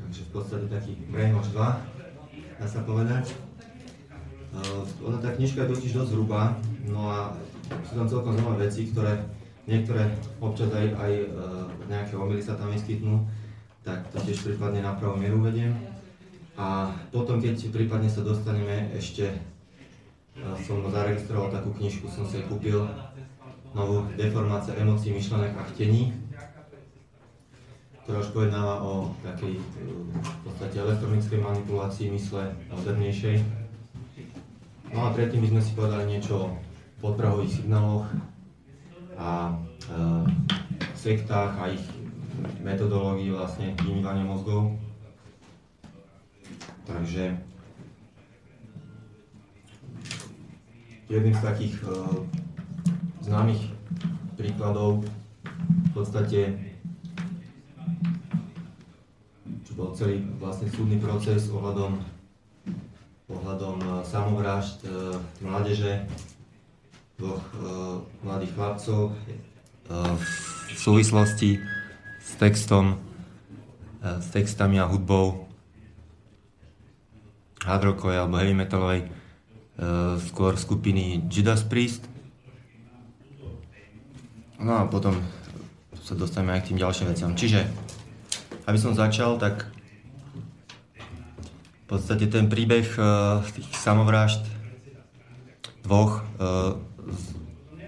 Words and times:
takže 0.00 0.20
v 0.26 0.30
podstate 0.30 0.66
taký 0.70 0.92
brainwash 1.10 1.50
2, 1.50 1.58
dá 2.60 2.66
sa 2.66 2.80
povedať. 2.86 3.34
Ona 5.02 5.18
tá 5.18 5.34
knižka 5.34 5.66
je 5.66 5.72
totiž 5.74 5.92
dosť 5.98 6.12
hrubá, 6.14 6.54
no 6.86 7.10
a 7.10 7.34
sú 7.82 7.98
tam 7.98 8.06
celkom 8.06 8.38
zaujímavé 8.38 8.70
veci, 8.70 8.86
ktoré 8.92 9.18
niektoré 9.64 10.12
občas 10.40 10.68
aj, 10.72 10.86
aj 10.94 11.12
uh, 11.32 11.66
nejaké 11.88 12.14
omily 12.16 12.40
sa 12.40 12.56
tam 12.56 12.70
vyskytnú, 12.70 13.24
tak 13.84 14.04
to 14.12 14.20
tiež 14.20 14.44
prípadne 14.44 14.84
na 14.84 14.96
pravú 14.96 15.16
mieru 15.16 15.40
uvediem. 15.40 15.72
A 16.54 16.92
potom, 17.10 17.42
keď 17.42 17.72
prípadne 17.72 18.06
sa 18.06 18.22
dostaneme 18.22 18.92
ešte, 18.94 19.32
uh, 19.32 20.54
som 20.60 20.84
zaregistroval 20.84 21.48
takú 21.48 21.72
knižku, 21.74 22.06
som 22.06 22.28
si 22.28 22.44
kúpil 22.44 22.84
novú 23.74 24.06
deformácia 24.14 24.76
emócií, 24.78 25.10
myšlenek 25.16 25.56
a 25.56 25.66
chtení, 25.72 26.14
ktorá 28.04 28.20
už 28.20 28.36
o 28.84 29.08
takej 29.24 29.56
v 29.56 30.38
podstate 30.44 30.76
elektronickej 30.76 31.40
manipulácii 31.40 32.12
mysle 32.12 32.52
modernejšej. 32.68 33.40
No 34.92 35.08
a 35.08 35.16
predtým 35.16 35.40
by 35.40 35.48
sme 35.56 35.62
si 35.64 35.72
povedali 35.72 36.04
niečo 36.12 36.32
o 36.36 36.52
podprahových 37.00 37.64
signáloch 37.64 38.04
a 39.16 39.56
e, 39.88 39.94
sektách 40.92 41.56
a 41.56 41.72
ich 41.72 41.84
metodológii 42.60 43.32
vlastne 43.32 43.72
vymývania 43.80 44.28
mozgov. 44.28 44.76
Takže 46.84 47.40
jedným 51.08 51.34
z 51.40 51.42
takých 51.42 51.74
e, 51.88 52.20
známych 53.24 53.64
príkladov 54.36 55.08
v 55.56 55.90
podstate 55.96 56.73
čo 59.64 59.72
bol 59.76 59.90
celý 59.96 60.22
vlastne 60.38 60.70
súdny 60.70 61.02
proces 61.02 61.50
ohľadom, 61.50 61.98
ohľadom 63.26 63.76
e, 63.80 63.88
samovrážd 64.06 64.78
e, 64.84 64.88
mládeže, 65.42 66.06
dvoch 67.18 67.42
e, 67.42 67.58
mladých 68.22 68.52
chlapcov 68.54 69.02
v 70.64 70.78
súvislosti 70.80 71.60
s 72.16 72.30
textom, 72.40 72.96
s 74.00 74.32
textami 74.32 74.80
a 74.80 74.88
hudbou 74.88 75.44
hard 77.68 77.92
rockovej 77.92 78.16
alebo 78.16 78.40
heavy 78.40 78.56
metalovej 78.56 79.00
skôr 80.24 80.56
skupiny 80.56 81.20
Judas 81.28 81.60
Priest. 81.68 82.08
No 84.56 84.80
a 84.80 84.88
potom 84.88 85.20
sa 86.04 86.12
dostaneme 86.12 86.52
aj 86.52 86.68
k 86.68 86.68
tým 86.72 86.78
ďalším 86.84 87.08
veciam. 87.08 87.32
Čiže, 87.32 87.64
aby 88.68 88.76
som 88.76 88.92
začal, 88.92 89.40
tak 89.40 89.64
v 91.84 91.86
podstate 91.88 92.28
ten 92.28 92.52
príbeh 92.52 92.84
uh, 93.00 93.40
tých 93.56 93.72
samovrážd 93.72 94.44
dvoch 95.80 96.20
uh, 96.36 96.76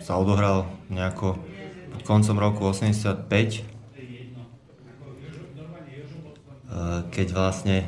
sa 0.00 0.16
odohral 0.16 0.64
nejako 0.88 1.36
koncom 2.06 2.38
roku 2.38 2.62
85, 2.70 3.26
uh, 3.26 3.42
eh, 6.70 7.02
keď 7.10 7.26
vlastne 7.34 7.82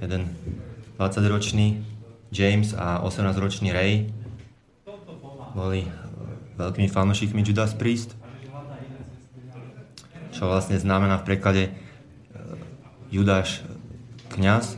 jeden 0.00 0.32
20-ročný 0.96 1.84
James 2.32 2.72
a 2.72 3.04
18-ročný 3.04 3.68
Ray 3.68 4.08
boli 5.52 5.84
veľkými 6.56 6.88
fanúšikmi 6.88 7.44
Judas 7.44 7.76
Priest, 7.76 8.16
čo 10.40 10.48
vlastne 10.48 10.80
znamená 10.80 11.20
v 11.20 11.26
preklade 11.28 11.62
e, 11.68 11.70
Judáš 13.12 13.60
kňaz. 14.32 14.72
E, 14.72 14.76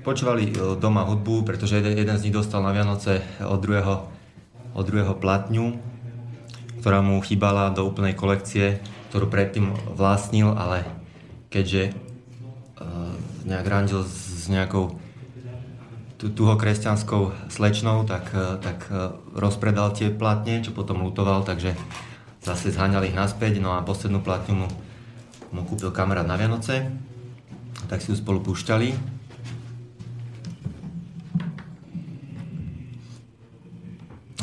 počúvali 0.00 0.48
e, 0.48 0.80
doma 0.80 1.04
hudbu, 1.04 1.44
pretože 1.44 1.76
jeden, 1.76 1.92
jeden 1.92 2.16
z 2.16 2.24
nich 2.24 2.32
dostal 2.32 2.64
na 2.64 2.72
Vianoce 2.72 3.20
od 3.44 3.60
druhého, 3.60 4.08
od 4.72 4.84
druhého 4.88 5.12
platňu, 5.12 5.76
ktorá 6.80 7.04
mu 7.04 7.20
chýbala 7.20 7.68
do 7.68 7.84
úplnej 7.84 8.16
kolekcie, 8.16 8.80
ktorú 9.12 9.28
predtým 9.28 9.76
vlastnil, 9.92 10.56
ale 10.56 10.88
keďže 11.52 11.92
nejak 13.44 13.66
randil 13.68 14.08
s 14.08 14.48
nejakou 14.48 14.96
tuho 16.30 16.54
kresťanskou 16.54 17.50
slečnou, 17.50 18.06
tak, 18.06 18.30
e, 18.30 18.62
tak 18.62 18.86
e, 18.86 19.10
rozpredal 19.34 19.90
tie 19.90 20.14
platne, 20.14 20.62
čo 20.62 20.70
potom 20.70 21.02
lutoval, 21.02 21.42
takže 21.42 21.74
zase 22.46 22.70
zháňali 22.70 23.10
ich 23.10 23.18
naspäť, 23.18 23.58
no 23.58 23.74
a 23.74 23.82
poslednú 23.82 24.22
platňu 24.22 24.54
mu, 24.54 24.68
mu 25.50 25.66
kúpil 25.66 25.90
kamarát 25.90 26.22
na 26.22 26.38
Vianoce, 26.38 26.94
tak 27.90 27.98
si 27.98 28.14
ju 28.14 28.16
spolu 28.18 28.38
púšťali. 28.38 28.94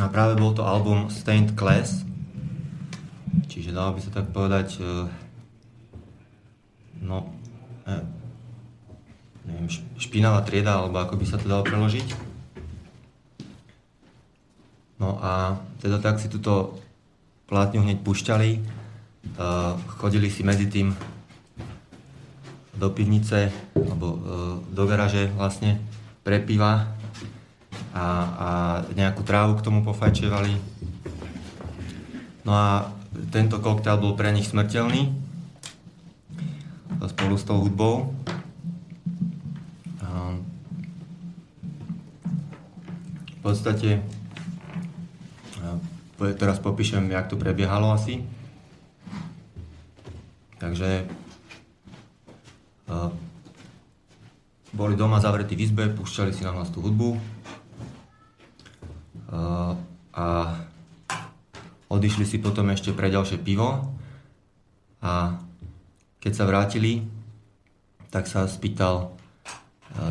A 0.04 0.08
práve 0.12 0.36
bol 0.36 0.52
to 0.52 0.68
album 0.68 1.08
Stained 1.08 1.56
Class, 1.56 2.04
čiže 3.48 3.72
dalo 3.72 3.96
by 3.96 4.00
sa 4.04 4.12
tak 4.12 4.36
povedať, 4.36 4.84
e, 4.84 5.08
no, 7.08 7.32
neviem, 9.46 9.68
špinavá 9.96 10.44
trieda, 10.44 10.82
alebo 10.82 11.00
ako 11.00 11.20
by 11.20 11.26
sa 11.28 11.38
to 11.40 11.48
dalo 11.48 11.64
preložiť. 11.64 12.08
No 15.00 15.16
a 15.24 15.56
teda 15.80 16.04
tak 16.04 16.20
si 16.20 16.28
túto 16.28 16.76
plátňu 17.48 17.88
hneď 17.88 18.04
púšťali, 18.04 18.50
uh, 19.40 19.80
chodili 20.00 20.28
si 20.28 20.44
medzi 20.44 20.68
tým 20.68 20.92
do 22.76 22.88
pivnice, 22.92 23.52
alebo 23.76 24.08
uh, 24.08 24.20
do 24.72 24.84
garaže 24.88 25.32
vlastne 25.36 25.80
pre 26.24 26.44
piva 26.44 26.92
a, 27.96 28.06
a 28.06 28.50
nejakú 28.94 29.24
trávu 29.24 29.58
k 29.58 29.66
tomu 29.66 29.82
pofajčevali. 29.88 30.54
No 32.44 32.52
a 32.54 32.92
tento 33.32 33.60
koktail 33.60 34.00
bol 34.00 34.16
pre 34.16 34.32
nich 34.32 34.48
smrteľný 34.48 35.12
spolu 37.08 37.36
s 37.40 37.48
tou 37.48 37.58
hudbou. 37.64 38.12
Podstate 43.50 44.06
teraz 46.38 46.62
popíšem, 46.62 47.10
jak 47.10 47.26
to 47.26 47.40
prebiehalo 47.40 47.90
asi. 47.90 48.22
Takže 50.62 51.10
boli 54.70 54.94
doma 54.94 55.18
zavretí 55.18 55.58
v 55.58 55.66
izbe, 55.66 55.90
púšťali 55.90 56.30
si 56.30 56.46
na 56.46 56.54
hlas 56.54 56.70
tú 56.70 56.86
hudbu 56.86 57.18
a 60.14 60.28
odišli 61.90 62.26
si 62.30 62.38
potom 62.38 62.70
ešte 62.70 62.94
pre 62.94 63.10
ďalšie 63.10 63.42
pivo 63.42 63.98
a 65.02 65.42
keď 66.22 66.32
sa 66.36 66.46
vrátili, 66.46 67.08
tak 68.14 68.30
sa 68.30 68.46
spýtal 68.46 69.16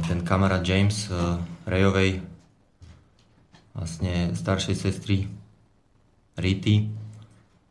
ten 0.09 0.25
kamarát 0.27 0.65
James 0.65 1.07
Rayovej, 1.69 2.25
vlastne 3.79 4.35
staršej 4.35 4.75
sestry 4.75 5.31
Rity, 6.35 6.91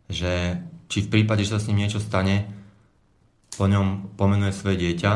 že 0.08 0.64
či 0.88 1.04
v 1.04 1.12
prípade, 1.12 1.44
že 1.44 1.56
sa 1.56 1.60
s 1.60 1.68
ním 1.68 1.84
niečo 1.84 2.00
stane, 2.00 2.48
po 3.60 3.68
ňom 3.68 4.16
pomenuje 4.16 4.56
svoje 4.56 4.80
dieťa. 4.88 5.12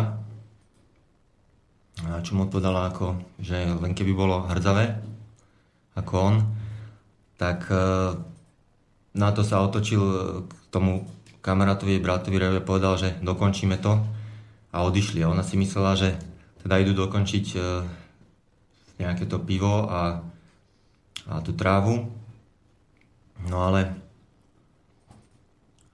A 2.01 2.19
čo 2.25 2.35
mu 2.35 2.49
odpovedala 2.49 2.91
ako, 2.91 3.19
že 3.39 3.55
len 3.55 3.95
keby 3.95 4.11
bolo 4.11 4.49
hrdzavé, 4.49 4.99
ako 5.95 6.13
on, 6.17 6.35
tak 7.37 7.67
e, 7.69 7.75
na 9.15 9.29
to 9.35 9.45
sa 9.45 9.61
otočil 9.61 10.01
k 10.47 10.53
tomu 10.73 11.05
kamarátovi, 11.43 12.01
bratovi 12.01 12.37
Revi 12.39 12.57
a 12.59 12.65
povedal, 12.65 12.97
že 12.97 13.09
dokončíme 13.21 13.77
to 13.77 14.01
a 14.71 14.77
odišli. 14.87 15.21
A 15.21 15.31
ona 15.31 15.43
si 15.45 15.59
myslela, 15.59 15.99
že 15.99 16.15
teda 16.63 16.81
idú 16.81 16.97
dokončiť 16.97 17.45
e, 17.53 17.59
nejaké 19.01 19.29
to 19.29 19.37
pivo 19.41 19.85
a 19.85 20.25
a 21.29 21.41
tú 21.41 21.53
trávu. 21.53 22.09
No 23.49 23.57
ale 23.65 23.97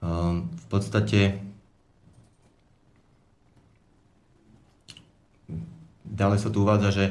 um, 0.04 0.48
v 0.52 0.66
podstate 0.68 1.40
ďalej 6.04 6.38
sa 6.42 6.48
tu 6.52 6.64
uvádza, 6.64 6.90
že 6.92 7.04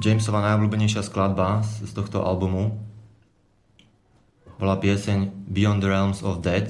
Jamesova 0.00 0.40
najobľúbenejšia 0.40 1.04
skladba 1.04 1.60
z, 1.60 1.92
tohto 1.92 2.24
albumu 2.24 2.78
bola 4.56 4.76
pieseň 4.76 5.48
Beyond 5.48 5.80
the 5.80 5.88
Realms 5.88 6.20
of 6.20 6.44
Dead, 6.44 6.68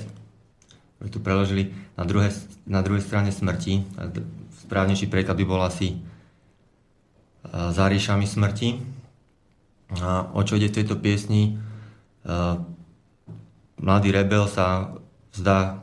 ktorú 0.98 1.08
tu 1.10 1.18
preložili 1.18 1.74
na, 1.98 2.06
druhé, 2.06 2.30
na 2.66 2.80
druhej 2.86 3.02
strane 3.02 3.34
smrti. 3.34 3.82
Správnejší 4.66 5.10
preklad 5.10 5.34
by 5.34 5.44
bol 5.46 5.62
asi 5.62 5.98
uh, 5.98 7.74
za 7.74 7.90
ríšami 7.90 8.26
smrti. 8.30 9.00
A 9.98 10.31
o 10.31 10.40
čo 10.46 10.54
ide 10.54 10.70
v 10.70 10.76
tejto 10.78 10.94
piesni? 11.02 11.58
Mladý 13.81 14.08
rebel 14.14 14.46
sa 14.46 14.94
vzdá 15.34 15.82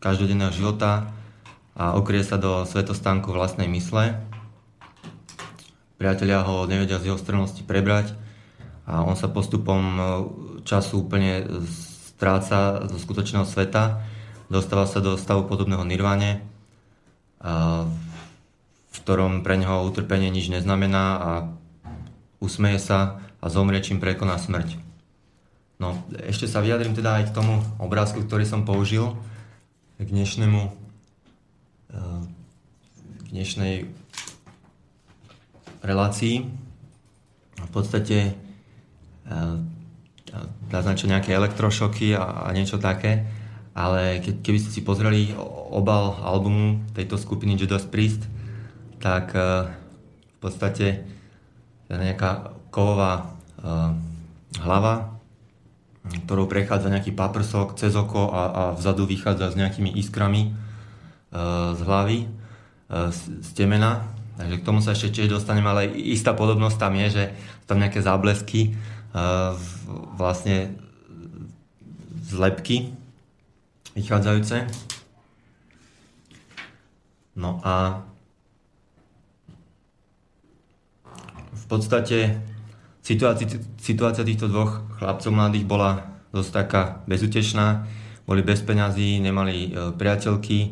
každodenného 0.00 0.54
života 0.54 1.12
a 1.76 1.92
okrie 1.98 2.24
sa 2.24 2.40
do 2.40 2.64
svetostánku 2.64 3.28
vlastnej 3.28 3.68
mysle. 3.68 4.16
Priatelia 6.00 6.44
ho 6.44 6.64
nevedia 6.64 6.96
z 6.96 7.12
jeho 7.12 7.20
strnosti 7.20 7.60
prebrať 7.64 8.16
a 8.86 9.04
on 9.04 9.16
sa 9.18 9.32
postupom 9.32 9.82
času 10.62 11.04
úplne 11.04 11.44
stráca 12.16 12.84
zo 12.88 12.96
skutočného 12.96 13.44
sveta, 13.44 14.00
dostáva 14.48 14.88
sa 14.88 15.04
do 15.04 15.18
stavu 15.18 15.44
podobného 15.44 15.84
nirvane, 15.84 16.44
v 18.88 18.96
ktorom 19.04 19.44
pre 19.44 19.58
neho 19.58 19.84
utrpenie 19.84 20.30
nič 20.32 20.48
neznamená 20.48 21.04
a 21.18 21.30
usmeje 22.40 22.80
sa 22.82 23.20
a 23.40 23.46
zomrie, 23.48 23.80
čím 23.80 24.02
prekoná 24.02 24.36
smrť. 24.36 24.76
No, 25.76 25.92
ešte 26.24 26.48
sa 26.48 26.64
vyjadrím 26.64 26.96
teda 26.96 27.20
aj 27.20 27.24
k 27.30 27.36
tomu 27.36 27.60
obrázku, 27.76 28.24
ktorý 28.24 28.48
som 28.48 28.64
použil 28.64 29.12
k 30.00 30.08
dnešnému 30.08 30.60
eh, 31.92 32.22
k 33.20 33.28
dnešnej 33.28 33.74
relácii. 35.84 36.48
V 37.60 37.70
podstate 37.72 38.32
eh, 39.28 39.56
naznačil 40.72 41.12
nejaké 41.12 41.36
elektrošoky 41.36 42.16
a, 42.16 42.48
a 42.48 42.56
niečo 42.56 42.80
také, 42.80 43.28
ale 43.76 44.24
ke, 44.24 44.32
keby 44.40 44.58
ste 44.60 44.70
si 44.72 44.80
pozreli 44.80 45.36
obal 45.72 46.16
albumu 46.24 46.88
tejto 46.96 47.20
skupiny 47.20 47.56
Judas 47.60 47.84
Priest, 47.84 48.24
tak 48.96 49.36
eh, 49.36 49.68
v 49.68 50.38
podstate 50.40 51.15
nejaká 51.90 52.52
kovová 52.74 53.32
hlava 54.58 55.16
ktorou 56.06 56.46
prechádza 56.46 56.92
nejaký 56.92 57.10
paprsok 57.10 57.74
cez 57.74 57.98
oko 57.98 58.30
a, 58.30 58.42
a 58.46 58.62
vzadu 58.78 59.08
vychádza 59.08 59.50
s 59.50 59.58
nejakými 59.58 59.90
iskrami 59.98 60.42
e, 60.46 60.50
z 61.74 61.80
hlavy, 61.82 62.18
e, 62.22 62.28
z, 63.10 63.50
temena. 63.58 64.06
Takže 64.36 64.56
k 64.60 64.66
tomu 64.66 64.84
sa 64.84 64.92
ešte 64.92 65.16
tiež 65.16 65.32
dostanem, 65.32 65.66
ale 65.66 65.90
istá 65.90 66.36
podobnosť 66.36 66.76
tam 66.78 66.94
je, 66.94 67.06
že 67.10 67.24
tam 67.66 67.82
nejaké 67.82 67.98
záblesky, 68.04 68.70
e, 68.70 68.72
vlastne 70.14 70.78
lepky 72.30 72.94
vychádzajúce. 73.98 74.68
No 77.36 77.58
a 77.64 78.06
v 81.66 81.68
podstate 81.68 82.38
Situácia, 83.06 84.26
týchto 84.26 84.50
dvoch 84.50 84.82
chlapcov 84.98 85.30
mladých 85.30 85.62
bola 85.62 86.10
dosť 86.34 86.50
taká 86.50 86.82
bezutečná. 87.06 87.86
Boli 88.26 88.42
bez 88.42 88.66
peňazí, 88.66 89.22
nemali 89.22 89.70
e, 89.70 89.94
priateľky, 89.94 90.58
e, 90.58 90.70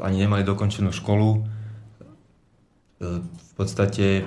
ani 0.00 0.16
nemali 0.16 0.48
dokončenú 0.48 0.88
školu. 0.88 1.28
E, 1.36 1.40
v 3.20 3.52
podstate 3.52 4.24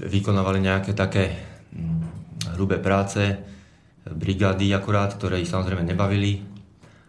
vykonávali 0.00 0.64
nejaké 0.64 0.96
také 0.96 1.36
mm, 1.76 2.56
hrubé 2.56 2.80
práce, 2.80 3.36
brigády 4.08 4.72
akurát, 4.72 5.12
ktoré 5.12 5.44
ich 5.44 5.52
samozrejme 5.52 5.84
nebavili 5.84 6.40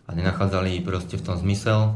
a 0.03 0.11
nenachádzali 0.11 0.83
proste 0.83 1.15
v 1.15 1.23
tom 1.23 1.39
zmysel. 1.39 1.95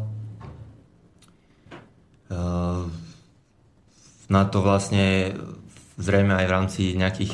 Na 4.31 4.45
to 4.49 4.61
vlastne 4.65 5.37
zrejme 6.01 6.33
aj 6.35 6.45
v 6.45 6.53
rámci 6.53 6.81
nejakých 6.97 7.33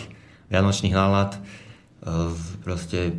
vianočných 0.51 0.93
nálad. 0.93 1.37
E, 1.37 1.39
proste 2.61 3.15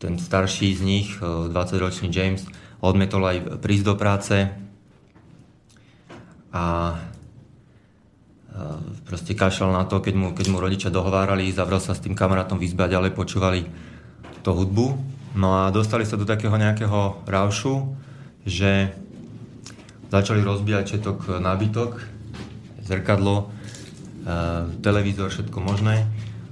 ten 0.00 0.16
starší 0.16 0.74
z 0.74 0.82
nich, 0.82 1.08
20-ročný 1.20 2.08
e, 2.08 2.14
James, 2.14 2.42
odmetol 2.80 3.22
aj 3.28 3.60
prísť 3.60 3.84
do 3.84 3.94
práce 3.94 4.48
a 6.50 6.64
e, 6.90 6.96
proste 9.04 9.36
kašľal 9.36 9.76
na 9.76 9.84
to, 9.84 10.00
keď 10.00 10.14
mu, 10.16 10.28
keď 10.32 10.46
mu 10.48 10.58
rodičia 10.58 10.90
dohovárali, 10.90 11.52
zavrel 11.52 11.78
sa 11.78 11.92
s 11.92 12.02
tým 12.02 12.16
kamarátom 12.16 12.56
v 12.56 12.66
izbe 12.66 12.88
a 12.88 12.92
ďalej 12.92 13.12
počúvali 13.12 13.68
tú 14.40 14.56
hudbu. 14.56 14.96
No 15.36 15.62
a 15.62 15.70
dostali 15.70 16.02
sa 16.02 16.18
do 16.18 16.26
takého 16.26 16.56
nejakého 16.56 17.22
raušu, 17.28 17.94
že 18.42 18.90
začali 20.10 20.42
rozbíjať 20.42 20.84
všetok 20.90 21.38
nábytok, 21.38 22.19
zrkadlo, 22.90 23.54
televízor, 24.82 25.30
všetko 25.30 25.58
možné. 25.62 26.10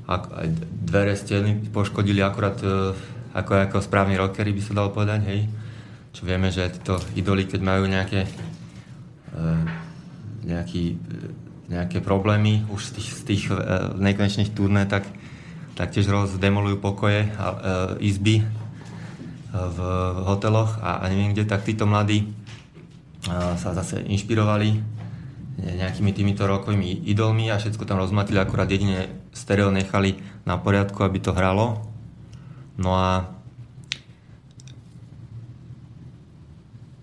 A 0.09 0.25
dvere, 0.73 1.13
steny 1.13 1.69
poškodili 1.69 2.25
akurát 2.25 2.57
e, 2.65 2.97
ako, 3.37 3.53
ako 3.69 3.85
správni 3.85 4.17
rockery 4.17 4.57
by 4.57 4.63
sa 4.65 4.73
dalo 4.73 4.89
povedať, 4.89 5.21
hej. 5.29 5.41
Čo 6.17 6.25
vieme, 6.25 6.49
že 6.49 6.73
títo 6.73 6.97
idoly, 7.13 7.45
keď 7.45 7.61
majú 7.61 7.85
nejaké 7.85 8.25
e, 8.25 8.31
nejaký, 10.49 10.97
e, 10.97 10.99
nejaké 11.69 12.01
problémy 12.01 12.65
už 12.73 12.89
z 12.89 12.91
tých, 12.97 13.09
z 13.13 13.23
tých 13.29 13.43
nekonečných 14.01 14.57
turné, 14.57 14.89
tak, 14.89 15.05
tiež 15.77 16.09
rozdemolujú 16.11 16.83
pokoje 16.83 17.31
a 17.39 17.47
izby 18.03 18.43
v 19.55 19.79
hoteloch 20.27 20.83
a, 20.83 20.99
a 20.99 21.07
neviem 21.07 21.31
kde, 21.31 21.47
tak 21.47 21.63
títo 21.63 21.87
mladí 21.87 22.27
sa 23.31 23.71
zase 23.79 24.03
inšpirovali 24.03 24.98
nejakými 25.59 26.15
týmito 26.15 26.47
rokovými 26.47 27.03
idolmi 27.11 27.51
a 27.51 27.59
všetko 27.59 27.83
tam 27.83 27.99
rozmatili, 27.99 28.39
akurát 28.39 28.71
jedine 28.71 29.11
stereo 29.35 29.75
nechali 29.75 30.23
na 30.47 30.55
poriadku, 30.55 31.03
aby 31.03 31.19
to 31.19 31.35
hralo. 31.35 31.83
No 32.79 32.95
a 32.95 33.27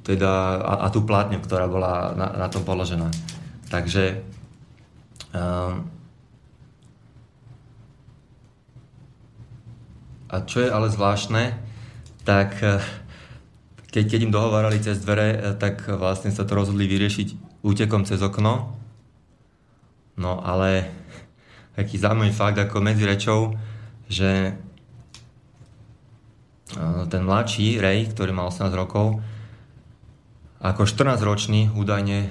teda 0.08 0.62
a, 0.62 0.74
a 0.86 0.88
tú 0.94 1.04
plátňu, 1.04 1.44
ktorá 1.44 1.68
bola 1.68 2.16
na, 2.16 2.28
na 2.46 2.48
tom 2.48 2.64
položená. 2.64 3.12
Takže 3.68 4.24
um, 5.36 5.90
a 10.30 10.36
čo 10.46 10.64
je 10.64 10.70
ale 10.70 10.94
zvláštne, 10.94 11.58
tak 12.28 12.60
eh, 12.62 12.80
keď, 13.90 14.04
keď 14.12 14.20
im 14.28 14.36
dohovárali 14.36 14.84
cez 14.84 15.00
dvere, 15.00 15.28
eh, 15.34 15.42
tak 15.56 15.88
vlastne 15.88 16.30
sa 16.30 16.44
to 16.44 16.54
rozhodli 16.54 16.86
vyriešiť 16.86 17.55
útekom 17.66 18.06
cez 18.06 18.22
okno. 18.22 18.78
No 20.22 20.38
ale 20.46 20.94
taký 21.74 21.98
zaujímavý 21.98 22.32
fakt 22.32 22.62
ako 22.62 22.86
medzi 22.86 23.04
rečou, 23.10 23.58
že 24.06 24.54
ten 27.10 27.22
mladší 27.26 27.82
Ray, 27.82 28.10
ktorý 28.10 28.32
mal 28.34 28.54
18 28.54 28.70
rokov, 28.74 29.22
ako 30.66 30.82
14-ročný 30.82 31.70
údajne 31.78 32.26
e, 32.26 32.30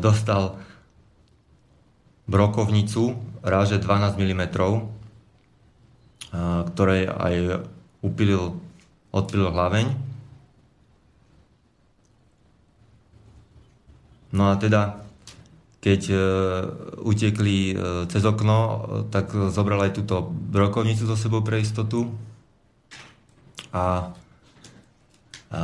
dostal 0.00 0.56
brokovnicu 2.24 3.12
ráže 3.44 3.76
12 3.76 4.16
mm, 4.16 4.42
ktorej 6.72 7.02
aj 7.08 7.34
upilil, 8.04 8.56
odpilil 9.12 9.48
hlaveň 9.52 9.86
No 14.32 14.52
a 14.52 14.60
teda, 14.60 15.00
keď 15.80 16.00
e, 16.12 16.16
utekli 17.00 17.58
e, 17.72 17.74
cez 18.12 18.22
okno, 18.24 18.58
e, 18.58 18.78
tak 19.08 19.32
zobral 19.52 19.88
aj 19.88 19.96
túto 19.96 20.28
brokovnicu 20.28 21.08
so 21.08 21.16
sebou 21.16 21.40
pre 21.40 21.64
istotu. 21.64 22.12
A, 23.72 24.12
a 25.52 25.60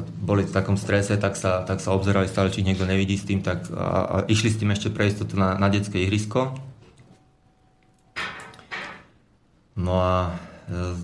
boli 0.00 0.48
v 0.48 0.54
takom 0.54 0.80
strese, 0.80 1.20
tak 1.20 1.36
sa, 1.36 1.66
tak 1.68 1.84
sa 1.84 1.92
obzerali 1.92 2.24
stále, 2.24 2.48
či 2.48 2.64
niekto 2.64 2.88
nevidí 2.88 3.20
s 3.20 3.28
tým, 3.28 3.44
tak 3.44 3.68
a, 3.72 4.08
a 4.08 4.16
išli 4.24 4.48
s 4.48 4.60
tým 4.60 4.72
ešte 4.72 4.88
pre 4.88 5.08
istotu 5.08 5.36
na, 5.36 5.60
na 5.60 5.68
detské 5.68 6.00
ihrisko. 6.00 6.56
No 9.76 10.00
a 10.00 10.32
e, 10.68 10.96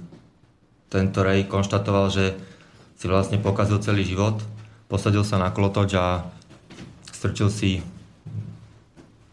tento 0.88 1.20
Ray 1.20 1.44
konštatoval, 1.44 2.08
že 2.08 2.36
si 2.96 3.06
vlastne 3.06 3.36
pokazil 3.40 3.80
celý 3.84 4.08
život, 4.08 4.40
posadil 4.88 5.22
sa 5.22 5.36
na 5.36 5.52
klotoč 5.52 5.94
a 5.94 6.24
strčil 7.12 7.52
si 7.52 7.84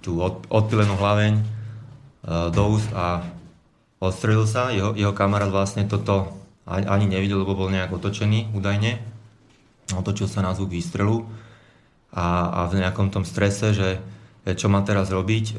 tú 0.03 0.21
odpilenú 0.51 0.99
hlaveň 0.99 1.33
e, 1.39 1.43
do 2.53 2.63
úst 2.69 2.91
a 2.93 3.25
odstrelil 3.97 4.45
sa. 4.45 4.69
Jeho, 4.69 4.93
jeho 4.93 5.15
kamarát 5.15 5.49
vlastne 5.49 5.87
toto 5.89 6.29
ani 6.65 7.09
nevidel, 7.09 7.41
lebo 7.41 7.57
bol 7.57 7.73
nejak 7.73 7.93
otočený 7.93 8.53
údajne. 8.53 9.01
Otočil 9.93 10.29
sa 10.29 10.41
na 10.41 10.53
zvuk 10.53 10.73
výstrelu 10.73 11.25
a, 12.13 12.49
a 12.49 12.59
v 12.69 12.81
nejakom 12.81 13.13
tom 13.13 13.21
strese, 13.21 13.73
že 13.73 14.01
čo 14.45 14.69
má 14.69 14.81
teraz 14.85 15.09
robiť, 15.09 15.45
e, 15.51 15.53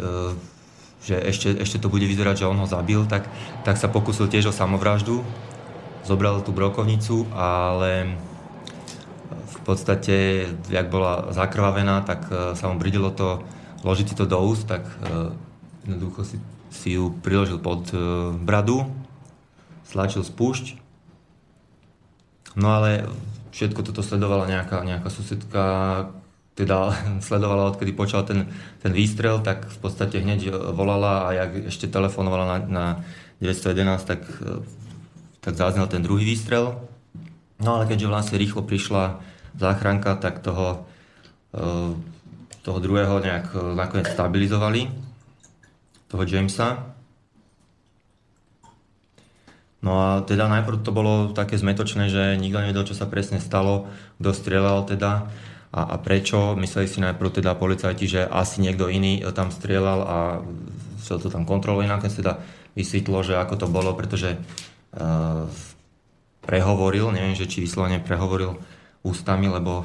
že 1.03 1.17
ešte, 1.19 1.55
ešte 1.59 1.79
to 1.79 1.91
bude 1.91 2.07
vyzerať, 2.07 2.43
že 2.43 2.51
on 2.51 2.59
ho 2.59 2.67
zabil, 2.67 3.07
tak, 3.07 3.27
tak 3.63 3.79
sa 3.79 3.91
pokusil 3.91 4.31
tiež 4.31 4.51
o 4.51 4.55
samovraždu. 4.55 5.23
Zobral 6.07 6.39
tú 6.47 6.55
brokovnicu, 6.55 7.27
ale 7.35 8.15
v 9.31 9.59
podstate, 9.67 10.47
jak 10.71 10.87
bola 10.91 11.31
zakrvavená, 11.35 12.03
tak 12.03 12.31
e, 12.31 12.55
sa 12.55 12.71
mu 12.71 12.79
bridilo 12.79 13.11
to 13.11 13.43
vložiť 13.85 14.07
si 14.13 14.19
to 14.19 14.27
do 14.27 14.41
úst, 14.43 14.67
tak 14.67 14.83
jednoducho 15.87 16.27
si, 16.27 16.37
si 16.75 16.99
ju 16.99 17.15
priložil 17.23 17.63
pod 17.63 17.87
bradu, 18.43 18.83
stlačil 19.87 20.27
spúšť. 20.27 20.75
No 22.59 22.75
ale 22.75 23.07
všetko 23.55 23.87
toto 23.87 24.03
sledovala 24.03 24.51
nejaká, 24.51 24.83
nejaká 24.83 25.07
susedka, 25.13 25.65
teda 26.57 26.91
sledovala, 27.29 27.71
odkedy 27.71 27.93
počal 27.93 28.25
ten, 28.25 28.51
ten 28.81 28.91
výstrel, 28.91 29.39
tak 29.45 29.69
v 29.69 29.79
podstate 29.79 30.19
hneď 30.19 30.51
volala 30.73 31.29
a 31.29 31.37
jak 31.37 31.71
ešte 31.71 31.87
telefonovala 31.87 32.45
na, 32.45 32.59
na 32.67 32.85
911, 33.45 34.09
tak, 34.09 34.25
tak 35.45 35.55
zaznel 35.55 35.87
ten 35.87 36.01
druhý 36.01 36.25
výstrel. 36.25 36.81
No 37.61 37.81
ale 37.81 37.89
keďže 37.89 38.11
vlastne 38.11 38.37
rýchlo 38.37 38.63
prišla 38.65 39.21
záchranka, 39.57 40.17
tak 40.21 40.45
toho, 40.45 40.85
eh, 41.57 41.93
toho 42.61 42.79
druhého 42.81 43.21
nejak 43.21 43.47
eh, 43.57 43.61
nakoniec 43.73 44.13
stabilizovali, 44.13 44.93
toho 46.07 46.23
Jamesa. 46.23 46.93
No 49.81 49.93
a 50.03 50.09
teda 50.27 50.51
najprv 50.51 50.83
to 50.83 50.91
bolo 50.91 51.31
také 51.31 51.55
zmetočné, 51.57 52.11
že 52.11 52.35
nikto 52.41 52.59
nevedel, 52.59 52.85
čo 52.91 52.99
sa 52.99 53.07
presne 53.07 53.39
stalo, 53.39 53.87
kto 54.19 54.31
strieľal 54.35 54.83
teda 54.89 55.31
a, 55.71 55.81
a 55.95 55.97
prečo. 56.01 56.59
Mysleli 56.59 56.91
si 56.91 56.99
najprv 56.99 57.43
teda 57.43 57.55
policajti, 57.55 58.05
že 58.09 58.21
asi 58.27 58.65
niekto 58.65 58.91
iný 58.91 59.23
tam 59.31 59.55
strieľal 59.55 60.01
a 60.03 60.19
sa 60.99 61.23
to 61.23 61.31
tam 61.31 61.47
kontrolovali. 61.47 61.87
Nakoniec 61.87 62.19
teda 62.19 62.43
vysvetlo, 62.75 63.23
že 63.23 63.39
ako 63.39 63.55
to 63.63 63.67
bolo, 63.71 63.95
pretože 63.95 64.35
uh, 64.35 65.47
prehovoril, 66.47 67.11
neviem, 67.11 67.35
že 67.35 67.51
či 67.51 67.61
vyslovene 67.61 67.99
prehovoril 67.99 68.57
ústami, 69.03 69.51
lebo 69.51 69.83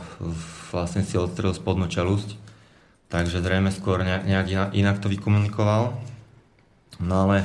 vlastne 0.70 1.02
si 1.02 1.18
odstrel 1.18 1.52
spodnú 1.58 1.90
čelusť. 1.90 2.38
Takže 3.12 3.44
zrejme 3.44 3.74
skôr 3.76 4.06
nejak 4.06 4.72
inak 4.72 5.04
to 5.04 5.12
vykomunikoval. 5.12 6.00
No 7.04 7.14
ale 7.28 7.44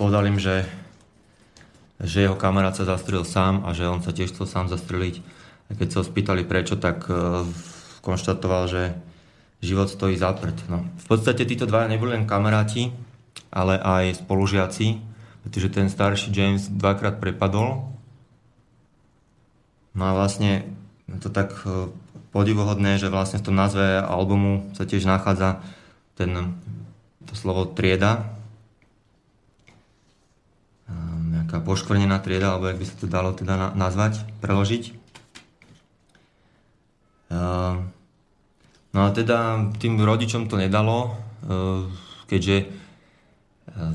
povedal 0.00 0.30
im, 0.30 0.38
že 0.40 0.64
že 2.02 2.26
jeho 2.26 2.34
kamarát 2.34 2.74
sa 2.74 2.84
zastrelil 2.84 3.22
sám 3.22 3.62
a 3.64 3.72
že 3.72 3.86
on 3.86 4.02
sa 4.02 4.10
tiež 4.10 4.34
chcel 4.34 4.50
sám 4.50 4.66
zastreliť. 4.66 5.22
A 5.70 5.78
keď 5.78 5.88
sa 5.88 5.98
ho 6.02 6.04
spýtali 6.04 6.42
prečo, 6.42 6.74
tak 6.74 7.06
uh, 7.06 7.46
konštatoval, 8.02 8.66
že 8.66 8.82
život 9.62 9.88
stojí 9.88 10.18
za 10.18 10.34
prd. 10.34 10.68
No. 10.68 10.84
V 11.00 11.06
podstate 11.06 11.46
títo 11.46 11.64
dva 11.64 11.86
neboli 11.86 12.12
len 12.12 12.28
kamaráti, 12.28 12.92
ale 13.48 13.78
aj 13.78 14.26
spolužiaci, 14.26 15.00
pretože 15.46 15.68
ten 15.72 15.86
starší 15.86 16.34
James 16.34 16.66
dvakrát 16.68 17.22
prepadol. 17.22 17.93
No 19.94 20.02
a 20.10 20.12
vlastne 20.12 20.66
to 21.22 21.30
tak 21.30 21.54
uh, 21.64 21.90
podivuhodné, 22.34 22.98
že 22.98 23.10
vlastne 23.10 23.38
v 23.38 23.46
tom 23.50 23.56
názve 23.58 24.02
albumu 24.02 24.74
sa 24.74 24.86
tiež 24.86 25.06
nachádza 25.06 25.62
ten, 26.18 26.58
to 27.26 27.34
slovo 27.38 27.66
trieda, 27.66 28.34
taká 31.54 31.70
poškvrnená 31.70 32.18
trieda, 32.18 32.50
alebo 32.50 32.66
jak 32.66 32.82
by 32.82 32.86
sa 32.90 32.96
to 32.98 33.06
dalo 33.06 33.30
teda 33.30 33.54
na, 33.54 33.68
nazvať, 33.78 34.26
preložiť. 34.42 34.90
Uh, 37.30 37.78
no 38.90 39.00
a 39.06 39.08
teda 39.14 39.70
tým 39.78 40.02
rodičom 40.02 40.50
to 40.50 40.58
nedalo, 40.58 41.14
uh, 41.46 41.86
keďže 42.26 42.66
uh, 43.70 43.94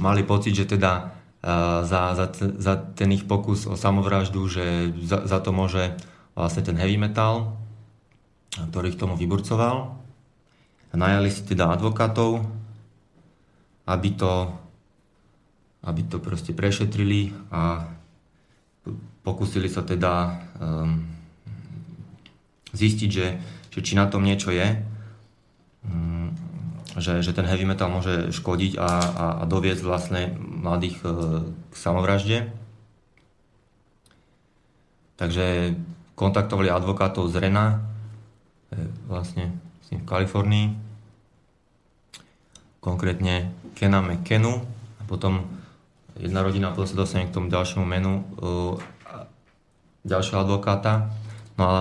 mali 0.00 0.24
pocit, 0.24 0.56
že 0.56 0.64
teda 0.64 1.12
za, 1.84 2.00
za, 2.14 2.26
za 2.36 2.74
ten 2.76 3.08
ich 3.14 3.24
pokus 3.24 3.64
o 3.64 3.76
samovraždu, 3.78 4.44
že 4.48 4.92
za, 5.00 5.24
za 5.24 5.38
to 5.40 5.50
môže 5.54 5.96
vlastne 6.36 6.62
ten 6.62 6.76
heavy 6.76 7.00
metal, 7.00 7.56
ktorý 8.52 8.92
k 8.92 9.00
tomu 9.00 9.14
vyburcoval. 9.16 9.96
Najali 10.92 11.28
si 11.28 11.44
teda 11.44 11.72
advokátov, 11.72 12.44
aby 13.88 14.08
to, 14.16 14.52
aby 15.84 16.02
to 16.08 16.16
proste 16.20 16.52
prešetrili 16.52 17.32
a 17.52 17.88
pokúsili 19.24 19.68
sa 19.68 19.84
teda 19.84 20.40
um, 20.56 21.04
zistiť, 22.72 23.10
že, 23.12 23.26
že 23.68 23.80
či 23.84 23.92
na 23.96 24.08
tom 24.08 24.24
niečo 24.24 24.48
je, 24.48 24.64
um, 25.84 26.32
že, 26.98 27.22
že 27.22 27.32
ten 27.34 27.46
heavy 27.46 27.64
metal 27.64 27.90
môže 27.90 28.30
škodiť 28.34 28.78
a, 28.78 28.90
a, 28.90 29.26
a 29.40 29.44
doviesť 29.46 29.82
vlastne 29.82 30.34
mladých 30.38 31.00
uh, 31.02 31.42
k 31.70 31.74
samovražde. 31.74 32.38
Takže 35.18 35.74
kontaktovali 36.14 36.70
advokátov 36.70 37.26
z 37.30 37.42
Rena, 37.42 37.82
vlastne 39.10 39.58
v 39.90 40.04
Kalifornii, 40.06 40.66
konkrétne 42.78 43.50
Kena 43.74 43.98
McKenu 43.98 44.62
a 44.98 45.02
potom 45.10 45.46
jedna 46.18 46.46
rodina, 46.46 46.70
potom 46.70 46.86
sa 46.86 46.98
dostane 46.98 47.26
k 47.26 47.34
tomu 47.34 47.50
ďalšiemu 47.50 47.86
menu 47.86 48.22
uh, 48.38 48.78
ďalšieho 50.06 50.42
advokáta. 50.42 51.10
No 51.58 51.62
a 51.66 51.76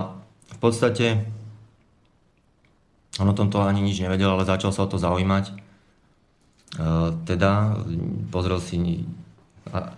v 0.54 0.58
podstate 0.58 1.37
on 3.18 3.30
o 3.30 3.38
tomto 3.38 3.62
ani 3.62 3.82
nič 3.82 4.02
nevedel, 4.02 4.30
ale 4.30 4.46
začal 4.46 4.70
sa 4.74 4.86
o 4.86 4.92
to 4.92 5.02
zaujímať. 5.02 5.54
Uh, 6.78 7.16
teda 7.24 7.82
pozrel 8.30 8.60
si 8.62 9.08
a 9.72 9.96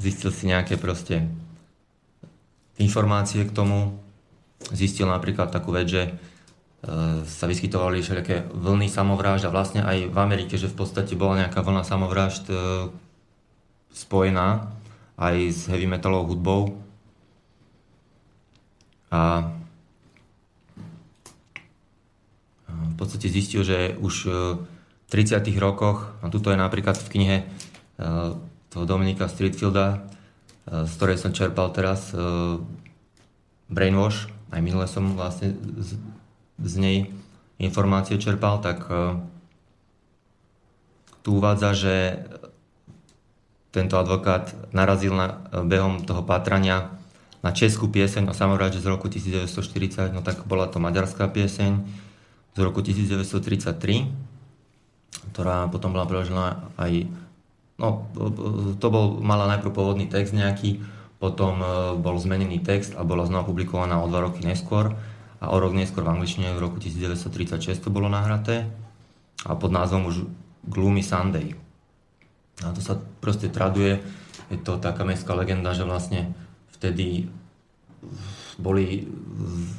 zistil 0.00 0.32
si 0.32 0.50
nejaké 0.50 0.76
proste 0.76 1.28
informácie 2.80 3.44
k 3.46 3.54
tomu. 3.54 3.98
Zistil 4.72 5.10
napríklad 5.10 5.50
takú 5.50 5.74
vec, 5.74 5.90
že 5.90 6.02
E, 6.82 7.22
sa 7.30 7.46
vyskytovali 7.46 8.02
všelijaké 8.02 8.50
vlny 8.50 8.90
samovrážd 8.90 9.46
a 9.46 9.54
vlastne 9.54 9.86
aj 9.86 10.10
v 10.10 10.16
Amerike, 10.18 10.58
že 10.58 10.66
v 10.66 10.82
podstate 10.82 11.14
bola 11.14 11.46
nejaká 11.46 11.62
vlna 11.62 11.86
samovrážd 11.86 12.50
e, 12.50 12.54
spojená 13.94 14.66
aj 15.14 15.36
s 15.46 15.70
heavy 15.70 15.86
metalovou 15.86 16.34
hudbou. 16.34 16.62
A 19.14 19.54
v 22.66 22.91
podstate 23.02 23.26
zistil, 23.26 23.66
že 23.66 23.98
už 23.98 24.14
v 24.62 25.06
30. 25.10 25.42
rokoch, 25.58 26.14
a 26.22 26.30
tuto 26.30 26.54
je 26.54 26.58
napríklad 26.58 26.96
v 26.96 27.10
knihe 27.18 27.36
e, 27.42 27.44
toho 28.72 28.84
Dominika 28.88 29.28
Streetfielda, 29.28 30.06
z 30.62 30.92
ktorej 30.94 31.18
som 31.18 31.34
čerpal 31.34 31.74
teraz 31.74 32.14
Brainwash, 33.72 34.28
aj 34.52 34.60
minule 34.60 34.84
som 34.84 35.16
vlastne 35.16 35.56
z 36.60 36.74
nej 36.76 37.08
informácie 37.56 38.20
čerpal, 38.20 38.60
tak 38.60 38.84
e, 38.90 39.16
tu 41.24 41.40
uvádza, 41.40 41.70
že 41.72 41.94
tento 43.72 43.96
advokát 43.96 44.52
narazil 44.76 45.16
na, 45.16 45.40
e, 45.48 45.64
behom 45.64 46.04
toho 46.04 46.20
pátrania 46.20 46.92
na 47.40 47.50
českú 47.50 47.88
pieseň 47.88 48.30
o 48.30 48.36
samovražde 48.36 48.84
z 48.84 48.86
roku 48.92 49.08
1940, 49.08 50.12
no 50.12 50.20
tak 50.20 50.44
bola 50.44 50.68
to 50.68 50.78
maďarská 50.78 51.26
pieseň 51.32 51.80
z 52.52 52.58
roku 52.60 52.84
1933, 52.84 55.32
ktorá 55.32 55.72
potom 55.72 55.96
bola 55.96 56.04
preložená 56.04 56.68
aj, 56.76 57.08
no 57.80 58.12
to 58.76 58.86
bol, 58.92 59.16
mala 59.24 59.48
najprv 59.56 59.72
pôvodný 59.72 60.04
text 60.08 60.36
nejaký, 60.36 60.84
potom 61.16 61.62
e, 61.62 61.66
bol 62.02 62.18
zmenený 62.18 62.60
text 62.60 62.98
a 62.98 63.06
bola 63.06 63.24
znova 63.24 63.46
publikovaná 63.46 64.02
o 64.02 64.10
dva 64.10 64.26
roky 64.26 64.42
neskôr 64.42 64.98
a 65.38 65.44
o 65.50 65.56
rok 65.56 65.72
neskôr 65.72 66.02
v 66.02 66.18
angličtine 66.18 66.54
v 66.54 66.62
roku 66.62 66.82
1936 66.82 67.78
to 67.78 67.94
bolo 67.94 68.10
nahraté 68.10 68.66
a 69.46 69.54
pod 69.54 69.70
názvom 69.70 70.10
už 70.10 70.26
Gloomy 70.66 71.02
Sunday. 71.02 71.54
A 72.62 72.70
to 72.70 72.78
sa 72.78 72.94
proste 73.18 73.50
traduje, 73.50 73.98
je 74.50 74.58
to 74.60 74.78
taká 74.78 75.02
mestská 75.02 75.34
legenda, 75.34 75.74
že 75.74 75.82
vlastne 75.82 76.30
vtedy 76.78 77.26
boli 78.60 79.08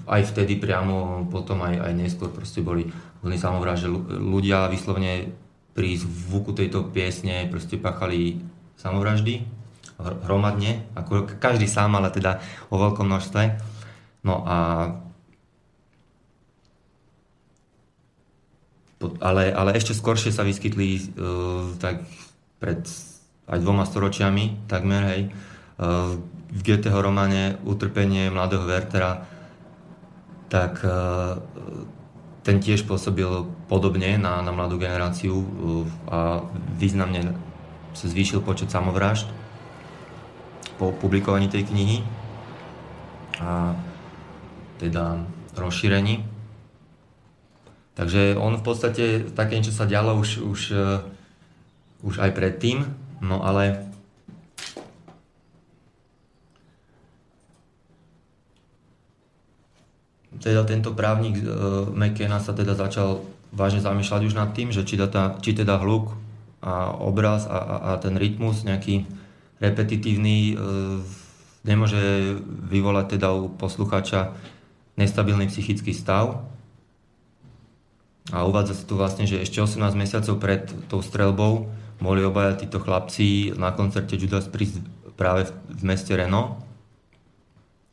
aj 0.10 0.34
vtedy 0.34 0.58
priamo, 0.58 1.28
potom 1.30 1.62
aj, 1.62 1.78
aj 1.78 1.94
neskôr 1.94 2.30
proste 2.34 2.66
boli 2.66 2.90
vlny 3.22 3.38
samovráž, 3.38 3.88
ľudia 4.18 4.70
vyslovne 4.70 5.34
pri 5.74 5.98
zvuku 5.98 6.54
tejto 6.54 6.90
piesne 6.94 7.50
proste 7.50 7.82
pachali 7.82 8.42
samovraždy 8.78 9.46
hromadne, 9.98 10.84
ako 10.98 11.30
každý 11.38 11.70
sám, 11.70 11.96
ale 11.96 12.10
teda 12.10 12.42
o 12.74 12.76
veľkom 12.78 13.06
množstve. 13.08 13.44
No 14.26 14.44
a 14.44 14.58
ale, 19.20 19.52
ale 19.52 19.76
ešte 19.76 19.92
skoršie 19.92 20.32
sa 20.32 20.48
vyskytli 20.48 20.96
uh, 20.96 21.76
tak 21.76 22.08
pred 22.64 22.88
aj 23.44 23.60
dvoma 23.60 23.84
storočiami 23.84 24.72
takmer, 24.72 25.02
hej, 25.12 25.22
uh, 25.76 26.16
v 26.54 26.60
Goetheho 26.62 27.02
románe 27.02 27.58
Utrpenie 27.66 28.30
mladého 28.30 28.62
Wertera, 28.70 29.26
tak 30.54 30.86
uh, 30.86 31.42
ten 32.46 32.62
tiež 32.62 32.86
pôsobil 32.86 33.26
podobne 33.66 34.22
na, 34.22 34.46
na 34.46 34.54
mladú 34.54 34.78
generáciu 34.78 35.34
uh, 35.34 35.46
a 36.06 36.18
významne 36.78 37.34
sa 37.98 38.06
zvýšil 38.06 38.46
počet 38.46 38.70
samovrážd 38.70 39.26
po 40.78 40.94
publikovaní 40.94 41.50
tej 41.50 41.66
knihy. 41.74 42.06
A 43.42 43.74
teda 44.78 45.26
rozšírení. 45.58 46.22
Takže 47.94 48.38
on 48.38 48.58
v 48.58 48.66
podstate, 48.66 49.04
také 49.34 49.58
niečo 49.58 49.74
sa 49.74 49.90
dialo 49.90 50.18
už, 50.22 50.42
už, 50.42 50.62
uh, 50.74 51.02
už 52.06 52.22
aj 52.22 52.30
predtým, 52.38 52.86
no 53.26 53.42
ale 53.42 53.93
teda 60.44 60.68
tento 60.68 60.92
právnik 60.92 61.40
uh, 61.40 61.88
McKenna 61.96 62.44
sa 62.44 62.52
teda 62.52 62.76
začal 62.76 63.24
vážne 63.56 63.80
zamýšľať 63.80 64.22
už 64.28 64.36
nad 64.36 64.52
tým, 64.52 64.76
že 64.76 64.84
či, 64.84 65.00
teda, 65.00 65.40
či 65.40 65.56
teda 65.56 65.80
hluk 65.80 66.12
a 66.60 66.92
obraz 66.92 67.48
a, 67.48 67.56
a, 67.56 67.76
a 67.88 67.92
ten 68.04 68.20
rytmus 68.20 68.68
nejaký 68.68 69.08
repetitívny 69.64 70.60
uh, 70.60 71.00
nemôže 71.64 72.36
vyvolať 72.68 73.16
teda 73.16 73.32
u 73.32 73.48
poslucháča 73.48 74.36
nestabilný 75.00 75.48
psychický 75.48 75.96
stav. 75.96 76.44
A 78.32 78.44
uvádza 78.48 78.76
sa 78.76 78.84
tu 78.88 78.96
vlastne, 79.00 79.28
že 79.28 79.40
ešte 79.40 79.60
18 79.60 79.80
mesiacov 79.96 80.36
pred 80.40 80.68
tou 80.88 81.00
strelbou 81.04 81.72
boli 82.04 82.24
obaja 82.24 82.60
títo 82.60 82.84
chlapci 82.84 83.56
na 83.56 83.72
koncerte 83.72 84.20
Judas 84.20 84.48
Priest 84.52 84.80
práve 85.16 85.48
v, 85.48 85.52
v 85.80 85.82
meste 85.88 86.12
Reno. 86.16 86.60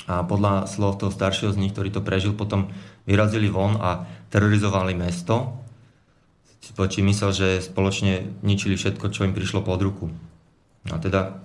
A 0.08 0.24
podľa 0.24 0.64
slov 0.70 1.02
toho 1.02 1.12
staršieho 1.12 1.52
z 1.52 1.60
nich, 1.60 1.72
ktorý 1.76 1.92
to 1.92 2.00
prežil, 2.00 2.32
potom 2.32 2.72
vyrazili 3.04 3.52
von 3.52 3.76
a 3.76 4.06
terorizovali 4.32 4.96
mesto. 4.96 5.60
Či 6.60 7.04
myslel, 7.04 7.30
že 7.34 7.48
spoločne 7.60 8.40
ničili 8.40 8.78
všetko, 8.78 9.12
čo 9.12 9.28
im 9.28 9.36
prišlo 9.36 9.60
pod 9.60 9.84
ruku. 9.84 10.08
A 10.88 10.96
teda 10.96 11.44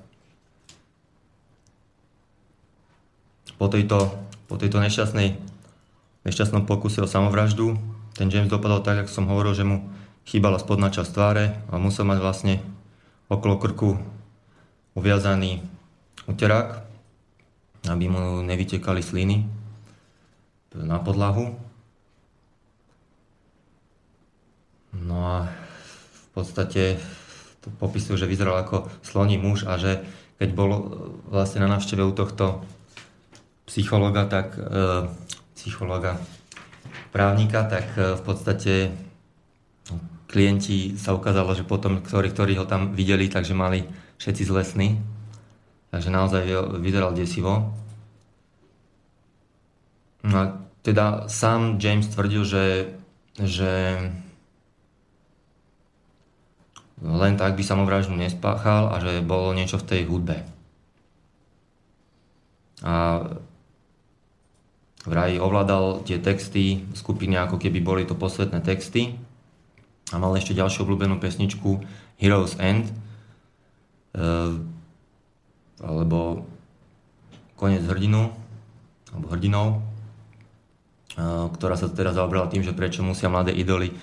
po 3.59 3.67
tejto, 3.67 4.15
po 4.47 4.55
tejto 4.55 4.79
nešťastnej, 4.79 5.35
nešťastnom 6.23 6.63
pokuse 6.63 7.03
o 7.03 7.07
samovraždu 7.09 7.75
ten 8.15 8.31
James 8.31 8.47
dopadol 8.47 8.79
tak, 8.79 9.03
ako 9.03 9.11
som 9.11 9.27
hovoril, 9.27 9.51
že 9.51 9.67
mu 9.67 9.91
chýbala 10.23 10.55
spodná 10.55 10.87
časť 10.87 11.11
tváre 11.11 11.45
a 11.67 11.75
musel 11.75 12.07
mať 12.07 12.19
vlastne 12.23 12.53
okolo 13.27 13.59
krku 13.59 13.99
uviazaný 14.95 15.59
uterák, 16.23 16.84
aby 17.89 18.05
mu 18.09 18.41
nevytekali 18.41 19.01
sliny 19.03 19.45
na 20.75 20.99
podlahu. 20.99 21.55
No 24.95 25.17
a 25.27 25.37
v 26.15 26.27
podstate 26.35 26.99
to 27.63 27.71
popisujú, 27.81 28.19
že 28.19 28.29
vyzeral 28.29 28.59
ako 28.59 28.91
sloní 29.01 29.39
muž 29.39 29.65
a 29.67 29.79
že 29.79 30.03
keď 30.35 30.49
bol 30.51 30.71
vlastne 31.31 31.63
na 31.63 31.71
návšteve 31.71 32.03
u 32.03 32.11
tohto 32.11 32.61
psychologa, 33.65 34.27
tak 34.27 34.59
e, 34.59 34.61
psychologa, 35.55 36.19
právnika, 37.15 37.63
tak 37.65 37.87
e, 37.95 38.19
v 38.19 38.21
podstate 38.21 38.73
no, 39.89 39.95
klienti 40.27 40.99
sa 40.99 41.15
ukázalo, 41.15 41.55
že 41.55 41.63
potom, 41.63 42.03
ktorí, 42.03 42.35
ktorí 42.35 42.53
ho 42.59 42.67
tam 42.67 42.93
videli, 42.93 43.31
takže 43.31 43.55
mali 43.55 43.87
všetci 44.19 44.43
z 44.43 44.51
lesny. 44.51 44.87
Takže 45.95 46.11
naozaj 46.11 46.43
vyzeral 46.83 47.15
desivo. 47.15 47.71
No 50.27 50.35
a 50.35 50.59
teda 50.83 51.31
sám 51.31 51.79
James 51.79 52.11
tvrdil, 52.11 52.43
že, 52.43 52.65
že 53.39 53.95
len 56.99 57.39
tak 57.39 57.55
by 57.55 57.63
samovraždu 57.63 58.11
nespáchal 58.11 58.91
a 58.91 58.99
že 58.99 59.23
bolo 59.23 59.55
niečo 59.55 59.79
v 59.79 59.87
tej 59.87 60.01
hudbe. 60.03 60.43
A 62.83 63.23
vraj 65.07 65.39
ovládal 65.39 66.03
tie 66.03 66.19
texty 66.19 66.83
skupiny, 66.91 67.39
ako 67.39 67.55
keby 67.55 67.79
boli 67.79 68.03
to 68.03 68.19
posvetné 68.19 68.59
texty 68.59 69.15
a 70.11 70.19
mal 70.19 70.35
ešte 70.35 70.51
ďalšiu 70.51 70.83
obľúbenú 70.83 71.23
pesničku 71.23 71.87
Heroes 72.19 72.59
End 72.59 72.91
uh, 74.19 74.74
alebo 75.79 76.47
Konec 77.55 77.87
hrdinu 77.87 78.31
alebo 79.15 79.25
hrdinou 79.31 79.67
uh, 81.15 81.47
ktorá 81.55 81.79
sa 81.79 81.87
teda 81.87 82.11
zaobrala 82.11 82.51
tým, 82.51 82.63
že 82.63 82.75
prečo 82.75 83.03
musia 83.03 83.31
mladé 83.31 83.55
idoly 83.55 83.95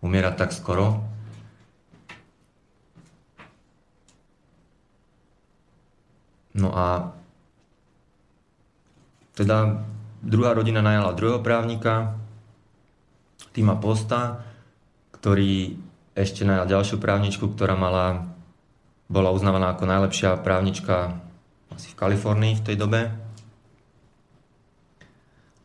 umierať 0.00 0.34
tak 0.38 0.50
skoro. 0.54 1.02
No 6.54 6.74
a 6.74 7.14
teda 9.38 9.86
Druhá 10.20 10.52
rodina 10.52 10.84
najala 10.84 11.16
druhého 11.16 11.40
právnika, 11.40 12.20
Tima 13.56 13.72
Posta, 13.80 14.44
ktorý 15.16 15.80
ešte 16.12 16.44
najal 16.44 16.68
ďalšiu 16.68 17.00
právničku, 17.00 17.48
ktorá 17.48 17.72
mala, 17.72 18.28
bola 19.10 19.34
uznávaná 19.34 19.74
ako 19.74 19.90
najlepšia 19.90 20.38
právnička 20.38 21.18
asi 21.74 21.90
v 21.90 21.98
Kalifornii 21.98 22.54
v 22.54 22.64
tej 22.64 22.76
dobe. 22.78 23.10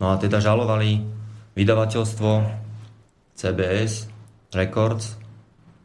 No 0.01 0.09
a 0.09 0.17
teda 0.17 0.41
žalovali 0.41 1.05
vydavateľstvo 1.53 2.31
CBS 3.37 4.09
Records, 4.49 5.21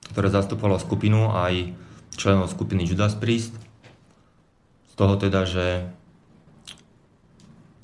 ktoré 0.08 0.32
zastupovalo 0.32 0.80
skupinu 0.80 1.36
aj 1.36 1.76
členov 2.16 2.48
skupiny 2.48 2.88
Judas 2.88 3.12
Priest. 3.14 3.52
Z 4.88 4.94
toho 4.96 5.20
teda, 5.20 5.44
že 5.44 5.84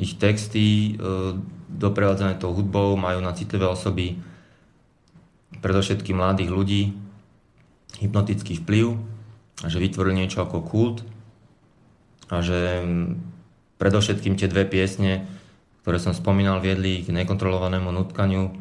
ich 0.00 0.16
texty 0.16 0.96
e, 0.96 1.36
doprevádzané 1.68 2.40
tou 2.40 2.52
hudbou 2.56 2.96
majú 2.96 3.20
na 3.20 3.32
citlivé 3.36 3.68
osoby 3.68 4.16
predovšetkým 5.60 6.16
mladých 6.16 6.50
ľudí 6.52 6.82
hypnotický 8.00 8.60
vplyv 8.60 9.15
a 9.64 9.66
že 9.72 9.80
vytvorili 9.80 10.24
niečo 10.24 10.44
ako 10.44 10.60
kult 10.60 11.06
a 12.28 12.42
že 12.44 12.84
predovšetkým 13.80 14.36
tie 14.36 14.50
dve 14.50 14.66
piesne, 14.66 15.24
ktoré 15.86 16.02
som 16.02 16.12
spomínal, 16.12 16.58
viedli 16.58 17.06
k 17.06 17.14
nekontrolovanému 17.14 17.94
nutkaniu 17.94 18.52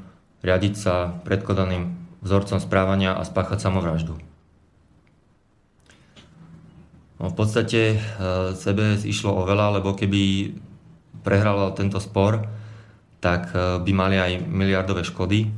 riadiť 0.46 0.74
sa 0.78 1.10
predkodaným 1.26 1.98
vzorcom 2.22 2.62
správania 2.62 3.18
a 3.18 3.26
spáchať 3.26 3.66
samovraždu. 3.66 4.22
No, 7.16 7.32
v 7.32 7.36
podstate 7.36 7.98
CBS 8.54 9.08
e, 9.08 9.10
išlo 9.10 9.34
o 9.34 9.48
veľa, 9.48 9.80
lebo 9.80 9.96
keby 9.96 10.54
prehralo 11.24 11.74
tento 11.74 11.98
spor, 11.98 12.46
tak 13.24 13.50
e, 13.56 13.82
by 13.82 13.92
mali 13.96 14.20
aj 14.20 14.32
miliardové 14.46 15.02
škody. 15.02 15.50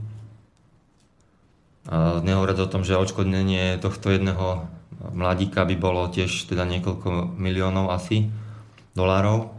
Nehovoriac 2.23 2.59
o 2.59 2.67
tom, 2.67 2.83
že 2.83 2.99
odškodnenie 2.99 3.79
tohto 3.79 4.11
jedného 4.11 4.67
mladíka 5.13 5.63
by 5.67 5.75
bolo 5.77 6.07
tiež 6.09 6.49
teda 6.49 6.67
niekoľko 6.67 7.37
miliónov 7.37 7.91
asi 7.93 8.27
dolárov. 8.97 9.53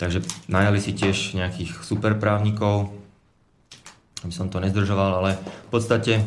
Takže 0.00 0.24
najali 0.48 0.80
si 0.80 0.96
tiež 0.96 1.36
nejakých 1.36 1.84
superprávnikov, 1.84 2.88
aby 4.24 4.32
som 4.32 4.48
to 4.48 4.60
nezdržoval, 4.60 5.20
ale 5.20 5.36
v 5.36 5.68
podstate 5.68 6.24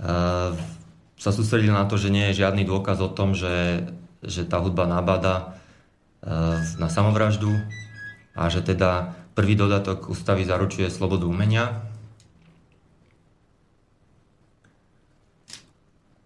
uh, 0.00 0.52
sa 1.16 1.30
sústredil 1.32 1.72
na 1.72 1.88
to, 1.88 1.96
že 1.96 2.12
nie 2.12 2.28
je 2.32 2.44
žiadny 2.44 2.68
dôkaz 2.68 3.00
o 3.00 3.08
tom, 3.08 3.32
že, 3.32 3.88
že 4.20 4.44
tá 4.44 4.60
hudba 4.60 4.84
nabada 4.84 5.62
Eh, 6.22 6.58
na 6.78 6.86
samovraždu 6.86 7.50
a 8.38 8.46
že 8.46 8.62
teda 8.62 9.10
prvý 9.34 9.58
dodatok 9.58 10.06
ústavy 10.06 10.46
zaručuje 10.46 10.86
slobodu 10.86 11.26
umenia. 11.26 11.82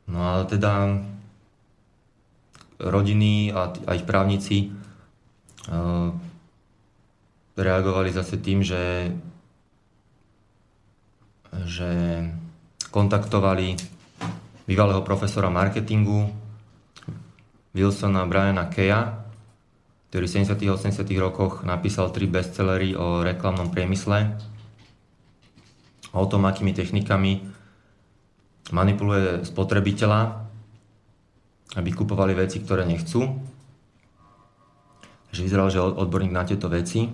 No 0.07 0.19
a 0.23 0.47
teda 0.47 1.03
rodiny 2.79 3.51
a, 3.51 3.73
a 3.89 3.91
ich 3.97 4.05
právnici 4.05 4.71
uh, 5.69 6.13
reagovali 7.57 8.13
zase 8.13 8.37
tým, 8.37 8.61
že, 8.61 9.11
že 11.65 11.91
kontaktovali 12.93 13.81
bývalého 14.69 15.01
profesora 15.01 15.49
marketingu 15.49 16.29
Wilsona 17.73 18.29
Briana 18.29 18.69
Keya, 18.69 19.25
ktorý 20.13 20.25
v 20.29 20.33
70. 20.49 20.57
a 20.69 20.75
80. 20.77 21.03
rokoch 21.21 21.65
napísal 21.65 22.13
tri 22.13 22.29
bestsellery 22.29 22.97
o 22.97 23.25
reklamnom 23.25 23.73
priemysle, 23.73 24.37
o 26.17 26.25
tom, 26.25 26.49
akými 26.49 26.73
technikami 26.73 27.56
manipuluje 28.71 29.47
spotrebiteľa, 29.47 30.47
aby 31.77 31.91
kupovali 31.93 32.33
veci, 32.35 32.63
ktoré 32.63 32.87
nechcú. 32.87 33.27
Takže 35.31 35.41
vyzeral, 35.43 35.69
že 35.69 35.83
odborník 35.83 36.33
na 36.33 36.47
tieto 36.47 36.71
veci. 36.71 37.11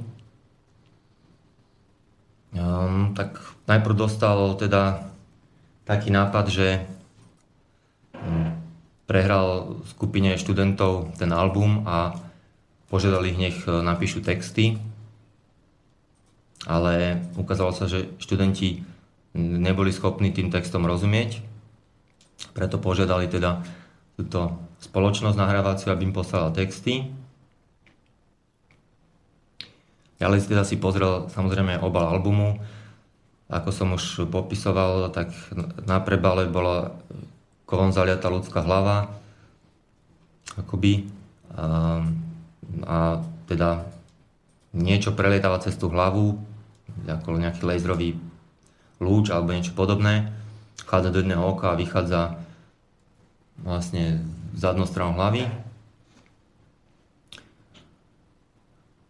Um, 2.52 3.16
tak 3.16 3.40
najprv 3.64 3.94
dostal 3.96 4.54
teda 4.60 5.08
taký 5.88 6.12
nápad, 6.12 6.44
že 6.52 6.84
um, 8.12 8.52
prehral 9.08 9.80
skupine 9.88 10.36
študentov 10.36 11.16
ten 11.16 11.32
album 11.32 11.88
a 11.88 12.16
požiadali 12.92 13.32
ich, 13.32 13.40
nech 13.40 13.58
e, 13.64 13.80
napíšu 13.80 14.20
texty 14.20 14.76
ale 16.66 17.18
ukázalo 17.34 17.74
sa, 17.74 17.90
že 17.90 18.10
študenti 18.22 18.86
neboli 19.36 19.92
schopní 19.92 20.32
tým 20.32 20.52
textom 20.52 20.84
rozumieť, 20.84 21.40
preto 22.52 22.76
požiadali 22.76 23.28
teda 23.28 23.64
túto 24.16 24.60
spoločnosť 24.84 25.36
nahrávaciu, 25.38 25.88
aby 25.94 26.10
im 26.10 26.14
poslala 26.14 26.52
texty. 26.52 27.08
Ďalej 30.20 30.46
teda 30.46 30.62
si 30.62 30.78
pozrel 30.78 31.26
samozrejme 31.32 31.82
obal 31.82 32.06
albumu. 32.06 32.62
Ako 33.50 33.74
som 33.74 33.94
už 33.96 34.30
popisoval, 34.30 35.10
tak 35.10 35.34
na 35.84 35.98
prebale 36.00 36.46
bola 36.46 36.94
kovom 37.66 37.90
zaliata 37.90 38.30
ľudská 38.30 38.62
hlava. 38.62 39.10
Akoby. 40.56 41.08
A, 41.56 42.00
a 42.86 42.98
teda 43.48 43.84
niečo 44.72 45.12
prelietava 45.12 45.60
cez 45.60 45.76
tú 45.76 45.92
hlavu, 45.92 46.38
ako 47.04 47.36
nejaký 47.36 47.66
laserový 47.66 48.16
lúč 49.02 49.34
alebo 49.34 49.50
niečo 49.50 49.74
podobné. 49.74 50.30
Vchádza 50.86 51.10
do 51.10 51.18
jedného 51.20 51.42
oka 51.42 51.74
a 51.74 51.78
vychádza 51.78 52.38
vlastne 53.58 54.22
zadnou 54.54 54.86
stranou 54.86 55.18
hlavy. 55.18 55.50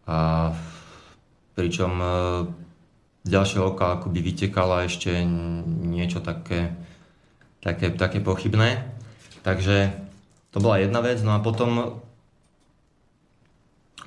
A 0.03 0.51
pričom 1.55 1.93
e, 2.01 2.05
z 3.23 3.29
ďalšieho 3.29 3.71
oka 3.71 3.95
akoby 3.95 4.19
vytekala 4.19 4.83
ešte 4.83 5.23
niečo 5.23 6.19
také, 6.19 6.75
také, 7.63 7.93
také 7.93 8.19
pochybné. 8.19 8.83
Takže 9.45 9.95
to 10.51 10.57
bola 10.59 10.81
jedna 10.81 10.99
vec. 10.99 11.23
No 11.23 11.37
a 11.37 11.39
potom, 11.39 12.01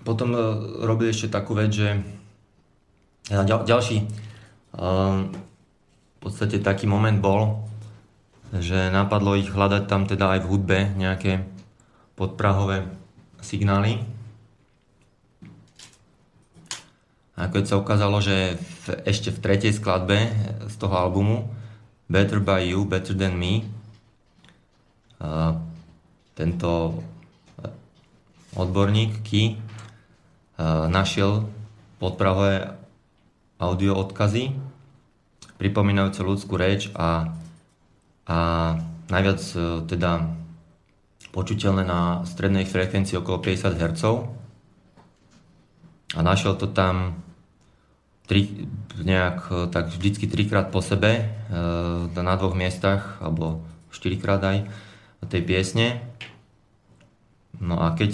potom 0.04 0.28
e, 0.34 0.40
robili 0.84 1.14
ešte 1.14 1.32
takú 1.32 1.56
vec, 1.56 1.72
že 1.72 2.04
ďal, 3.30 3.64
ďalší 3.64 4.26
v 4.76 5.45
podstate 6.26 6.58
taký 6.58 6.90
moment 6.90 7.14
bol, 7.22 7.62
že 8.50 8.90
napadlo 8.90 9.38
ich 9.38 9.46
hľadať 9.46 9.86
tam 9.86 10.10
teda 10.10 10.34
aj 10.34 10.40
v 10.42 10.50
hudbe 10.50 10.78
nejaké 10.98 11.46
podprahové 12.18 12.90
signály. 13.38 14.02
A 17.38 17.46
keď 17.46 17.64
sa 17.70 17.78
ukázalo, 17.78 18.18
že 18.18 18.58
v, 18.58 19.06
ešte 19.06 19.30
v 19.30 19.38
tretej 19.38 19.72
skladbe 19.78 20.34
z 20.66 20.74
toho 20.74 20.98
albumu 20.98 21.46
Better 22.10 22.42
by 22.42 22.74
You, 22.74 22.82
Better 22.90 23.14
Than 23.14 23.38
Me 23.38 23.62
a 25.22 25.56
tento 26.34 27.00
odborník 28.56 29.22
Key 29.22 29.56
našiel 30.90 31.48
podprahové 32.02 32.76
audio 33.56 33.96
odkazy 34.00 34.65
pripomínajúce 35.56 36.20
ľudskú 36.20 36.54
reč 36.60 36.92
a, 36.92 37.32
a 38.28 38.38
najviac 39.08 39.40
e, 39.56 39.58
teda 39.88 40.32
počuteľné 41.32 41.84
na 41.84 42.24
strednej 42.24 42.64
frekvencii 42.68 43.20
okolo 43.20 43.40
50 43.40 43.76
Hz 43.76 44.02
a 46.16 46.20
našiel 46.22 46.56
to 46.56 46.70
tam 46.70 47.24
tri, 48.28 48.68
nejak 49.00 49.38
e, 49.48 49.54
tak 49.72 49.92
vždycky 49.92 50.28
trikrát 50.28 50.68
po 50.68 50.84
sebe 50.84 51.10
e, 51.20 51.24
na 52.12 52.34
dvoch 52.36 52.56
miestach 52.56 53.20
alebo 53.24 53.64
štyrikrát 53.88 54.40
aj 54.44 54.58
tej 55.26 55.42
piesne. 55.42 56.04
No 57.56 57.80
a 57.80 57.96
keď, 57.96 58.12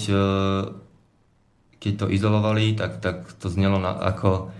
keď 1.83 1.93
to 1.99 2.07
izolovali, 2.07 2.79
tak, 2.79 3.03
tak 3.03 3.27
to 3.43 3.51
znelo 3.51 3.83
na, 3.83 3.91
ako 3.99 4.55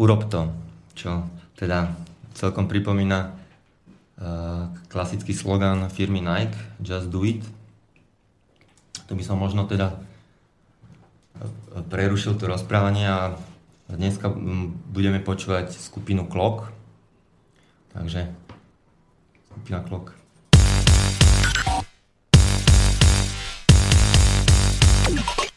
urob 0.00 0.32
to, 0.32 0.48
čo 0.96 1.28
teda 1.58 1.90
celkom 2.38 2.70
pripomína 2.70 3.34
uh, 3.34 4.70
klasický 4.86 5.34
slogan 5.34 5.90
firmy 5.90 6.22
Nike, 6.22 6.54
Just 6.78 7.10
Do 7.10 7.26
It. 7.26 7.42
Tu 9.10 9.12
by 9.18 9.24
som 9.26 9.42
možno 9.42 9.66
teda 9.66 9.98
uh, 9.98 11.82
prerušil 11.90 12.38
to 12.38 12.46
rozprávanie 12.46 13.10
a 13.10 13.34
dneska 13.90 14.30
budeme 14.94 15.18
počúvať 15.18 15.74
skupinu 15.74 16.30
Klok. 16.30 16.70
Takže 17.90 18.30
skupina 19.50 19.82
Klok. 19.82 20.14
Thank 25.08 25.38
you. 25.40 25.47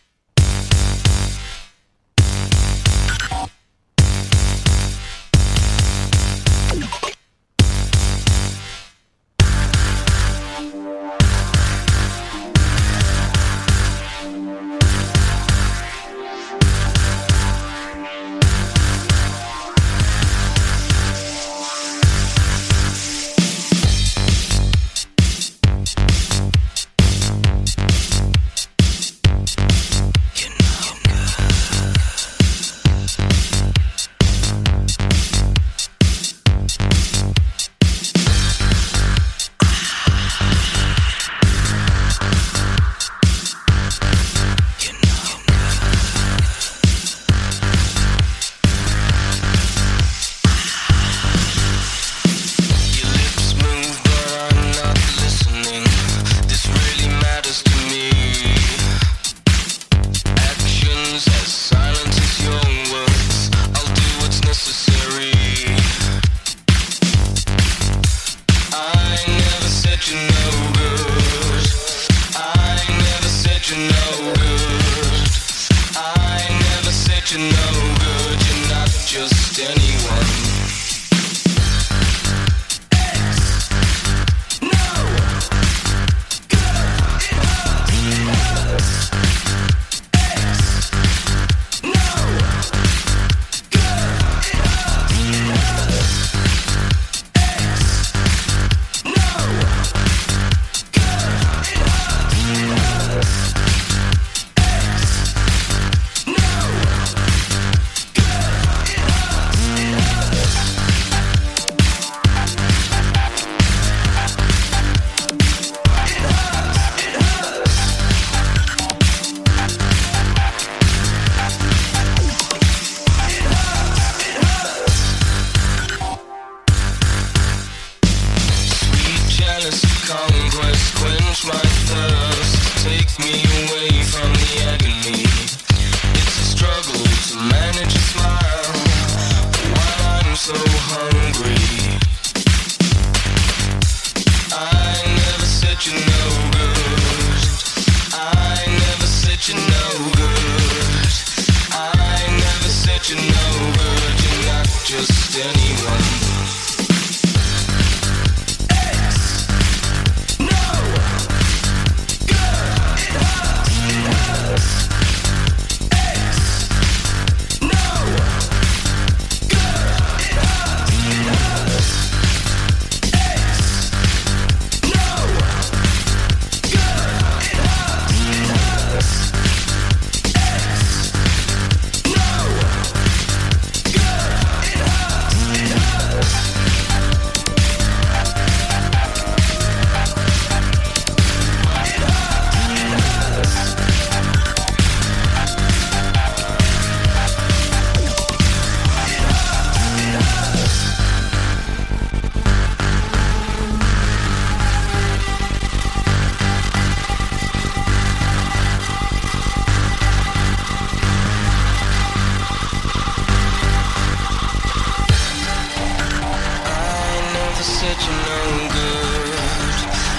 said 217.82 217.98
you're 218.06 218.14
no 218.14 218.70
good. 218.76 219.34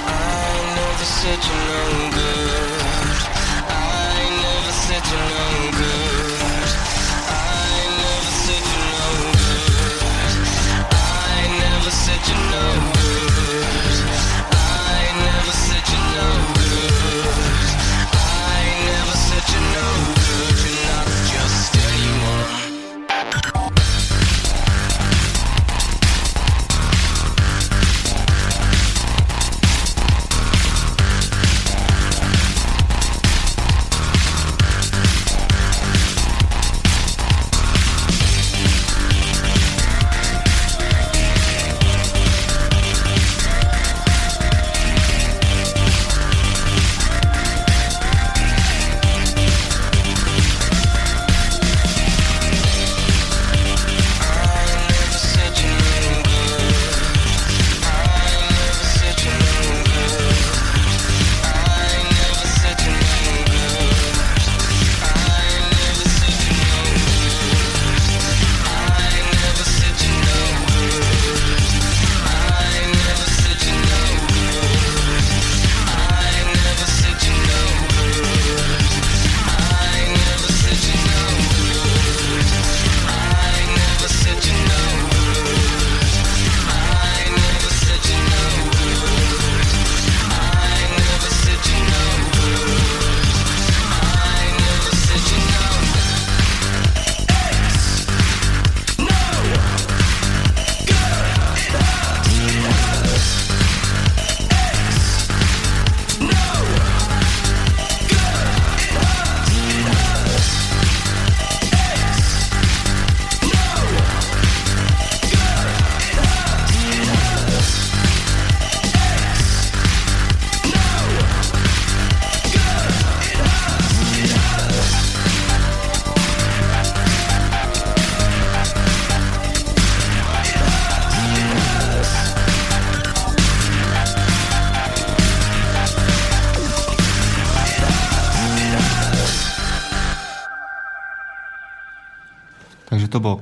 I 0.04 0.58
never 0.74 1.04
said 1.04 1.38
you're 1.46 1.64
no 1.70 1.82
good. 2.10 2.82
I 3.68 4.22
never 4.42 4.72
said 4.72 5.02
you're 5.10 5.28
no 5.30 5.70
good. 5.70 5.81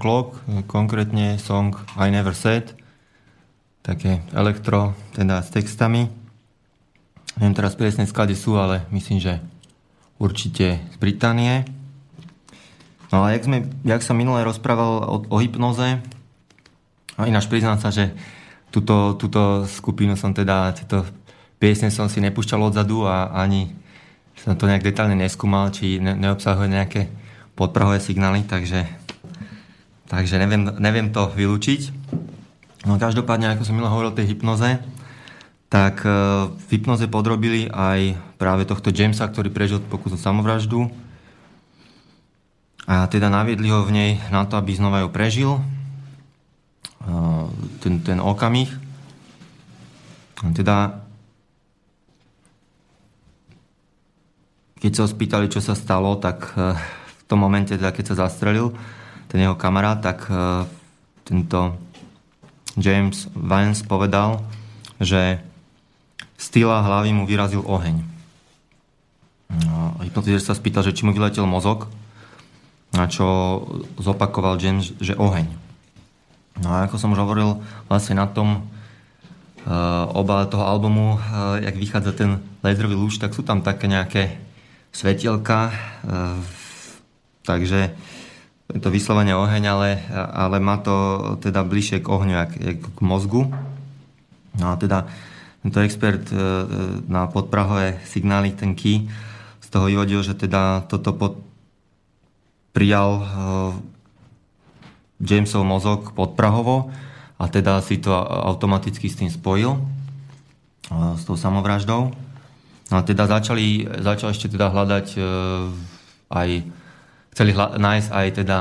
Clock, 0.01 0.41
konkrétne 0.65 1.37
song 1.37 1.77
I 2.01 2.09
Never 2.09 2.33
Said, 2.33 2.73
také 3.85 4.25
elektro, 4.33 4.97
teda 5.13 5.45
s 5.45 5.53
textami. 5.53 6.09
Neviem 7.37 7.53
teraz 7.53 7.77
presne 7.77 8.09
sklady 8.09 8.33
sú, 8.33 8.57
ale 8.57 8.89
myslím, 8.89 9.21
že 9.21 9.45
určite 10.17 10.81
z 10.81 10.97
Británie. 10.97 11.69
No 13.13 13.29
a 13.29 13.37
jak, 13.37 13.45
sme, 13.45 13.69
jak 13.85 14.01
som 14.01 14.17
minule 14.17 14.41
rozprával 14.41 15.05
o, 15.05 15.17
o 15.29 15.37
hypnoze, 15.37 16.01
a 17.21 17.29
ináč 17.29 17.53
priznám 17.53 17.77
sa, 17.77 17.93
že 17.93 18.17
túto, 18.73 19.21
túto 19.21 19.69
skupinu 19.69 20.17
som 20.17 20.33
teda, 20.33 20.73
tieto 20.73 21.05
piesne 21.61 21.93
som 21.93 22.09
si 22.09 22.25
nepúšťal 22.25 22.73
odzadu 22.73 23.05
a 23.05 23.29
ani 23.37 23.69
som 24.41 24.57
to 24.57 24.65
nejak 24.65 24.81
detálne 24.81 25.13
neskúmal, 25.21 25.69
či 25.69 26.01
ne, 26.01 26.17
neobsahuje 26.17 26.69
nejaké 26.73 27.13
podprahové 27.53 28.01
signály, 28.01 28.49
takže 28.49 28.89
Takže 30.11 30.43
neviem, 30.43 30.67
neviem 30.83 31.15
to 31.15 31.31
vylúčiť. 31.31 31.95
No 32.83 32.99
každopádne, 32.99 33.55
ako 33.55 33.63
som 33.63 33.79
milé 33.79 33.87
hovoril 33.87 34.11
o 34.11 34.19
tej 34.19 34.35
hypnoze, 34.35 34.83
tak 35.71 36.03
e, 36.03 36.11
v 36.51 36.67
hypnoze 36.75 37.07
podrobili 37.07 37.71
aj 37.71 38.19
práve 38.35 38.67
tohto 38.67 38.91
Jamesa, 38.91 39.31
ktorý 39.31 39.55
prežil 39.55 39.79
pokus 39.79 40.19
o 40.19 40.19
samovraždu. 40.19 40.91
A 42.91 43.07
teda 43.07 43.31
naviedli 43.31 43.71
ho 43.71 43.87
v 43.87 43.95
nej 43.95 44.11
na 44.35 44.43
to, 44.51 44.59
aby 44.59 44.75
znova 44.75 45.07
ju 45.07 45.09
prežil. 45.15 45.51
E, 45.55 45.63
ten, 47.79 48.03
ten 48.03 48.19
okamih. 48.19 48.75
Teda 50.51 51.07
keď 54.83 54.91
sa 54.91 55.03
ho 55.07 55.09
spýtali, 55.13 55.47
čo 55.47 55.63
sa 55.63 55.79
stalo, 55.79 56.19
tak 56.19 56.51
e, 56.59 56.75
v 56.75 57.23
tom 57.31 57.47
momente, 57.47 57.79
teda 57.79 57.95
keď 57.95 58.11
sa 58.11 58.27
zastrelil, 58.27 58.75
ten 59.31 59.39
jeho 59.47 59.55
kamarát, 59.55 60.03
tak 60.03 60.27
e, 60.27 60.67
tento 61.23 61.79
James 62.75 63.31
Vance 63.31 63.87
povedal, 63.87 64.43
že 64.99 65.39
z 66.35 66.47
týla 66.51 66.83
hlavy 66.83 67.15
mu 67.15 67.25
vyrazil 67.31 67.63
oheň. 67.63 68.03
No, 69.51 69.99
hypnotizer 70.03 70.43
sa 70.43 70.59
spýtal, 70.59 70.83
že 70.83 70.95
či 70.95 71.07
mu 71.07 71.15
vyletel 71.15 71.47
mozog, 71.47 71.87
na 72.91 73.07
čo 73.07 73.27
zopakoval 74.03 74.59
James, 74.59 74.95
že 74.99 75.15
oheň. 75.15 75.47
No 76.59 76.69
a 76.75 76.87
ako 76.87 76.99
som 76.99 77.15
už 77.15 77.23
hovoril 77.23 77.59
vlastne 77.87 78.19
na 78.19 78.27
tom 78.31 78.67
uh, 79.67 80.07
obale 80.15 80.47
toho 80.51 80.67
albumu, 80.67 81.19
uh, 81.19 81.59
jak 81.63 81.77
vychádza 81.79 82.13
ten 82.15 82.43
laserový 82.63 82.95
lúč, 82.95 83.19
tak 83.19 83.35
sú 83.35 83.43
tam 83.43 83.63
také 83.63 83.91
nejaké 83.91 84.39
svetielka, 84.95 85.71
uh, 86.07 86.39
takže 87.43 87.95
je 88.75 88.81
to 88.81 88.91
vyslovene 88.91 89.35
oheň, 89.35 89.63
ale, 89.67 89.89
ale 90.15 90.57
má 90.63 90.79
to 90.79 90.95
teda 91.43 91.67
bližšie 91.67 92.03
k 92.03 92.11
ohňu, 92.11 92.35
jak, 92.35 92.53
jak 92.57 92.79
k 92.83 93.01
mozgu. 93.03 93.51
No 94.59 94.67
a 94.73 94.75
teda 94.79 95.07
tento 95.61 95.79
expert 95.85 96.25
e, 96.31 96.37
na 97.07 97.29
podprahové 97.29 98.01
signály, 98.09 98.55
ten 98.57 98.73
key, 98.75 99.11
z 99.61 99.67
toho 99.69 99.87
vyvodil, 99.87 100.25
že 100.25 100.35
teda 100.35 100.89
toto 100.91 101.15
pod, 101.15 101.39
prijal 102.75 103.11
uh, 103.19 103.25
Jamesov 105.23 105.63
mozog 105.63 106.11
podprahovo 106.15 106.91
a 107.39 107.45
teda 107.47 107.79
si 107.85 107.99
to 107.99 108.11
automaticky 108.15 109.07
s 109.11 109.19
tým 109.19 109.31
spojil, 109.31 109.79
s 110.91 111.23
tou 111.23 111.35
samovraždou. 111.39 112.11
No 112.91 112.95
a 112.95 113.03
teda 113.07 113.31
začali, 113.31 113.87
začal 114.01 114.35
ešte 114.35 114.51
teda 114.51 114.75
hľadať 114.75 115.07
aj 116.31 116.49
chceli 117.33 117.55
nájsť 117.57 118.11
aj 118.11 118.29
teda 118.45 118.59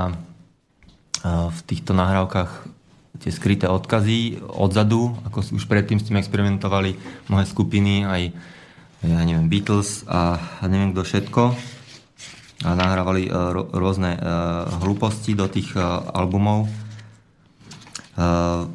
v 1.49 1.59
týchto 1.67 1.91
nahrávkach 1.91 2.51
tie 3.19 3.31
skryté 3.35 3.67
odkazy 3.67 4.39
odzadu, 4.47 5.11
ako 5.27 5.59
už 5.59 5.67
predtým 5.67 5.99
s 5.99 6.07
tým 6.07 6.15
experimentovali 6.15 6.95
mnohé 7.27 7.43
skupiny, 7.43 8.07
aj 8.07 8.21
ja 9.03 9.19
neviem, 9.23 9.51
Beatles 9.51 10.07
a, 10.07 10.39
a 10.59 10.63
neviem 10.67 10.95
kto 10.95 11.03
všetko 11.03 11.43
a 12.59 12.75
nahrávali 12.75 13.31
uh, 13.31 13.55
rôzne 13.71 14.19
uh, 14.19 14.67
hlúposti 14.83 15.31
do 15.31 15.47
tých 15.47 15.71
uh, 15.79 16.03
albumov. 16.11 16.67
Uh, 18.19 18.67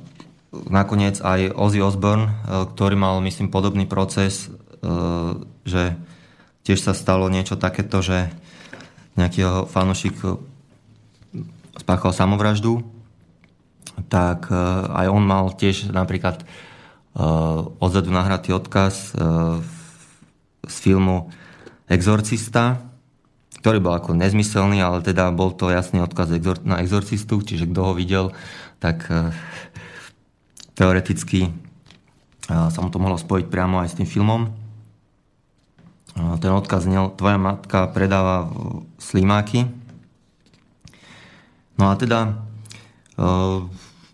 nakoniec 0.72 1.20
aj 1.20 1.52
Ozzy 1.52 1.84
Osbourne, 1.84 2.32
uh, 2.32 2.64
ktorý 2.64 2.96
mal, 2.96 3.20
myslím, 3.20 3.52
podobný 3.52 3.84
proces, 3.84 4.48
uh, 4.48 5.36
že 5.68 6.00
tiež 6.64 6.80
sa 6.80 6.96
stalo 6.96 7.28
niečo 7.28 7.60
takéto, 7.60 8.00
že 8.00 8.32
nejaký 9.14 9.70
fanošik 9.70 10.18
spáchal 11.78 12.12
samovraždu 12.14 12.82
tak 14.10 14.50
aj 14.90 15.06
on 15.10 15.22
mal 15.22 15.54
tiež 15.54 15.94
napríklad 15.94 16.42
odzadu 17.78 18.10
nahratý 18.10 18.50
odkaz 18.50 19.14
z 20.64 20.76
filmu 20.82 21.30
Exorcista, 21.86 22.80
ktorý 23.60 23.78
bol 23.78 23.94
ako 23.94 24.16
nezmyselný, 24.16 24.80
ale 24.80 25.04
teda 25.04 25.30
bol 25.30 25.52
to 25.52 25.68
jasný 25.68 26.00
odkaz 26.00 26.32
na 26.64 26.80
exorcistu, 26.80 27.44
čiže 27.44 27.68
kto 27.68 27.80
ho 27.80 27.92
videl, 27.92 28.32
tak 28.80 29.04
teoreticky 30.74 31.52
sa 32.48 32.78
mu 32.80 32.88
to 32.88 32.98
mohlo 32.98 33.20
spojiť 33.20 33.46
priamo 33.46 33.84
aj 33.84 33.94
s 33.94 33.98
tým 34.00 34.08
filmom. 34.08 34.63
Ten 36.14 36.50
odkaz 36.54 36.86
znel, 36.86 37.10
tvoja 37.18 37.34
matka 37.38 37.90
predáva 37.90 38.46
slimáky. 39.02 39.66
No 41.74 41.90
a 41.90 41.98
teda 41.98 42.30
e, 42.30 42.32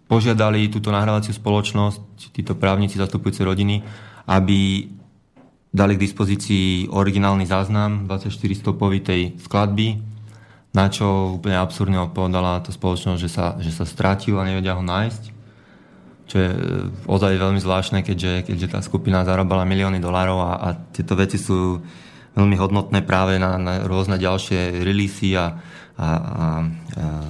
požiadali 0.08 0.72
túto 0.72 0.88
nahrávaciu 0.88 1.36
spoločnosť, 1.36 2.32
títo 2.32 2.56
právnici 2.56 2.96
zastupujúce 2.96 3.44
rodiny, 3.44 3.84
aby 4.24 4.88
dali 5.68 5.92
k 5.94 6.04
dispozícii 6.08 6.88
originálny 6.88 7.44
záznam 7.44 8.08
24 8.08 8.32
stopovitej 8.32 9.36
skladby, 9.44 10.00
na 10.72 10.88
čo 10.88 11.36
úplne 11.36 11.60
absurdne 11.60 12.00
odpovedala 12.00 12.64
tá 12.64 12.72
spoločnosť, 12.72 13.20
že 13.20 13.30
sa, 13.30 13.60
že 13.60 13.70
sa 13.76 13.84
strátil 13.84 14.40
a 14.40 14.48
nevedia 14.48 14.72
ho 14.72 14.80
nájsť 14.80 15.39
čo 16.30 16.36
je 16.38 16.50
e, 16.54 16.58
ozaj 17.10 17.42
veľmi 17.42 17.58
zvláštne, 17.58 18.06
keďže, 18.06 18.46
keďže 18.46 18.70
tá 18.70 18.78
skupina 18.86 19.26
zarábala 19.26 19.66
milióny 19.66 19.98
dolárov 19.98 20.38
a, 20.38 20.52
a 20.62 20.68
tieto 20.94 21.18
veci 21.18 21.42
sú 21.42 21.82
veľmi 22.38 22.54
hodnotné 22.54 23.02
práve 23.02 23.42
na, 23.42 23.58
na 23.58 23.82
rôzne 23.82 24.14
ďalšie 24.14 24.86
releasy 24.86 25.34
a, 25.34 25.58
a, 25.98 26.06
a, 26.06 26.06
a 26.06 26.06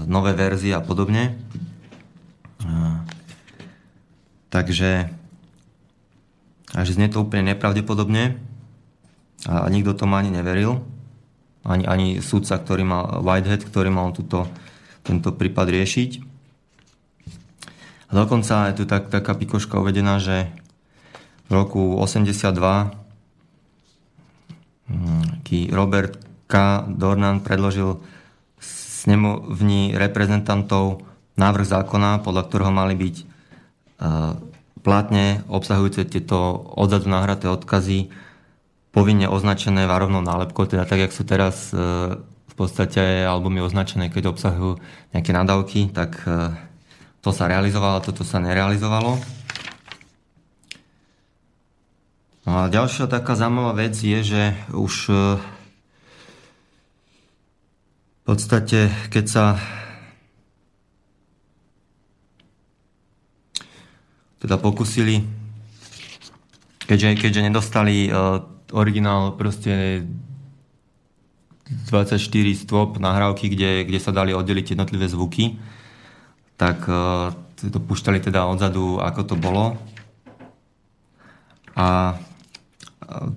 nové 0.05 0.37
verzie 0.37 0.77
a 0.77 0.85
podobne. 0.85 1.41
A, 2.61 3.01
takže 4.53 5.09
až 6.77 6.87
znie 6.93 7.09
to 7.09 7.25
úplne 7.25 7.57
nepravdepodobne 7.57 8.37
a, 9.49 9.65
a 9.65 9.67
nikto 9.73 9.97
tomu 9.97 10.21
ani 10.21 10.29
neveril. 10.29 10.85
Ani, 11.65 11.85
ani 11.89 12.09
sudca, 12.21 12.61
ktorý 12.61 12.85
mal 12.85 13.21
Whitehead, 13.25 13.65
ktorý 13.65 13.89
mal 13.89 14.13
túto, 14.13 14.49
tento 15.05 15.33
prípad 15.33 15.73
riešiť. 15.73 16.30
A 18.11 18.12
dokonca 18.18 18.75
je 18.75 18.83
tu 18.83 18.85
tak, 18.90 19.07
taká 19.07 19.38
pikoška 19.38 19.79
uvedená, 19.79 20.18
že 20.18 20.51
v 21.46 21.51
roku 21.55 21.94
82 21.94 22.51
hm, 24.90 25.70
Robert 25.70 26.18
K. 26.51 26.55
Dornan 26.90 27.38
predložil 27.46 28.03
snemovni 28.59 29.94
reprezentantov 29.94 31.07
návrh 31.38 31.66
zákona, 31.66 32.20
podľa 32.27 32.42
ktorého 32.51 32.73
mali 32.75 32.99
byť 32.99 33.16
uh, 33.23 34.37
platne 34.83 35.46
obsahujúce 35.46 36.05
tieto 36.11 36.37
odzadu 36.75 37.07
nahraté 37.07 37.46
odkazy 37.46 38.11
povinne 38.90 39.31
označené 39.31 39.87
varovnou 39.87 40.20
nálepkou, 40.20 40.66
teda 40.66 40.83
tak, 40.85 41.07
jak 41.07 41.14
sú 41.14 41.23
teraz 41.23 41.70
uh, 41.70 42.18
v 42.20 42.55
podstate 42.59 43.25
albumy 43.25 43.62
označené, 43.62 44.11
keď 44.11 44.35
obsahujú 44.35 44.83
nejaké 45.14 45.31
nadávky, 45.31 45.94
tak 45.94 46.20
uh, 46.27 46.53
to 47.21 47.31
sa 47.37 47.45
realizovalo, 47.49 48.01
toto 48.01 48.25
sa 48.25 48.41
nerealizovalo. 48.41 49.21
No 52.49 52.51
a 52.65 52.73
ďalšia 52.73 53.07
taká 53.07 53.37
zaujímavá 53.37 53.77
vec 53.77 53.95
je, 54.01 54.21
že 54.25 54.43
už 54.73 55.13
e, 55.13 55.15
v 58.17 58.21
podstate, 58.25 58.89
keď 59.13 59.25
sa 59.29 59.45
teda 64.41 64.57
pokusili, 64.57 65.21
keďže, 66.89 67.21
keďže 67.21 67.45
nedostali 67.45 68.09
uh, 68.09 68.41
originál 68.73 69.37
proste 69.37 70.03
24 71.93 72.17
stôp 72.57 72.97
nahrávky, 72.97 73.53
kde, 73.53 73.85
kde 73.85 74.01
sa 74.01 74.11
dali 74.11 74.33
oddeliť 74.33 74.75
jednotlivé 74.75 75.07
zvuky, 75.07 75.61
tak 76.61 76.85
e, 76.85 77.33
to 77.73 77.81
púšťali 77.81 78.20
teda 78.20 78.44
odzadu, 78.44 79.01
ako 79.01 79.20
to 79.25 79.35
bolo. 79.40 79.81
A 81.73 82.12
e, 82.12 82.14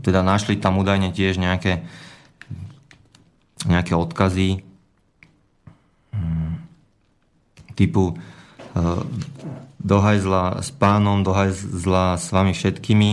teda 0.03 0.19
našli 0.19 0.59
tam 0.59 0.83
údajne 0.83 1.15
tiež 1.15 1.39
nejaké, 1.39 1.87
nejaké 3.63 3.95
odkazy 3.95 4.67
mm, 6.11 6.51
typu 7.79 8.11
e, 8.11 8.15
dohajzla 9.79 10.59
s 10.59 10.75
pánom, 10.75 11.23
dohajzla 11.23 12.19
s 12.19 12.27
vami 12.27 12.51
všetkými, 12.51 13.11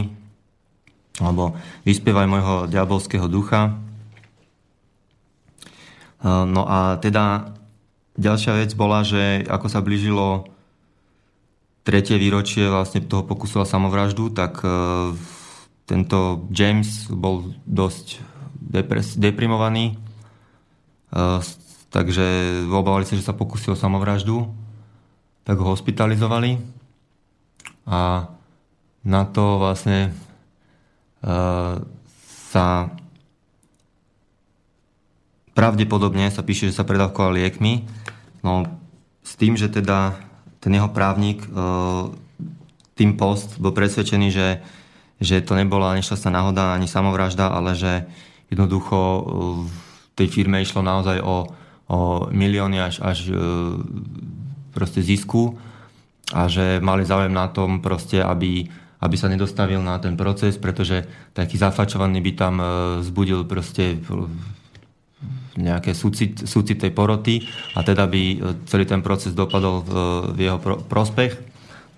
alebo 1.23 1.55
vyspievaj 1.87 2.27
môjho 2.27 2.55
diabolského 2.71 3.27
ducha. 3.27 3.75
No 6.23 6.63
a 6.71 6.95
teda 7.03 7.51
Ďalšia 8.21 8.53
vec 8.61 8.77
bola, 8.77 9.01
že 9.01 9.49
ako 9.49 9.67
sa 9.73 9.81
blížilo 9.81 10.45
tretie 11.89 12.21
výročie 12.21 12.69
vlastne 12.69 13.01
toho 13.01 13.25
pokusu 13.25 13.65
o 13.65 13.67
samovraždu, 13.67 14.29
tak 14.37 14.61
uh, 14.61 15.17
tento 15.89 16.45
James 16.53 17.09
bol 17.09 17.57
dosť 17.65 18.21
depres- 18.61 19.17
deprimovaný, 19.17 19.97
uh, 21.17 21.41
takže 21.89 22.61
obávali 22.69 23.09
sa, 23.09 23.17
že 23.17 23.25
sa 23.25 23.33
pokusil 23.33 23.73
o 23.73 23.81
samovraždu, 23.81 24.53
tak 25.49 25.57
ho 25.57 25.73
hospitalizovali. 25.73 26.61
A 27.89 28.29
na 29.01 29.23
to 29.25 29.57
vlastne 29.57 30.13
uh, 31.25 31.81
sa 32.53 32.93
pravdepodobne 35.55 36.31
sa 36.31 36.45
píše, 36.45 36.71
že 36.71 36.77
sa 36.77 36.87
predávkoval 36.87 37.37
liekmi, 37.37 37.85
No, 38.41 38.65
s 39.21 39.37
tým, 39.37 39.57
že 39.57 39.69
teda 39.69 40.17
ten 40.61 40.73
jeho 40.73 40.89
právnik, 40.89 41.45
e, 41.45 41.49
tým 42.97 43.17
post, 43.17 43.61
bol 43.61 43.73
presvedčený, 43.73 44.29
že, 44.33 44.49
že 45.21 45.45
to 45.45 45.57
nebola 45.57 45.97
nešťastná 45.97 46.33
náhoda 46.33 46.77
ani 46.77 46.89
samovražda, 46.89 47.53
ale 47.53 47.77
že 47.77 48.09
jednoducho 48.49 48.97
e, 48.97 49.23
v 49.69 50.13
tej 50.17 50.29
firme 50.29 50.61
išlo 50.61 50.81
naozaj 50.81 51.21
o, 51.21 51.49
o 51.89 51.99
milióny 52.33 52.81
až, 52.81 53.05
až 53.05 53.29
e, 53.29 53.37
proste 54.73 55.05
zisku 55.05 55.61
a 56.33 56.49
že 56.49 56.81
mali 56.81 57.05
záujem 57.05 57.33
na 57.33 57.49
tom 57.53 57.85
proste, 57.85 58.25
aby, 58.25 58.65
aby 59.05 59.17
sa 59.21 59.29
nedostavil 59.29 59.85
na 59.85 60.01
ten 60.01 60.17
proces, 60.17 60.57
pretože 60.57 61.05
taký 61.37 61.61
zafačovaný 61.61 62.23
by 62.23 62.33
tam 62.39 62.55
zbudil 63.03 63.43
proste 63.51 63.99
nejaké 65.59 65.97
súcit, 65.97 66.47
súcit 66.47 66.79
tej 66.79 66.95
poroty 66.95 67.43
a 67.75 67.83
teda 67.83 68.07
by 68.07 68.23
e, 68.23 68.37
celý 68.71 68.87
ten 68.87 69.03
proces 69.03 69.35
dopadol 69.35 69.83
v, 69.83 69.93
v 70.35 70.39
jeho 70.47 70.59
pro, 70.63 70.79
prospech. 70.79 71.35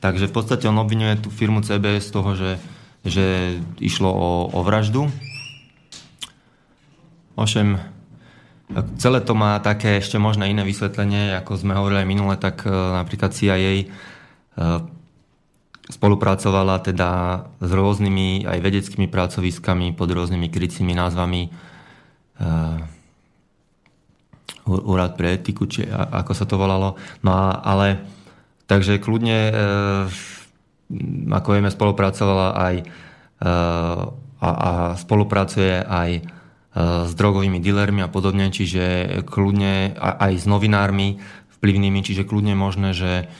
Takže 0.00 0.28
v 0.30 0.34
podstate 0.34 0.64
on 0.66 0.80
obvinuje 0.80 1.20
tú 1.20 1.28
firmu 1.28 1.60
CBS 1.60 2.08
z 2.08 2.14
toho, 2.14 2.30
že, 2.32 2.52
že 3.04 3.58
išlo 3.78 4.08
o, 4.08 4.30
o 4.50 4.60
vraždu. 4.64 5.12
Ovšem, 7.36 7.80
celé 8.96 9.20
to 9.20 9.36
má 9.36 9.60
také 9.60 10.00
ešte 10.00 10.16
možné 10.16 10.48
iné 10.48 10.64
vysvetlenie, 10.64 11.36
ako 11.36 11.60
sme 11.60 11.76
hovorili 11.76 12.02
aj 12.04 12.08
minule, 12.08 12.34
tak 12.40 12.64
e, 12.64 12.72
napríklad 12.72 13.36
CIA 13.36 13.84
e, 13.84 13.86
spolupracovala 15.92 16.80
teda 16.80 17.10
s 17.60 17.70
rôznymi 17.70 18.48
aj 18.48 18.58
vedeckými 18.64 19.12
pracoviskami 19.12 19.92
pod 19.92 20.08
rôznymi 20.08 20.48
krycími 20.48 20.96
názvami 20.96 21.52
úrad 24.66 25.18
pre 25.18 25.38
etiku, 25.38 25.66
či 25.66 25.86
ako 25.90 26.32
sa 26.34 26.46
to 26.46 26.54
volalo. 26.54 26.94
No 27.26 27.30
a, 27.34 27.58
ale 27.62 28.02
takže 28.70 29.02
kľudne, 29.02 29.38
e, 29.50 29.52
ako 31.30 31.48
vieme, 31.50 31.70
spolupracovala 31.70 32.48
aj 32.54 32.74
e, 32.78 32.84
a, 34.42 34.50
a 34.50 34.70
spolupracuje 34.98 35.82
aj 35.82 36.10
e, 36.18 36.22
s 37.06 37.12
drogovými 37.14 37.58
dealermi 37.58 38.06
a 38.06 38.10
podobne, 38.10 38.50
čiže 38.54 39.18
kľudne 39.26 39.98
aj 39.98 40.32
s 40.38 40.44
novinármi 40.46 41.18
vplyvnými, 41.58 42.00
čiže 42.02 42.26
kľudne 42.26 42.58
možné, 42.58 42.90
že 42.94 43.30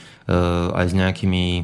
aj 0.73 0.87
s 0.87 0.95
nejakými 0.95 1.45
e, 1.59 1.63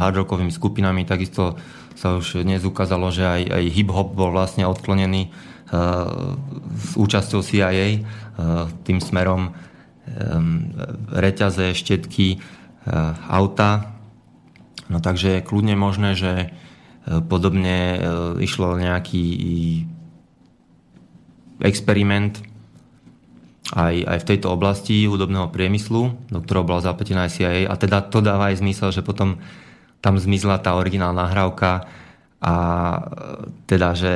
hardrockovými 0.00 0.48
skupinami, 0.48 1.04
takisto 1.04 1.60
sa 1.96 2.16
už 2.16 2.44
dnes 2.44 2.64
ukázalo, 2.64 3.08
že 3.12 3.24
aj, 3.24 3.42
aj 3.52 3.64
hip-hop 3.72 4.12
bol 4.12 4.32
vlastne 4.32 4.68
odklonený 4.68 5.32
s 5.66 6.90
účasťou 6.94 7.42
CIA 7.42 8.06
tým 8.86 8.98
smerom 9.02 9.50
reťaze, 11.10 11.74
štetky, 11.74 12.38
auta. 13.26 13.98
No 14.86 15.02
takže 15.02 15.42
je 15.42 15.46
kľudne 15.46 15.74
možné, 15.74 16.14
že 16.14 16.54
podobne 17.26 17.98
išlo 18.38 18.78
nejaký 18.78 19.26
experiment 21.62 22.38
aj, 23.74 23.94
aj 24.06 24.18
v 24.22 24.28
tejto 24.30 24.54
oblasti 24.54 25.10
hudobného 25.10 25.50
priemyslu, 25.50 26.30
do 26.30 26.38
ktorého 26.38 26.62
bola 26.62 26.86
zapetená 26.86 27.26
CIA 27.26 27.66
a 27.66 27.74
teda 27.74 28.06
to 28.06 28.22
dáva 28.22 28.54
aj 28.54 28.62
zmysel, 28.62 28.94
že 28.94 29.02
potom 29.02 29.42
tam 29.98 30.14
zmizla 30.14 30.62
tá 30.62 30.78
originálna 30.78 31.26
nahrávka 31.26 31.90
a 32.38 32.54
teda, 33.66 33.98
že 33.98 34.14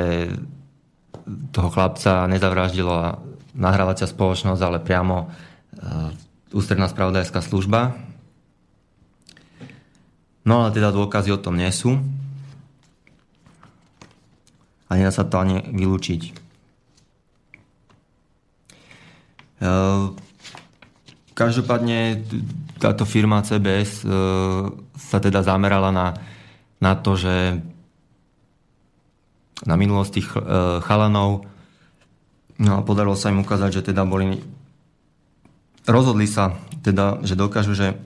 toho 1.51 1.69
chlapca 1.69 2.27
nezavraždila 2.27 3.19
nahrávacia 3.55 4.07
spoločnosť, 4.07 4.61
ale 4.63 4.83
priamo 4.83 5.27
uh, 5.27 6.09
ústredná 6.55 6.87
spravodajská 6.87 7.43
služba. 7.43 7.95
No 10.41 10.65
ale 10.65 10.73
teda 10.73 10.89
dôkazy 10.89 11.29
o 11.31 11.39
tom 11.41 11.59
nie 11.59 11.69
sú. 11.69 11.99
A 14.91 14.99
nedá 14.99 15.11
sa 15.13 15.23
to 15.23 15.39
ani 15.39 15.63
vylúčiť. 15.71 16.21
Uh, 19.61 20.17
každopádne 21.37 22.25
táto 22.81 23.05
firma 23.05 23.45
CBS 23.45 24.01
uh, 24.03 24.73
sa 24.97 25.21
teda 25.21 25.45
zamerala 25.45 25.93
na, 25.93 26.17
na 26.81 26.97
to, 26.97 27.13
že 27.13 27.61
na 29.65 29.75
minulosť 29.77 30.11
tých 30.11 30.29
uh, 30.33 30.81
chalanov 30.81 31.45
No 32.61 32.77
a 32.77 32.85
podarilo 32.85 33.17
sa 33.17 33.33
im 33.33 33.41
ukázať, 33.41 33.81
že 33.81 33.87
teda 33.89 34.05
boli... 34.05 34.37
Rozhodli 35.89 36.29
sa 36.29 36.53
teda, 36.85 37.25
že 37.25 37.33
dokážu, 37.33 37.73
že 37.73 37.97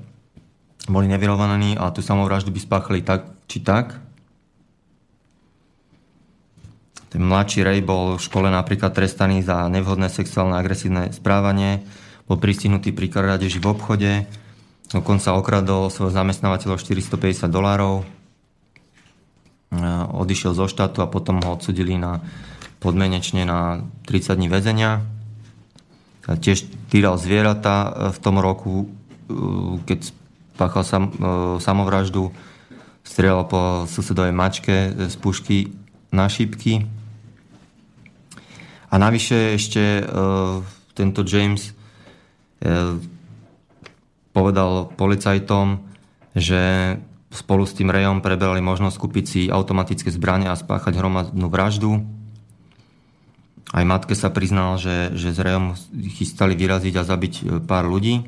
boli 0.88 1.12
nevyrovaní 1.12 1.76
a 1.76 1.92
tú 1.92 2.00
samovraždu 2.00 2.56
by 2.56 2.60
spáchali 2.64 3.04
tak 3.04 3.28
či 3.52 3.60
tak. 3.60 4.00
Ten 7.12 7.20
mladší 7.20 7.68
Ray 7.68 7.84
bol 7.84 8.16
v 8.16 8.24
škole 8.24 8.48
napríklad 8.48 8.96
trestaný 8.96 9.44
za 9.44 9.68
nevhodné 9.68 10.08
sexuálne 10.08 10.56
agresívne 10.56 11.12
správanie, 11.12 11.84
bol 12.24 12.40
pristihnutý 12.40 12.96
pri 12.96 13.12
krádeži 13.12 13.60
v 13.60 13.76
obchode, 13.76 14.12
dokonca 14.88 15.36
okradol 15.36 15.92
svojho 15.92 16.16
zamestnávateľov 16.16 16.80
450 16.80 17.52
dolárov, 17.52 18.08
odišiel 20.14 20.54
zo 20.54 20.70
štátu 20.70 21.02
a 21.02 21.12
potom 21.12 21.42
ho 21.42 21.58
odsudili 21.58 21.98
na 21.98 22.22
podmenečne 22.80 23.48
na 23.48 23.82
30 24.06 24.38
dní 24.38 24.48
väzenia. 24.48 25.02
Tiež 26.26 26.66
týral 26.90 27.18
zvieratá 27.22 27.76
e, 27.86 27.92
v 28.14 28.18
tom 28.22 28.42
roku, 28.42 28.86
e, 28.86 28.88
keď 29.86 30.00
spáchal 30.56 30.84
sam, 30.88 31.04
samovraždu, 31.60 32.32
strieľal 33.04 33.46
po 33.46 33.62
susedovej 33.92 34.32
mačke 34.32 34.96
z 34.96 35.16
pušky 35.20 35.76
na 36.16 36.32
šípky. 36.32 36.88
A 38.88 38.96
navyše 38.96 39.60
ešte 39.60 40.00
tento 40.96 41.28
James 41.28 41.76
povedal 44.32 44.92
policajtom, 44.96 45.84
že 46.36 46.96
spolu 47.36 47.68
s 47.68 47.76
tým 47.76 47.92
Rejom 47.92 48.24
preberali 48.24 48.64
možnosť 48.64 48.98
kúpiť 48.98 49.26
si 49.28 49.42
automatické 49.52 50.10
zbranie 50.10 50.48
a 50.48 50.56
spáchať 50.56 50.96
hromadnú 50.96 51.52
vraždu. 51.52 52.02
Aj 53.76 53.84
matke 53.84 54.16
sa 54.16 54.32
priznal, 54.32 54.80
že, 54.80 55.12
že 55.14 55.36
s 55.36 55.40
Rejom 55.44 55.76
chystali 56.16 56.56
vyraziť 56.56 56.96
a 56.96 57.04
zabiť 57.04 57.34
e, 57.36 57.44
pár 57.60 57.92
ľudí. 57.92 58.24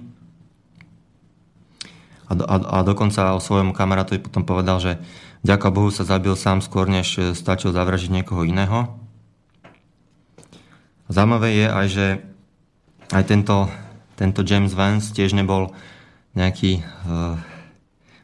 A, 2.27 2.33
a, 2.35 2.55
a 2.59 2.77
dokonca 2.83 3.31
o 3.31 3.39
svojom 3.39 3.71
kamarátovi 3.71 4.19
potom 4.19 4.43
povedal, 4.43 4.83
že 4.83 4.99
ďaká 5.47 5.71
Bohu 5.71 5.87
sa 5.87 6.03
zabil 6.03 6.35
sám 6.35 6.59
skôr, 6.59 6.91
než 6.91 7.15
e, 7.15 7.31
stačil 7.31 7.71
zavražiť 7.71 8.11
niekoho 8.11 8.43
iného. 8.43 8.99
Zaujímavé 11.07 11.55
je 11.55 11.67
aj, 11.71 11.87
že 11.87 12.07
aj 13.15 13.23
tento, 13.23 13.71
tento 14.19 14.43
James 14.43 14.75
Vance 14.75 15.15
tiež 15.15 15.31
nebol 15.31 15.71
nejaký 16.35 16.83
uh, 16.83 17.39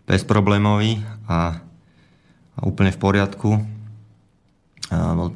bezproblémový 0.06 1.04
a, 1.28 1.64
a 2.56 2.60
úplne 2.64 2.92
v 2.92 3.00
poriadku. 3.00 3.50
Bol 4.94 5.32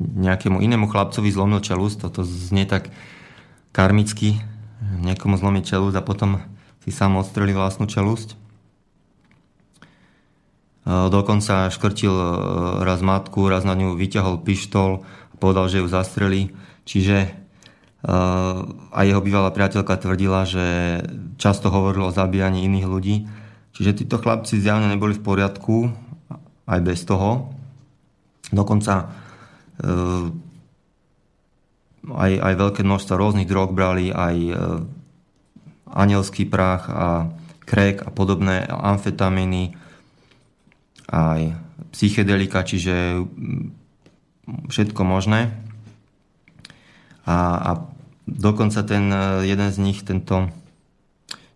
nejakému 0.00 0.64
inému 0.64 0.88
chlapcovi 0.88 1.28
zlomil 1.28 1.60
čelúst, 1.60 2.00
toto 2.00 2.24
znie 2.24 2.64
tak 2.64 2.88
karmicky, 3.70 4.40
niekomu 5.04 5.36
zlomiť 5.36 5.64
čelúst 5.76 5.96
a 5.96 6.02
potom 6.02 6.40
si 6.80 6.90
sám 6.90 7.20
odstrelí 7.20 7.52
vlastnú 7.52 7.84
čelúsť. 7.84 8.32
E, 8.32 8.36
dokonca 11.12 11.68
škrtil 11.68 12.14
e, 12.16 12.28
raz 12.82 13.04
matku, 13.04 13.44
raz 13.52 13.68
na 13.68 13.76
ňu 13.76 13.94
vyťahol 14.00 14.40
pištol 14.40 15.04
a 15.04 15.34
povedal, 15.36 15.68
že 15.68 15.84
ju 15.84 15.86
zastrelí. 15.92 16.56
Čiže 16.88 17.16
e, 17.20 17.30
a 18.90 19.00
jeho 19.04 19.20
bývalá 19.20 19.52
priateľka 19.52 20.00
tvrdila, 20.00 20.48
že 20.48 20.64
často 21.36 21.68
hovoril 21.68 22.08
o 22.08 22.16
zabíjaní 22.16 22.64
iných 22.64 22.88
ľudí. 22.88 23.16
Čiže 23.74 24.04
títo 24.04 24.20
chlapci 24.20 24.60
zjavne 24.60 24.90
neboli 24.90 25.16
v 25.16 25.24
poriadku 25.24 25.90
aj 26.66 26.80
bez 26.82 27.02
toho. 27.06 27.54
Dokonca 28.50 29.10
Ehm, 29.80 30.44
aj, 32.04 32.32
aj 32.40 32.54
veľké 32.56 32.80
množstvo 32.84 33.14
rôznych 33.16 33.48
drog 33.48 33.76
brali, 33.76 34.08
aj 34.08 34.36
e, 34.36 34.52
anielský 35.88 36.48
prach 36.48 36.88
a 36.88 37.28
krek 37.64 38.04
a 38.04 38.10
podobné 38.12 38.64
amfetamíny, 38.64 39.76
aj 41.12 41.54
psychedelika, 41.92 42.64
čiže 42.64 43.24
všetko 44.48 45.00
možné. 45.04 45.52
A, 47.28 47.36
a 47.56 47.70
dokonca 48.24 48.80
ten 48.80 49.12
e, 49.12 49.44
jeden 49.44 49.68
z 49.68 49.78
nich, 49.80 50.00
tento 50.00 50.48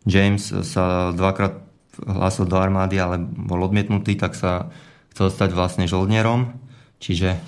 James, 0.05 0.45
sa 0.45 1.09
dvakrát 1.17 1.64
hlásil 2.03 2.51
do 2.51 2.57
armády, 2.59 2.99
ale 2.99 3.23
bol 3.23 3.63
odmietnutý, 3.63 4.19
tak 4.19 4.35
sa 4.35 4.73
chcel 5.15 5.31
stať 5.31 5.51
vlastne 5.55 5.87
žoldnierom. 5.87 6.59
Čiže 6.99 7.39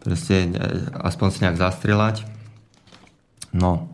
proste 0.00 0.48
e, 0.48 0.60
aspoň 0.96 1.28
si 1.28 1.38
nejak 1.44 1.60
zastrelať. 1.60 2.24
No. 3.52 3.92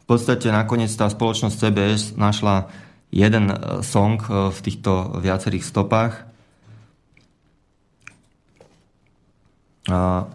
V 0.00 0.18
podstate 0.18 0.50
nakoniec 0.50 0.90
tá 0.90 1.06
spoločnosť 1.06 1.54
CBS 1.54 2.02
našla 2.18 2.70
jeden 3.10 3.50
e, 3.50 3.56
song 3.82 4.22
e, 4.22 4.54
v 4.54 4.58
týchto 4.62 5.18
viacerých 5.18 5.66
stopách. 5.66 6.30
A 9.90 10.30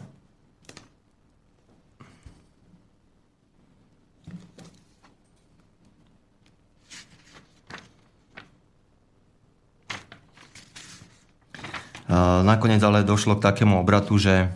Nakoniec 12.46 12.82
ale 12.86 13.02
došlo 13.02 13.42
k 13.42 13.46
takému 13.50 13.82
obratu, 13.82 14.14
že, 14.22 14.54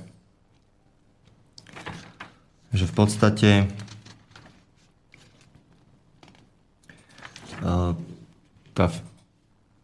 že 2.70 2.86
v 2.86 2.94
podstate 2.94 3.50
tá 8.78 8.86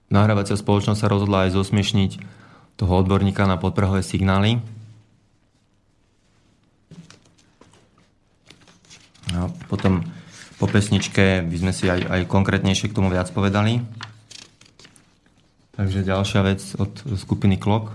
nahrávacia 0.08 0.56
spoločnosť 0.56 1.00
sa 1.02 1.12
rozhodla 1.12 1.50
aj 1.50 1.58
zosmiešniť 1.58 2.12
toho 2.80 2.94
odborníka 3.02 3.44
na 3.50 3.60
podprahové 3.60 4.06
signály. 4.06 4.62
A 9.36 9.52
potom 9.68 10.06
po 10.56 10.72
pesničke 10.72 11.44
by 11.44 11.58
sme 11.60 11.72
si 11.76 11.92
aj, 11.92 12.08
aj 12.08 12.22
konkrétnejšie 12.32 12.88
k 12.88 12.96
tomu 12.96 13.12
viac 13.12 13.28
povedali. 13.36 13.84
Takže 15.76 16.08
ďalšia 16.08 16.42
vec 16.42 16.62
od 16.80 17.04
skupiny 17.20 17.60
Klok. 17.60 17.92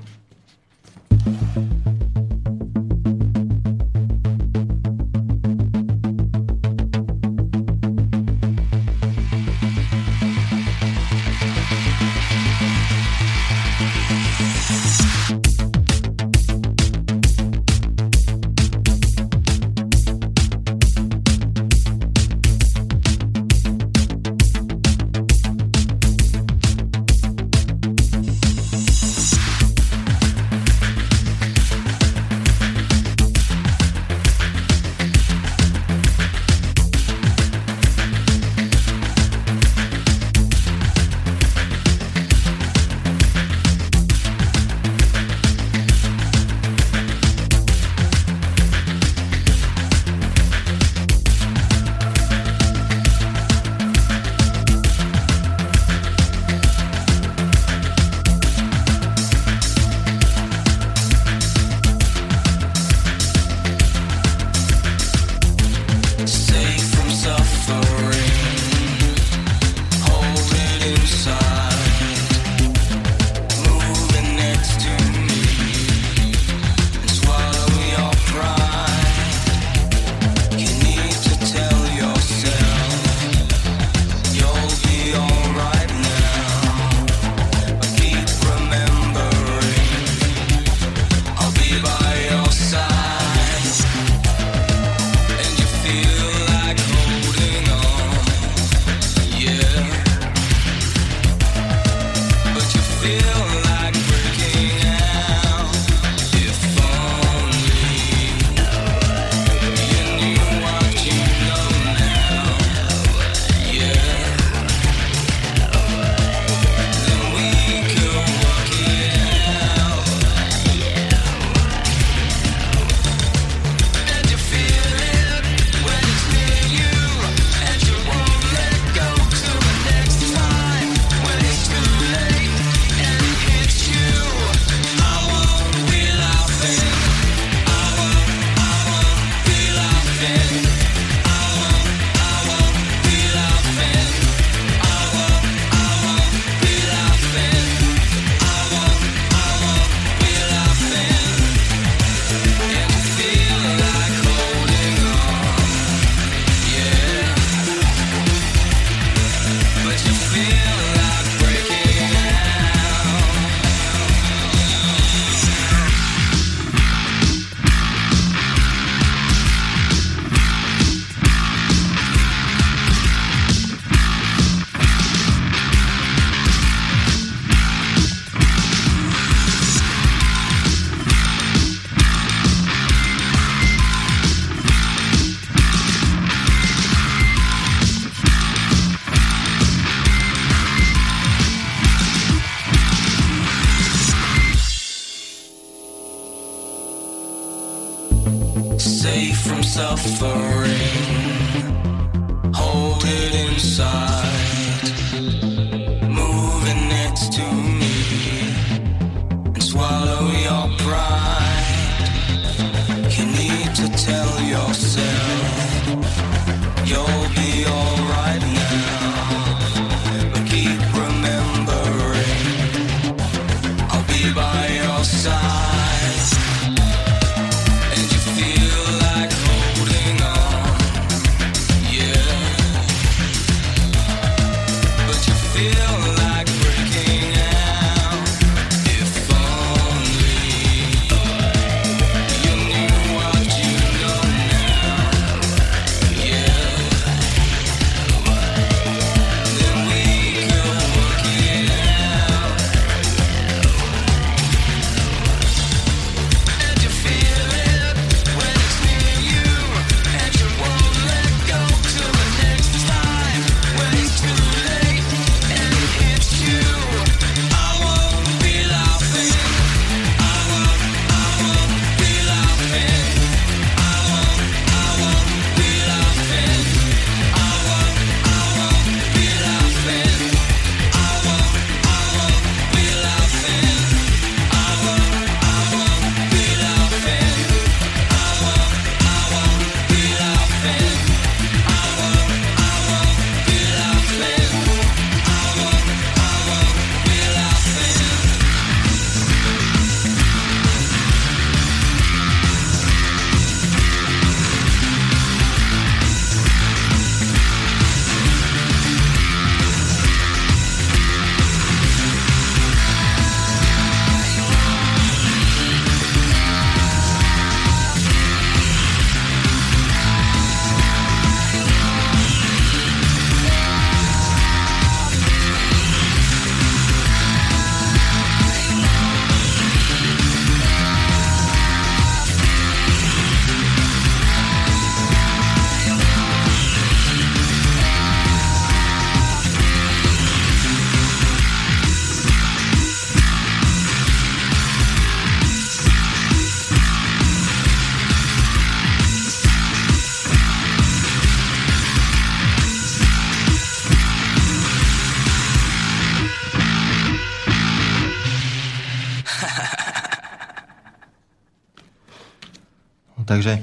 Takže 363.40 363.56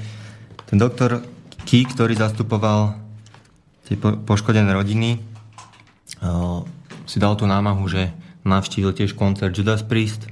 ten 0.66 0.74
doktor 0.74 1.22
Key, 1.62 1.86
ktorý 1.86 2.18
zastupoval 2.18 2.98
tie 3.86 3.94
poškodené 4.02 4.74
rodiny, 4.74 5.22
si 7.06 7.16
dal 7.22 7.38
tú 7.38 7.46
námahu, 7.46 7.86
že 7.86 8.10
navštívil 8.42 8.90
tiež 8.90 9.14
koncert 9.14 9.54
Judas 9.54 9.86
Priest 9.86 10.26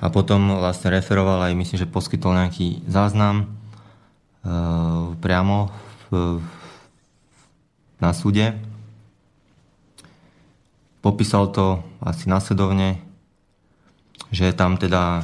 a 0.00 0.08
potom 0.08 0.48
vlastne 0.48 0.96
referoval 0.96 1.44
aj, 1.44 1.52
myslím, 1.60 1.84
že 1.84 1.92
poskytol 1.92 2.40
nejaký 2.40 2.88
záznam 2.88 3.52
priamo 5.20 5.68
na 8.00 8.10
súde. 8.16 8.56
Popísal 11.04 11.52
to 11.52 11.84
asi 12.00 12.32
následovne, 12.32 12.96
že 14.32 14.56
tam 14.56 14.80
teda 14.80 15.20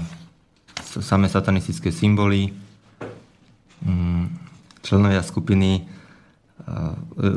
samé 0.85 1.33
satanistické 1.33 1.89
symboly, 1.89 2.53
členovia 4.83 5.23
skupiny 5.23 5.87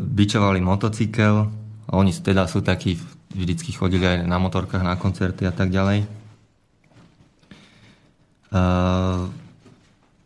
bičovali 0.05 0.61
motocykel 0.61 1.49
a 1.85 1.91
oni 1.93 2.13
teda 2.13 2.45
sú 2.45 2.61
takí, 2.61 2.97
vždycky 3.33 3.73
chodili 3.73 4.05
aj 4.05 4.17
na 4.29 4.37
motorkách 4.37 4.85
na 4.85 4.97
koncerty 4.97 5.49
a 5.49 5.53
tak 5.53 5.73
ďalej. 5.73 6.05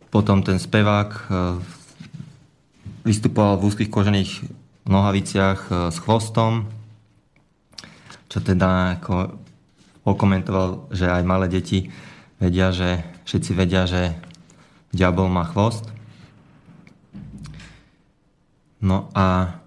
Potom 0.09 0.38
ten 0.43 0.59
spevák 0.59 1.11
vystupoval 3.07 3.57
v 3.57 3.65
úzkých 3.72 3.89
kožených 3.89 4.32
nohaviciach 4.89 5.91
s 5.93 5.97
chvostom, 6.01 6.67
čo 8.30 8.39
teda 8.41 8.99
ako 8.99 9.38
okomentoval, 10.05 10.89
že 10.93 11.09
aj 11.09 11.24
malé 11.26 11.45
deti 11.49 11.89
vedia, 12.41 12.70
že 12.74 13.01
všetci 13.26 13.51
vedia, 13.53 13.86
že 13.86 14.13
diabol 14.93 15.30
má 15.30 15.45
chvost. 15.45 15.86
No 18.80 19.12
a 19.12 19.60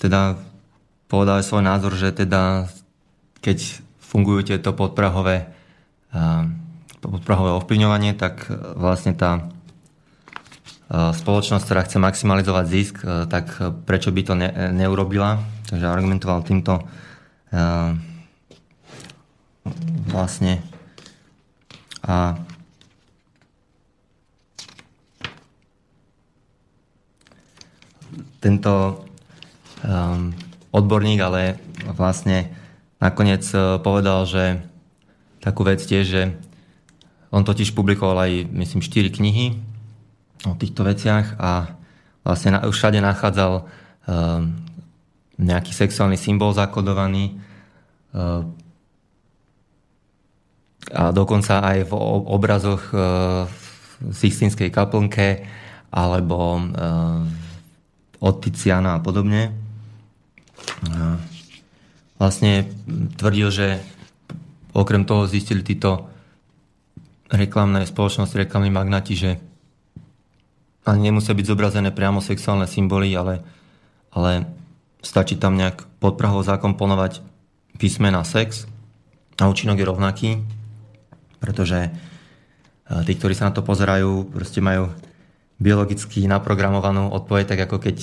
teda 0.00 0.40
povedal 1.06 1.44
svoj 1.44 1.62
názor, 1.62 1.92
že 1.94 2.10
teda 2.10 2.72
keď 3.44 3.84
fungujú 4.00 4.48
tieto 4.48 4.72
podprahové, 4.72 5.52
podprahové 7.04 7.50
ovplyvňovanie, 7.60 8.16
tak 8.16 8.48
vlastne 8.80 9.12
tá 9.12 9.46
spoločnosť, 10.92 11.64
ktorá 11.64 11.80
chce 11.84 11.98
maximalizovať 12.00 12.64
zisk, 12.68 12.94
tak 13.28 13.52
prečo 13.88 14.12
by 14.12 14.22
to 14.24 14.34
ne, 14.36 14.48
neurobila? 14.76 15.40
Takže 15.68 15.88
argumentoval 15.88 16.44
týmto 16.44 16.84
vlastne 20.08 20.60
a 22.02 22.36
tento 28.42 29.06
um, 29.86 30.34
odborník, 30.74 31.22
ale 31.22 31.62
vlastne 31.94 32.50
nakoniec 32.98 33.46
uh, 33.54 33.78
povedal, 33.78 34.26
že 34.26 34.58
takú 35.38 35.62
vec 35.62 35.78
tiež, 35.78 36.04
že 36.04 36.22
on 37.30 37.46
totiž 37.46 37.72
publikoval 37.72 38.28
aj, 38.28 38.32
myslím, 38.50 38.82
4 38.82 39.08
knihy 39.08 39.46
o 40.44 40.58
týchto 40.58 40.82
veciach 40.82 41.38
a 41.38 41.78
vlastne 42.26 42.58
na, 42.58 42.60
všade 42.66 42.98
nachádzal 42.98 43.52
um, 43.62 44.52
nejaký 45.38 45.72
sexuálny 45.72 46.18
symbol 46.18 46.52
zakodovaný 46.52 47.38
uh, 48.14 48.42
a 50.92 51.14
dokonca 51.14 51.62
aj 51.62 51.88
v 51.88 51.92
obrazoch 52.26 52.90
uh, 52.90 53.46
v 54.02 54.12
Sixtinskej 54.12 54.68
kaplnke 54.74 55.46
alebo 55.94 56.58
uh, 56.58 57.22
od 58.22 58.38
Tiziana 58.38 58.96
a 58.96 59.02
podobne. 59.02 59.50
Vlastne 62.22 62.70
tvrdil, 63.18 63.50
že 63.50 63.82
okrem 64.70 65.02
toho 65.02 65.26
zistili 65.26 65.66
títo 65.66 66.06
reklamné 67.26 67.82
spoločnosti, 67.82 68.38
reklamní 68.38 68.70
magnati, 68.70 69.18
že 69.18 69.30
ani 70.86 71.10
nemusia 71.10 71.34
byť 71.34 71.46
zobrazené 71.50 71.90
priamo 71.90 72.22
sexuálne 72.22 72.70
symboly, 72.70 73.10
ale, 73.18 73.42
ale 74.14 74.46
stačí 75.02 75.34
tam 75.34 75.58
nejak 75.58 75.82
podprahovo 75.98 76.46
zakomponovať 76.46 77.22
písmena 77.78 78.22
sex 78.22 78.70
a 79.42 79.50
účinok 79.50 79.82
je 79.82 79.86
rovnaký, 79.86 80.30
pretože 81.42 81.90
tí, 82.86 83.12
ktorí 83.18 83.34
sa 83.34 83.50
na 83.50 83.54
to 83.56 83.66
pozerajú, 83.66 84.30
proste 84.30 84.62
majú 84.62 84.94
biologicky 85.58 86.24
naprogramovanú 86.28 87.10
odpoveď, 87.12 87.44
tak 87.56 87.60
ako 87.68 87.76
keď 87.82 87.96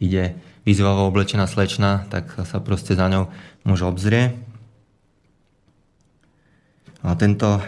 ide 0.00 0.38
výzvavo 0.64 1.08
oblečená 1.08 1.46
slečna, 1.46 2.08
tak 2.08 2.32
sa 2.44 2.58
proste 2.60 2.96
za 2.96 3.06
ňou 3.08 3.28
muž 3.64 3.84
obzrie. 3.84 4.36
A 7.00 7.16
tento 7.16 7.60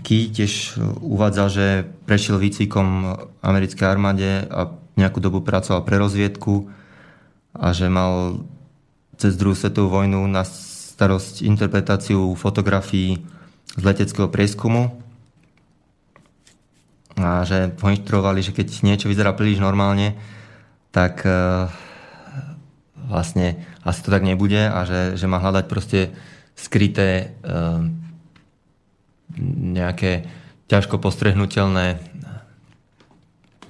Key 0.00 0.32
tiež 0.32 0.80
uvádzal, 1.04 1.48
že 1.52 1.66
prešiel 2.08 2.40
výcvikom 2.40 3.18
americkej 3.44 3.84
armáde 3.84 4.48
a 4.48 4.72
nejakú 4.96 5.20
dobu 5.20 5.44
pracoval 5.44 5.84
pre 5.84 6.00
rozviedku 6.00 6.72
a 7.52 7.76
že 7.76 7.92
mal 7.92 8.40
cez 9.20 9.36
druhú 9.36 9.52
svetovú 9.52 10.00
vojnu 10.00 10.24
na 10.32 10.48
starosť 10.48 11.44
interpretáciu 11.44 12.32
fotografií 12.40 13.20
z 13.76 13.82
leteckého 13.84 14.32
prieskumu 14.32 14.96
a 17.20 17.44
že 17.44 17.76
ho 17.76 17.88
inštruovali, 17.92 18.40
že 18.40 18.56
keď 18.56 18.66
niečo 18.84 19.10
vyzerá 19.10 19.36
príliš 19.36 19.60
normálne, 19.60 20.16
tak 20.92 21.24
uh, 21.24 21.68
vlastne 23.08 23.60
asi 23.84 24.00
to 24.00 24.08
tak 24.08 24.24
nebude 24.24 24.60
a 24.60 24.84
že, 24.88 25.20
že 25.20 25.28
má 25.28 25.36
hľadať 25.40 25.64
proste 25.68 26.12
skryté 26.56 27.36
uh, 27.44 27.84
nejaké 29.60 30.28
ťažko 30.68 31.00
postrehnutelné 31.00 32.00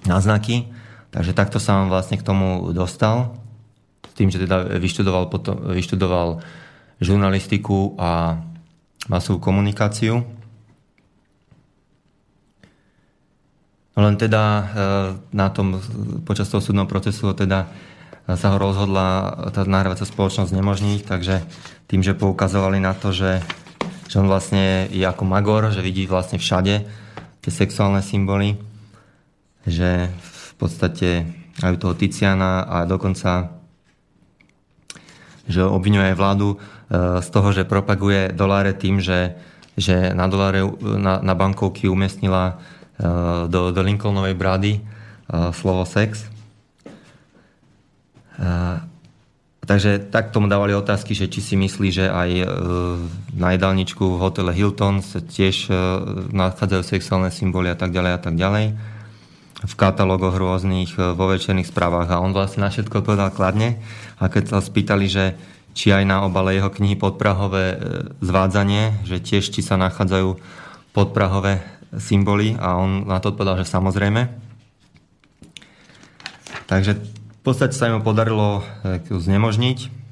náznaky. 0.07 0.71
Takže 1.11 1.37
takto 1.37 1.59
sa 1.63 1.83
vám 1.83 1.89
vlastne 1.91 2.19
k 2.19 2.27
tomu 2.27 2.71
dostal. 2.75 3.37
S 4.07 4.15
tým, 4.15 4.31
že 4.31 4.43
teda 4.43 4.79
vyštudoval, 4.79 5.31
potom, 5.31 5.57
vyštudoval 5.73 6.43
žurnalistiku 7.03 7.99
a 7.99 8.43
masovú 9.11 9.43
komunikáciu. 9.43 10.23
Len 13.93 14.17
teda 14.17 14.43
e, 14.43 14.65
na 15.37 15.53
tom, 15.53 15.77
počas 16.25 16.49
toho 16.49 16.65
súdneho 16.65 16.89
procesu 16.89 17.37
teda 17.37 17.69
e, 18.25 18.33
sa 18.41 18.57
ho 18.57 18.57
rozhodla 18.57 19.37
tá 19.53 19.69
nahrávacia 19.69 20.09
spoločnosť 20.09 20.49
znemožniť, 20.49 21.01
takže 21.05 21.45
tým, 21.93 22.01
že 22.01 22.17
poukazovali 22.17 22.81
na 22.81 22.97
to, 22.97 23.13
že, 23.13 23.45
že 24.09 24.17
on 24.17 24.33
vlastne 24.33 24.89
je 24.89 25.05
ako 25.05 25.29
magor, 25.29 25.69
že 25.69 25.85
vidí 25.85 26.09
vlastne 26.09 26.41
všade 26.41 26.89
tie 27.45 27.53
sexuálne 27.53 28.01
symboly, 28.01 28.57
že 29.69 30.09
v 30.09 30.53
podstate 30.57 31.29
aj 31.61 31.77
toho 31.77 31.93
Tiziana 31.93 32.65
a 32.65 32.89
dokonca 32.89 33.61
že 35.43 35.61
obvinuje 35.61 36.17
vládu 36.17 36.57
e, 36.57 37.21
z 37.21 37.29
toho, 37.29 37.53
že 37.53 37.69
propaguje 37.69 38.33
doláre 38.33 38.73
tým, 38.73 39.05
že, 39.05 39.37
že 39.77 40.17
na 40.17 40.33
doláre 40.33 40.65
na, 40.81 41.21
na 41.21 41.35
bankovky 41.37 41.93
umiestnila 41.93 42.57
Eh, 42.57 42.81
do, 43.51 43.75
do 43.75 43.81
Lincolnovej 43.83 44.35
brady 44.39 44.79
eh, 44.79 45.51
slovo 45.53 45.83
sex. 45.83 46.27
Eh, 48.39 48.77
takže 49.63 49.99
tak 50.11 50.31
tomu 50.31 50.47
dávali 50.47 50.75
otázky, 50.75 51.15
že 51.15 51.31
či 51.31 51.41
si 51.43 51.55
myslí, 51.55 51.89
že 51.95 52.07
aj 52.11 52.31
na 53.33 53.55
jedálničku 53.55 54.03
v 54.03 54.21
hotele 54.21 54.53
Hilton 54.53 55.01
sa 55.01 55.23
tiež 55.23 55.71
nachádzajú 56.35 56.83
sexuálne 56.83 57.31
symboly 57.31 57.71
a 57.71 57.79
tak 57.79 57.95
ďalej 57.95 58.13
a 58.13 58.21
tak 58.21 58.35
ďalej. 58.35 58.75
V 59.63 59.75
katalógoch 59.79 60.35
rôznych, 60.35 60.99
vo 60.99 61.31
večerných 61.31 61.71
správach. 61.71 62.11
A 62.11 62.19
on 62.19 62.35
vlastne 62.35 62.67
na 62.67 62.75
všetko 62.75 63.07
odpovedal 63.07 63.31
kladne. 63.31 63.79
A 64.19 64.27
keď 64.27 64.51
sa 64.51 64.59
spýtali, 64.59 65.07
že 65.07 65.39
či 65.79 65.95
aj 65.95 66.11
na 66.11 66.27
obale 66.27 66.59
jeho 66.59 66.67
knihy 66.67 66.99
podprahové 66.99 67.79
zvádzanie, 68.19 69.07
že 69.07 69.23
tiež 69.23 69.47
či 69.47 69.63
sa 69.63 69.79
nachádzajú 69.79 70.43
podprahové 70.91 71.63
symboly 71.97 72.57
a 72.57 72.81
on 72.81 73.05
na 73.05 73.21
to 73.21 73.33
odpovedal, 73.33 73.61
že 73.61 73.69
samozrejme. 73.69 74.33
Takže 76.69 76.97
v 76.97 77.41
podstate 77.45 77.77
sa 77.77 77.93
mu 77.93 78.01
podarilo 78.01 78.65
eh, 78.87 79.03
znemožniť. 79.05 80.03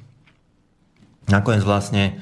Nakoniec 1.31 1.63
vlastne 1.63 2.03
e, 2.11 2.13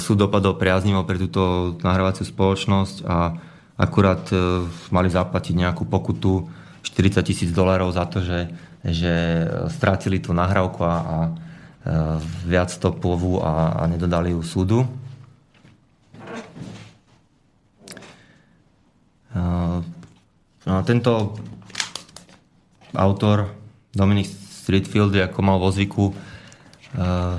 súd 0.00 0.24
dopadol 0.24 0.56
priaznivo 0.56 1.04
pre 1.04 1.20
túto 1.20 1.76
nahrávaciu 1.84 2.24
spoločnosť 2.24 3.04
a 3.04 3.36
akurát 3.76 4.24
e, 4.32 4.64
mali 4.88 5.12
zaplatiť 5.12 5.52
nejakú 5.52 5.84
pokutu 5.84 6.48
40 6.80 7.20
tisíc 7.28 7.50
dolárov 7.52 7.92
za 7.92 8.08
to, 8.08 8.24
že, 8.24 8.48
že 8.80 9.12
strátili 9.68 10.16
tú 10.16 10.32
nahrávku 10.32 10.80
a, 10.80 10.94
a 10.96 11.18
viac 12.46 12.72
topovú 12.78 13.42
a, 13.42 13.78
a 13.78 13.82
nedodali 13.90 14.32
ju 14.32 14.40
súdu. 14.40 14.86
Tento 20.86 21.36
autor 22.96 23.52
Dominic 23.92 24.28
Streetfield, 24.66 25.14
ako 25.14 25.40
mal 25.44 25.60
vo 25.62 25.70
zvyku, 25.70 26.10
uh, 26.10 27.38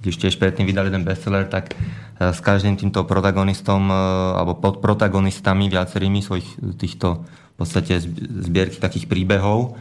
když 0.00 0.16
tiež 0.16 0.38
predtým 0.40 0.64
vydali 0.64 0.88
ten 0.88 1.04
bestseller, 1.04 1.44
tak 1.50 1.74
uh, 1.76 2.32
s 2.32 2.40
každým 2.40 2.78
týmto 2.80 3.04
protagonistom 3.04 3.90
alebo 4.36 4.56
pod 4.56 4.80
protagonistami 4.80 5.68
viacerými 5.68 6.24
svojich 6.24 6.78
týchto 6.80 7.26
v 7.26 7.54
podstate 7.56 8.00
zbierky 8.44 8.76
takých 8.76 9.08
príbehov 9.08 9.80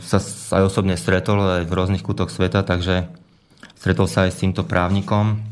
sa 0.00 0.18
aj 0.56 0.62
osobne 0.72 0.96
stretol 0.96 1.36
aj 1.60 1.68
v 1.68 1.76
rôznych 1.76 2.00
kútoch 2.00 2.32
sveta, 2.32 2.64
takže 2.64 3.10
stretol 3.76 4.08
sa 4.08 4.24
aj 4.24 4.32
s 4.32 4.40
týmto 4.40 4.64
právnikom, 4.64 5.42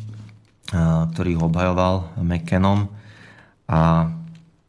ktorý 1.12 1.36
ho 1.36 1.50
obhajoval 1.50 2.16
McKennom 2.22 2.88
a 3.70 4.10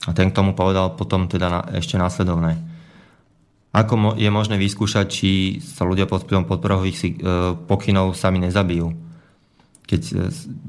a 0.07 0.17
ten 0.17 0.33
k 0.33 0.37
tomu 0.37 0.57
povedal 0.57 0.97
potom 0.97 1.29
teda 1.29 1.47
na, 1.49 1.61
ešte 1.77 1.93
následovné. 1.93 2.57
Ako 3.71 3.93
mo- 3.95 4.15
je 4.17 4.27
možné 4.33 4.57
vyskúšať, 4.57 5.05
či 5.07 5.29
sa 5.61 5.85
ľudia 5.85 6.09
pod 6.09 6.25
vplyvom 6.25 6.49
podporových 6.49 6.97
e, 6.97 7.09
pokynov 7.69 8.17
sami 8.17 8.41
nezabijú? 8.41 8.97
Keď 9.85 10.01
e, 10.01 10.13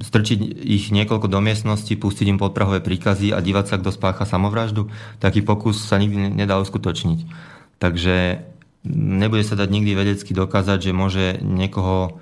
strčiť 0.04 0.38
ich 0.62 0.92
niekoľko 0.92 1.32
do 1.32 1.40
miestnosti, 1.40 1.90
pustiť 1.90 2.28
im 2.28 2.38
podprahové 2.38 2.84
príkazy 2.84 3.32
a 3.32 3.40
dívať 3.40 3.72
sa, 3.72 3.80
kto 3.80 3.90
spácha 3.90 4.28
samovraždu, 4.28 4.92
taký 5.16 5.40
pokus 5.40 5.80
sa 5.80 5.96
nikdy 5.96 6.28
nedá 6.28 6.60
uskutočniť. 6.60 7.24
Takže 7.80 8.44
nebude 8.86 9.42
sa 9.48 9.56
dať 9.56 9.68
nikdy 9.72 9.96
vedecky 9.96 10.36
dokázať, 10.36 10.92
že 10.92 10.92
môže 10.92 11.24
niekoho 11.40 12.20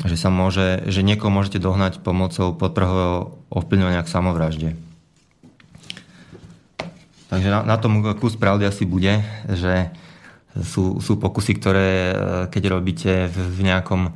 že 0.00 0.16
sa 0.16 0.32
môže, 0.32 0.88
že 0.88 1.04
niekoho 1.04 1.28
môžete 1.28 1.60
dohnať 1.60 2.00
pomocou 2.00 2.56
podprahového 2.56 3.36
ovplyvňovania 3.52 4.00
k 4.00 4.12
samovražde. 4.12 4.70
Takže 7.28 7.48
na, 7.48 7.60
na 7.64 7.76
tom 7.80 8.04
kus 8.16 8.36
pravdy 8.36 8.68
asi 8.68 8.84
bude, 8.84 9.24
že 9.48 9.92
sú, 10.60 11.00
sú 11.00 11.16
pokusy, 11.16 11.52
ktoré 11.56 11.88
e, 11.88 12.14
keď 12.52 12.62
robíte 12.68 13.12
v, 13.32 13.36
v 13.56 13.60
nejakom 13.64 14.02
e, 14.08 14.12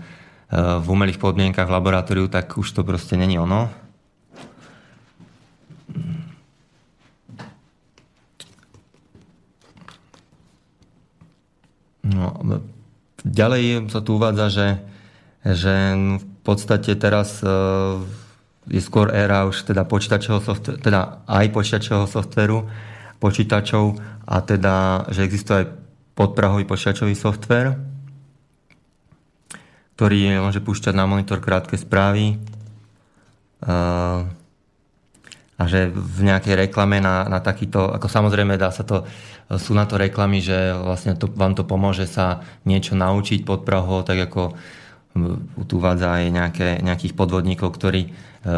v 0.85 0.87
umelých 0.89 1.17
podmienkach 1.17 1.65
v 1.65 1.77
laboratóriu, 1.81 2.29
tak 2.29 2.61
už 2.61 2.69
to 2.77 2.85
proste 2.85 3.17
není 3.17 3.41
ono. 3.41 3.73
No, 12.07 12.39
ďalej 13.25 13.91
sa 13.91 13.99
tu 14.05 14.15
uvádza, 14.15 14.47
že, 14.53 14.67
že 15.55 15.75
v 16.19 16.27
podstate 16.43 16.99
teraz 16.99 17.39
e, 17.39 17.47
je 18.67 18.83
skôr 18.83 19.15
éra 19.15 19.47
už 19.47 19.63
teda 19.63 19.87
počítačového 19.87 20.43
softveru, 20.43 20.79
teda 20.83 21.23
aj 21.31 21.47
počítačového 21.55 22.09
softveru, 22.11 22.59
počítačov 23.23 23.95
a 24.27 24.37
teda, 24.43 25.07
že 25.15 25.23
existuje 25.23 25.63
aj 25.63 25.71
podprahový 26.19 26.67
počítačový 26.67 27.15
software, 27.15 27.79
ktorý 29.95 30.43
môže 30.43 30.59
púšťať 30.61 30.95
na 30.97 31.07
monitor 31.07 31.39
krátke 31.39 31.79
správy 31.79 32.43
a 35.57 35.63
že 35.65 35.89
v 35.89 36.21
nejakej 36.21 36.69
reklame 36.69 37.01
na, 37.01 37.25
na 37.25 37.41
takýto, 37.41 37.89
ako 37.89 38.05
samozrejme 38.05 38.61
dá 38.61 38.69
sa 38.69 38.85
to, 38.85 39.09
sú 39.57 39.73
na 39.73 39.89
to 39.89 39.97
reklamy, 39.97 40.45
že 40.45 40.77
vlastne 40.77 41.17
to, 41.17 41.33
vám 41.33 41.57
to 41.57 41.65
pomôže 41.65 42.05
sa 42.05 42.45
niečo 42.69 42.93
naučiť 42.93 43.49
pod 43.49 43.65
Prahou, 43.65 44.05
tak 44.05 44.29
ako 44.29 44.53
tu 45.67 45.73
uvádza 45.81 46.09
aj 46.21 46.25
nejaké, 46.31 46.69
nejakých 46.85 47.13
podvodníkov, 47.17 47.73
ktorí 47.75 48.01
e, 48.07 48.11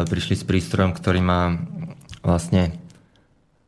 prišli 0.05 0.35
s 0.35 0.43
prístrojom, 0.43 0.91
ktorý 0.93 1.19
má 1.23 1.55
vlastne 2.19 2.79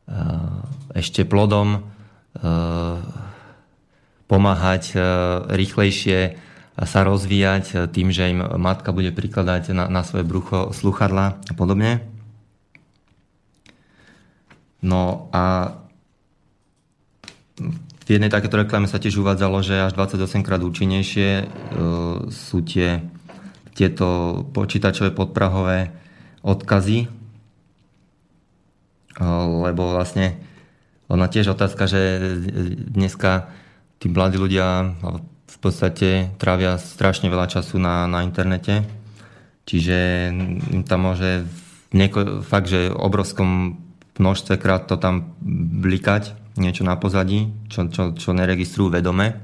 Eh, 0.02 0.98
ešte 0.98 1.24
plodom 1.24 1.78
eh, 1.78 2.98
pomáhať 4.28 4.96
rýchlejšie 5.52 6.18
sa 6.72 7.00
rozvíjať 7.04 7.92
tým, 7.92 8.08
že 8.08 8.32
im 8.32 8.40
matka 8.56 8.96
bude 8.96 9.12
prikladať 9.12 9.76
na, 9.76 9.92
na 9.92 10.00
svoje 10.08 10.24
brucho 10.24 10.72
sluchadla 10.72 11.36
a 11.36 11.52
podobne. 11.52 12.00
No 14.80 15.28
a 15.36 15.76
v 18.02 18.08
jednej 18.18 18.30
takéto 18.32 18.58
reklame 18.58 18.90
sa 18.90 18.98
tiež 18.98 19.22
uvádzalo, 19.22 19.62
že 19.62 19.86
až 19.86 19.92
28 19.94 20.42
krát 20.42 20.58
účinnejšie 20.58 21.46
sú 22.34 22.58
tie, 22.66 22.98
tieto 23.78 24.42
počítačové 24.50 25.14
podprahové 25.14 25.94
odkazy. 26.42 27.06
Lebo 29.62 29.82
vlastne 29.94 30.34
ona 31.06 31.30
tiež 31.30 31.54
otázka, 31.54 31.86
že 31.86 32.00
dneska 32.90 33.52
tí 34.02 34.10
mladí 34.10 34.40
ľudia 34.40 34.98
v 35.46 35.56
podstate 35.62 36.34
trávia 36.42 36.80
strašne 36.80 37.30
veľa 37.30 37.46
času 37.46 37.78
na, 37.78 38.10
na 38.10 38.26
internete, 38.26 38.82
čiže 39.68 40.32
tam 40.88 41.06
môže 41.06 41.46
nieko, 41.92 42.42
fakt, 42.42 42.72
že 42.72 42.90
obrovskom 42.90 43.78
množstve 44.16 44.56
krát 44.58 44.88
to 44.88 44.96
tam 44.96 45.36
blikať, 45.84 46.41
niečo 46.58 46.84
na 46.84 46.96
pozadí, 47.00 47.48
čo, 47.72 47.88
čo, 47.88 48.12
čo 48.12 48.30
neregistrujú 48.36 48.92
vedome. 48.92 49.38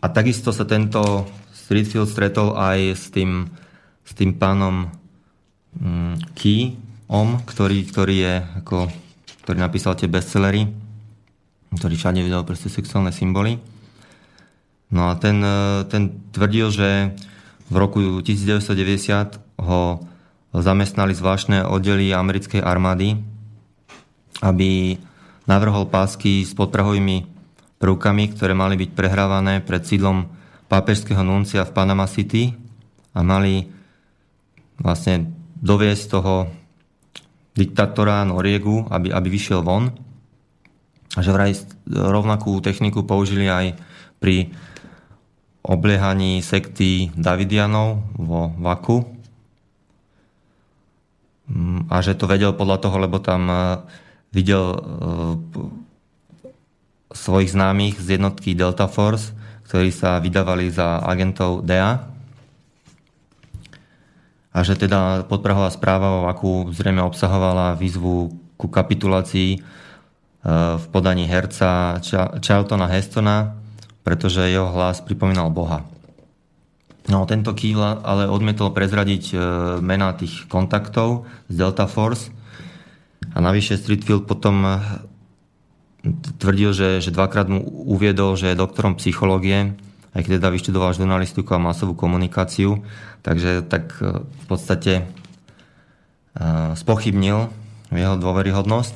A 0.00 0.06
takisto 0.12 0.52
sa 0.52 0.68
tento 0.68 1.24
Streetfield 1.54 2.12
stretol 2.12 2.52
aj 2.52 2.78
s 2.92 3.04
tým 3.08 3.48
s 4.04 4.12
tým 4.12 4.36
pánom 4.36 4.92
mm, 5.80 6.36
Keyom, 6.36 7.28
ktorý, 7.48 7.78
ktorý 7.88 8.16
je 8.20 8.34
ako, 8.62 8.78
ktorý 9.48 9.58
napísal 9.58 9.96
tie 9.96 10.12
bestsellery, 10.12 10.68
ktorý 11.74 11.94
všade 11.96 12.20
vydal 12.20 12.44
proste 12.44 12.68
sexuálne 12.68 13.10
symboly. 13.10 13.58
No 14.92 15.10
a 15.10 15.16
ten, 15.16 15.40
e, 15.40 15.88
ten 15.88 16.12
tvrdil, 16.30 16.68
že 16.68 16.88
v 17.72 17.76
roku 17.80 17.98
1990 18.20 19.40
ho 19.64 20.04
zamestnali 20.54 21.16
zvláštne 21.16 21.66
oddely 21.66 22.14
americkej 22.14 22.62
armády, 22.62 23.18
aby 24.38 25.00
navrhol 25.50 25.90
pásky 25.90 26.46
s 26.46 26.54
podprahovými 26.54 27.26
prvkami, 27.82 28.24
ktoré 28.32 28.54
mali 28.54 28.78
byť 28.78 28.90
prehrávané 28.94 29.60
pred 29.60 29.82
sídlom 29.82 30.30
pápežského 30.70 31.20
nuncia 31.26 31.66
v 31.66 31.74
Panama 31.74 32.06
City 32.08 32.54
a 33.12 33.20
mali 33.20 33.68
vlastne 34.78 35.30
doviesť 35.60 36.04
toho 36.10 36.50
diktátora 37.54 38.26
Noriegu, 38.26 38.90
aby, 38.90 39.14
aby 39.14 39.28
vyšiel 39.30 39.62
von. 39.62 39.94
A 41.14 41.22
že 41.22 41.30
vraj 41.30 41.54
rovnakú 41.86 42.58
techniku 42.58 43.06
použili 43.06 43.46
aj 43.46 43.78
pri 44.18 44.50
obliehaní 45.62 46.42
sekty 46.42 47.14
Davidianov 47.14 48.02
vo 48.18 48.50
Vaku. 48.58 49.13
Mm, 51.44 51.92
a 51.92 52.00
že 52.00 52.16
to 52.16 52.24
vedel 52.24 52.56
podľa 52.56 52.78
toho, 52.80 52.96
lebo 52.96 53.20
tam 53.20 53.48
e, 53.52 53.56
videl 54.32 54.64
e, 54.72 54.78
svojich 57.12 57.52
známych 57.52 58.00
z 58.00 58.16
jednotky 58.16 58.56
Delta 58.56 58.88
Force, 58.88 59.36
ktorí 59.68 59.92
sa 59.92 60.20
vydávali 60.20 60.72
za 60.72 61.04
agentov 61.04 61.64
DEA 61.64 62.14
a 64.54 64.58
že 64.62 64.78
teda 64.78 65.26
podprahová 65.26 65.66
správa, 65.74 66.30
akú 66.30 66.70
zrejme 66.70 67.02
obsahovala 67.02 67.74
výzvu 67.74 68.30
ku 68.54 68.66
kapitulácii 68.70 69.50
e, 69.56 69.60
v 70.78 70.84
podaní 70.94 71.26
herca 71.26 71.98
Charltona 72.40 72.86
Hestona, 72.86 73.58
pretože 74.06 74.46
jeho 74.46 74.70
hlas 74.70 75.02
pripomínal 75.02 75.50
Boha. 75.50 75.93
No, 77.04 77.28
tento 77.28 77.52
Kývla 77.52 78.00
ale 78.00 78.32
odmietol 78.32 78.72
prezradiť 78.72 79.24
e, 79.32 79.36
mená 79.84 80.16
tých 80.16 80.48
kontaktov 80.48 81.28
z 81.52 81.54
Delta 81.60 81.84
Force 81.84 82.32
a 83.36 83.44
navyše 83.44 83.76
Streetfield 83.76 84.24
potom 84.24 84.64
e, 84.64 84.72
tvrdil, 86.40 86.72
že, 86.72 86.88
že 87.04 87.12
dvakrát 87.12 87.44
mu 87.52 87.60
uviedol, 87.60 88.40
že 88.40 88.52
je 88.52 88.60
doktorom 88.60 88.96
psychológie 88.96 89.76
aj 90.14 90.22
keď 90.22 90.32
teda 90.38 90.48
vyštudoval 90.54 90.94
žurnalistiku 90.94 91.58
a 91.58 91.60
masovú 91.60 91.98
komunikáciu, 91.98 92.86
takže 93.26 93.66
tak 93.66 93.98
e, 93.98 94.22
v 94.22 94.44
podstate 94.46 95.04
spochybnil 96.74 97.46
jeho 97.94 98.18
dôveryhodnosť. 98.18 98.94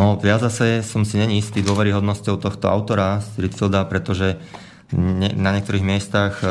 No, 0.00 0.16
ja 0.24 0.40
zase 0.40 0.80
som 0.80 1.04
si 1.04 1.20
není 1.20 1.44
istý 1.44 1.60
dôveryhodnosťou 1.60 2.40
tohto 2.40 2.72
autora 2.72 3.20
Streetfielda, 3.20 3.84
pretože 3.84 4.40
ne, 4.92 5.32
na 5.34 5.50
niektorých 5.56 5.84
miestach 5.84 6.40
e, 6.40 6.48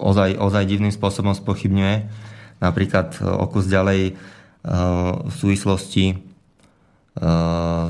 ozaj, 0.00 0.36
ozaj 0.36 0.64
divným 0.68 0.92
spôsobom 0.92 1.34
spochybňuje. 1.36 1.96
Napríklad 2.60 3.16
e, 3.16 3.26
okus 3.26 3.68
ďalej 3.68 4.00
e, 4.08 4.12
v 5.26 5.34
súvislosti 5.34 6.04
e, 6.12 6.16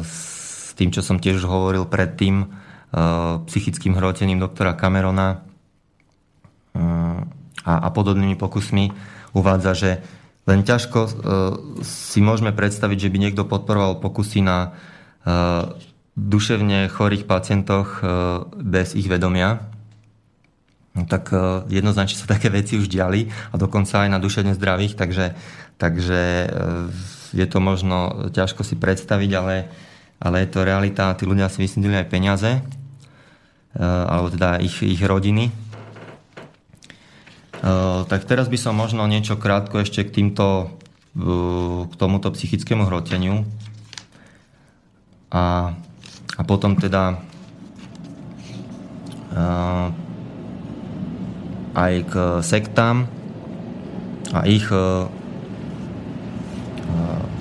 s 0.00 0.20
tým, 0.80 0.88
čo 0.96 1.04
som 1.04 1.20
tiež 1.20 1.44
hovoril 1.44 1.84
predtým, 1.84 2.48
uh, 2.48 3.44
psychickým 3.44 3.92
hrotením 4.00 4.40
doktora 4.40 4.72
Camerona, 4.72 5.44
uh, 6.72 7.20
a, 7.60 7.72
a 7.84 7.88
podobnými 7.92 8.40
pokusmi 8.40 8.88
uvádza, 9.36 9.72
že 9.76 9.90
len 10.48 10.64
ťažko 10.64 11.00
uh, 11.04 11.12
si 11.84 12.24
môžeme 12.24 12.56
predstaviť, 12.56 12.96
že 12.96 13.12
by 13.12 13.18
niekto 13.20 13.44
podporoval 13.44 14.00
pokusy 14.00 14.40
na 14.40 14.72
uh, 15.28 15.76
duševne 16.20 16.92
chorých 16.92 17.24
pacientoch 17.24 18.04
uh, 18.04 18.44
bez 18.52 18.92
ich 18.92 19.08
vedomia. 19.08 19.64
No, 20.92 21.08
tak 21.08 21.32
uh, 21.32 21.64
jednoznačne 21.72 22.20
sa 22.20 22.28
také 22.28 22.52
veci 22.52 22.76
už 22.76 22.92
diali 22.92 23.32
a 23.50 23.56
dokonca 23.56 24.04
aj 24.04 24.10
na 24.12 24.20
duševne 24.20 24.52
zdravých, 24.52 25.00
takže, 25.00 25.32
takže 25.80 26.20
uh, 26.46 26.92
je 27.32 27.46
to 27.48 27.58
možno 27.62 28.28
ťažko 28.36 28.60
si 28.66 28.76
predstaviť, 28.76 29.30
ale, 29.32 29.72
ale 30.20 30.36
je 30.44 30.48
to 30.52 30.66
realita. 30.66 31.16
Tí 31.16 31.24
ľudia 31.24 31.48
si 31.48 31.62
vysnedili 31.62 31.96
aj 31.96 32.10
peniaze, 32.10 32.58
alebo 33.78 34.34
teda 34.34 34.58
ich, 34.58 34.82
ich 34.82 34.98
rodiny 34.98 35.54
tak 38.08 38.24
teraz 38.24 38.48
by 38.48 38.56
som 38.56 38.72
možno 38.72 39.04
niečo 39.04 39.36
krátko 39.36 39.84
ešte 39.84 40.02
k 40.02 40.10
týmto 40.10 40.72
k 41.90 41.92
tomuto 41.98 42.30
psychickému 42.30 42.86
hroteniu 42.86 43.42
a, 45.34 45.74
a 46.40 46.42
potom 46.48 46.72
teda 46.72 47.20
uh, 49.36 49.92
aj 51.76 51.94
k 52.08 52.14
sektám 52.40 53.04
a 54.32 54.48
ich 54.48 54.64
uh, 54.72 55.12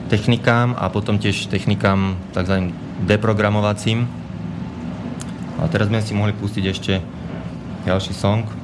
technikám 0.10 0.74
a 0.74 0.90
potom 0.90 1.22
tiež 1.22 1.48
technikám 1.54 2.18
tzv. 2.34 2.74
deprogramovacím. 3.06 4.10
A 5.62 5.70
teraz 5.70 5.88
sme 5.88 6.02
si 6.02 6.18
mohli 6.18 6.34
pustiť 6.34 6.64
ešte 6.66 6.94
ďalší 7.86 8.14
song. 8.18 8.59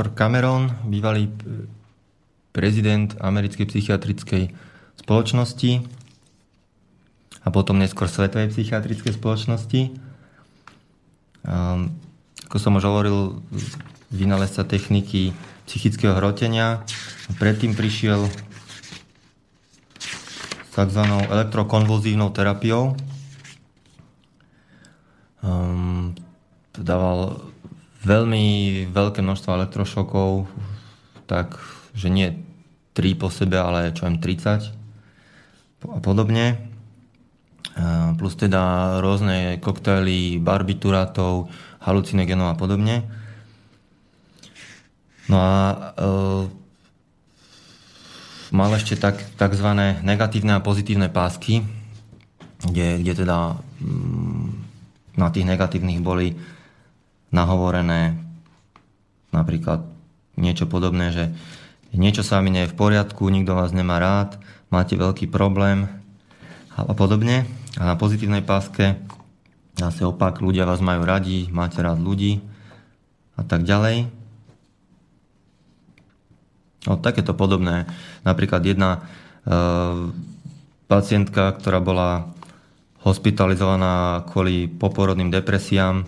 Doktor 0.00 0.16
Cameron, 0.16 0.72
bývalý 0.88 1.28
prezident 2.56 3.12
americkej 3.20 3.68
psychiatrickej 3.68 4.48
spoločnosti 4.96 5.84
a 7.44 7.48
potom 7.52 7.76
neskôr 7.76 8.08
Svetovej 8.08 8.48
psychiatrickej 8.48 9.20
spoločnosti. 9.20 9.92
Um, 11.44 11.92
ako 12.48 12.56
som 12.56 12.80
už 12.80 12.88
hovoril, 12.88 13.44
vynálezca 14.08 14.64
techniky 14.64 15.36
psychického 15.68 16.16
hrotenia. 16.16 16.80
Predtým 17.36 17.76
prišiel 17.76 18.24
s 20.00 20.72
tzv. 20.72 21.02
elektrokonvulzívnou 21.28 22.32
terapiou. 22.32 22.96
Um, 25.44 26.16
dával 26.72 27.52
veľmi 28.00 28.44
veľké 28.88 29.20
množstvo 29.20 29.50
elektrošokov, 29.56 30.48
tak 31.28 31.60
že 31.92 32.08
nie 32.08 32.28
3 32.96 33.20
po 33.20 33.28
sebe, 33.28 33.60
ale 33.60 33.92
čo 33.92 34.06
viem, 34.08 34.18
30 34.18 34.72
a 35.88 35.98
podobne. 36.00 36.60
Plus 38.20 38.34
teda 38.36 38.96
rôzne 39.00 39.56
koktaily 39.62 40.36
barbiturátov, 40.42 41.48
halucinogenov 41.80 42.52
a 42.52 42.56
podobne. 42.58 43.08
No 45.30 45.38
a 45.38 45.54
e, 45.62 46.10
mal 48.50 48.70
ešte 48.74 48.98
tak, 48.98 49.22
takzvané 49.38 50.02
negatívne 50.02 50.58
a 50.58 50.64
pozitívne 50.64 51.06
pásky, 51.06 51.62
kde, 52.66 52.98
kde 53.00 53.12
teda 53.24 53.62
mm, 53.78 54.46
na 55.14 55.30
tých 55.30 55.46
negatívnych 55.46 56.02
boli 56.02 56.34
nahovorené 57.30 58.18
napríklad 59.30 59.86
niečo 60.34 60.66
podobné, 60.66 61.14
že 61.14 61.24
niečo 61.94 62.22
sa 62.22 62.42
mi 62.42 62.50
nie 62.54 62.66
je 62.66 62.72
v 62.74 62.78
poriadku, 62.78 63.26
nikto 63.30 63.54
vás 63.54 63.74
nemá 63.74 63.98
rád, 63.98 64.38
máte 64.70 64.94
veľký 64.94 65.30
problém 65.30 65.90
a 66.74 66.94
podobne. 66.94 67.46
A 67.78 67.86
na 67.86 67.94
pozitívnej 67.94 68.42
páske 68.42 68.98
zase 69.78 70.02
opak, 70.04 70.42
ľudia 70.42 70.66
vás 70.66 70.82
majú 70.82 71.06
radi, 71.06 71.48
máte 71.50 71.80
rád 71.80 72.02
ľudí 72.02 72.42
a 73.38 73.42
tak 73.46 73.64
ďalej. 73.64 74.10
No, 76.88 76.96
takéto 76.96 77.36
podobné. 77.36 77.84
Napríklad 78.24 78.64
jedna 78.64 78.90
e, 78.96 79.00
pacientka, 80.88 81.52
ktorá 81.60 81.80
bola 81.80 82.32
hospitalizovaná 83.04 84.24
kvôli 84.28 84.68
poporodným 84.68 85.32
depresiám, 85.32 86.04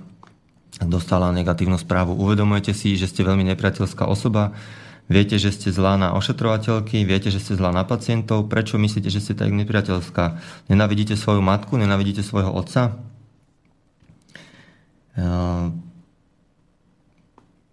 dostala 0.87 1.35
negatívnu 1.35 1.79
správu. 1.79 2.17
Uvedomujete 2.17 2.75
si, 2.75 2.95
že 2.99 3.11
ste 3.11 3.27
veľmi 3.27 3.47
nepriateľská 3.55 4.07
osoba, 4.07 4.55
viete, 5.11 5.37
že 5.37 5.53
ste 5.53 5.69
zlá 5.75 5.99
na 5.99 6.15
ošetrovateľky, 6.17 7.05
viete, 7.05 7.29
že 7.29 7.43
ste 7.43 7.59
zlá 7.59 7.75
na 7.75 7.85
pacientov, 7.85 8.49
prečo 8.49 8.81
myslíte, 8.81 9.11
že 9.11 9.21
ste 9.21 9.35
tak 9.37 9.53
nepriateľská? 9.53 10.25
Nenavidíte 10.73 11.19
svoju 11.19 11.45
matku, 11.45 11.77
nenavidíte 11.77 12.25
svojho 12.25 12.51
otca? 12.55 12.97
E, 15.13 15.25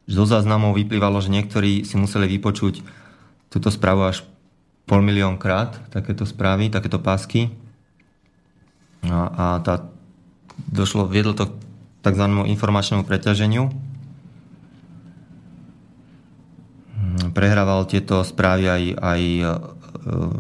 zo 0.09 0.23
záznamov 0.25 0.75
vyplývalo, 0.75 1.21
že 1.21 1.29
niektorí 1.31 1.85
si 1.85 1.95
museli 1.95 2.25
vypočuť 2.27 2.81
túto 3.53 3.69
správu 3.69 4.09
až 4.09 4.25
pol 4.89 5.05
milión 5.05 5.37
krát, 5.37 5.77
takéto 5.93 6.25
správy, 6.25 6.73
takéto 6.73 6.97
pásky. 6.97 7.53
A, 9.05 9.19
a 9.29 9.45
tá, 9.61 9.85
došlo, 10.67 11.05
viedlo 11.05 11.37
to 11.37 11.68
tzv. 12.09 12.25
informačnému 12.25 13.05
preťaženiu. 13.05 13.69
Prehrával 17.29 17.85
tieto 17.85 18.25
správy 18.25 18.65
aj, 18.65 18.83
aj 18.97 19.21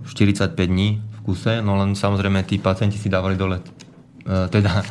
45 0.09 0.57
e, 0.57 0.65
dní 0.65 0.89
v 0.97 1.19
kuse, 1.21 1.61
no 1.61 1.77
len 1.77 1.93
samozrejme 1.93 2.41
tí 2.49 2.57
pacienti 2.57 2.97
si 2.97 3.07
dávali 3.07 3.37
dole. 3.37 3.61
E, 3.61 3.63
teda 4.49 4.81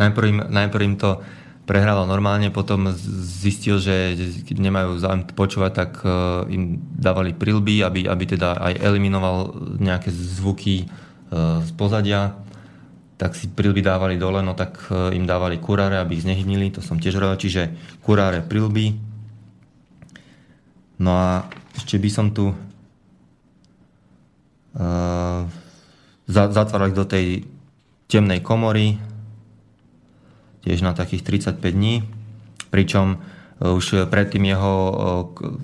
najprv 0.00 0.26
im, 0.28 0.38
najprv 0.52 0.82
im 0.84 0.96
to 1.00 1.18
prehrával 1.66 2.06
normálne, 2.06 2.54
potom 2.54 2.94
zistil, 3.18 3.82
že 3.82 4.14
keď 4.46 4.56
nemajú 4.62 5.02
záujem 5.02 5.26
počúvať, 5.32 5.72
tak 5.72 5.90
e, 6.04 6.08
im 6.52 6.62
dávali 6.94 7.32
prilby, 7.32 7.80
aby, 7.80 8.06
aby 8.06 8.24
teda 8.36 8.60
aj 8.60 8.74
eliminoval 8.84 9.56
nejaké 9.80 10.12
zvuky 10.12 10.86
z 11.66 11.70
pozadia, 11.74 12.38
tak 13.16 13.32
si 13.32 13.48
prilby 13.48 13.80
dávali 13.80 14.20
dole, 14.20 14.44
no 14.44 14.52
tak 14.52 14.92
e, 14.92 15.16
im 15.16 15.24
dávali 15.24 15.56
kuráre, 15.56 15.96
aby 15.96 16.20
ich 16.20 16.24
znehydnili, 16.28 16.68
to 16.72 16.84
som 16.84 17.00
tiež 17.00 17.16
robil, 17.16 17.40
čiže 17.40 17.72
kuráre, 18.04 18.44
prilby. 18.44 18.96
No 21.00 21.16
a 21.16 21.48
ešte 21.76 22.00
by 22.00 22.08
som 22.08 22.32
tu 22.32 22.56
uh, 24.76 25.44
zatvárali 26.24 26.96
do 26.96 27.04
tej 27.04 27.44
temnej 28.08 28.40
komory, 28.40 28.96
tiež 30.66 30.82
na 30.82 30.96
takých 30.96 31.22
35 31.52 31.62
dní, 31.62 32.02
pričom 32.74 33.14
e, 33.14 33.18
už 33.70 34.10
predtým 34.10 34.50
jeho 34.50 34.74
e, 34.74 34.94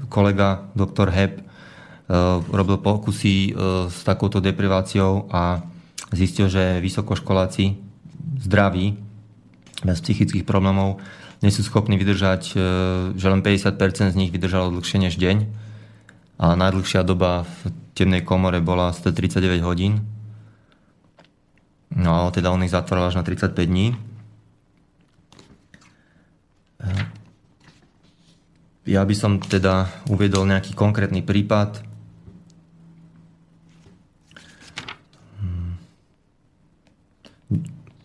kolega 0.07 0.70
doktor 0.78 1.11
Hebb 1.11 1.42
e, 1.42 1.42
robil 2.55 2.78
pokusy 2.78 3.59
s 3.90 4.07
takouto 4.07 4.38
depriváciou 4.38 5.26
a 5.26 5.71
zistil, 6.12 6.48
že 6.48 6.80
vysokoškoláci 6.80 7.76
zdraví, 8.44 8.96
bez 9.82 9.98
psychických 10.00 10.46
problémov, 10.46 11.02
nie 11.42 11.50
sú 11.50 11.66
schopní 11.66 11.98
vydržať, 11.98 12.54
že 13.18 13.26
len 13.26 13.42
50% 13.42 14.14
z 14.14 14.18
nich 14.18 14.30
vydržalo 14.30 14.70
dlhšie 14.78 15.02
než 15.02 15.18
deň 15.18 15.50
a 16.38 16.54
najdlhšia 16.54 17.02
doba 17.02 17.42
v 17.42 17.74
temnej 17.98 18.22
komore 18.22 18.62
bola 18.62 18.94
139 18.94 19.62
hodín. 19.66 20.06
No 21.92 22.30
teda 22.30 22.54
on 22.54 22.62
ich 22.64 22.72
zatvoril 22.72 23.10
až 23.10 23.18
na 23.18 23.26
35 23.26 23.58
dní. 23.68 23.94
Ja 28.82 29.06
by 29.06 29.14
som 29.14 29.38
teda 29.38 29.86
uvedol 30.10 30.46
nejaký 30.50 30.74
konkrétny 30.74 31.22
prípad. 31.22 31.91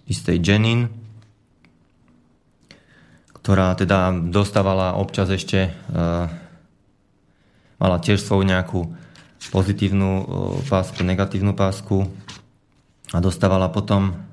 Istej 0.08 0.40
Jenin, 0.40 0.88
ktorá 3.44 3.76
teda 3.76 4.12
dostávala 4.12 4.96
občas 4.96 5.28
ešte, 5.32 5.72
uh, 5.92 6.32
mala 7.80 7.98
tiež 8.00 8.24
svoju 8.24 8.44
nejakú 8.48 8.88
pozitívnu 9.52 10.10
uh, 10.10 10.26
pásku, 10.68 11.04
negatívnu 11.04 11.56
pásku 11.56 12.08
a 13.12 13.20
dostávala 13.20 13.72
potom 13.72 14.28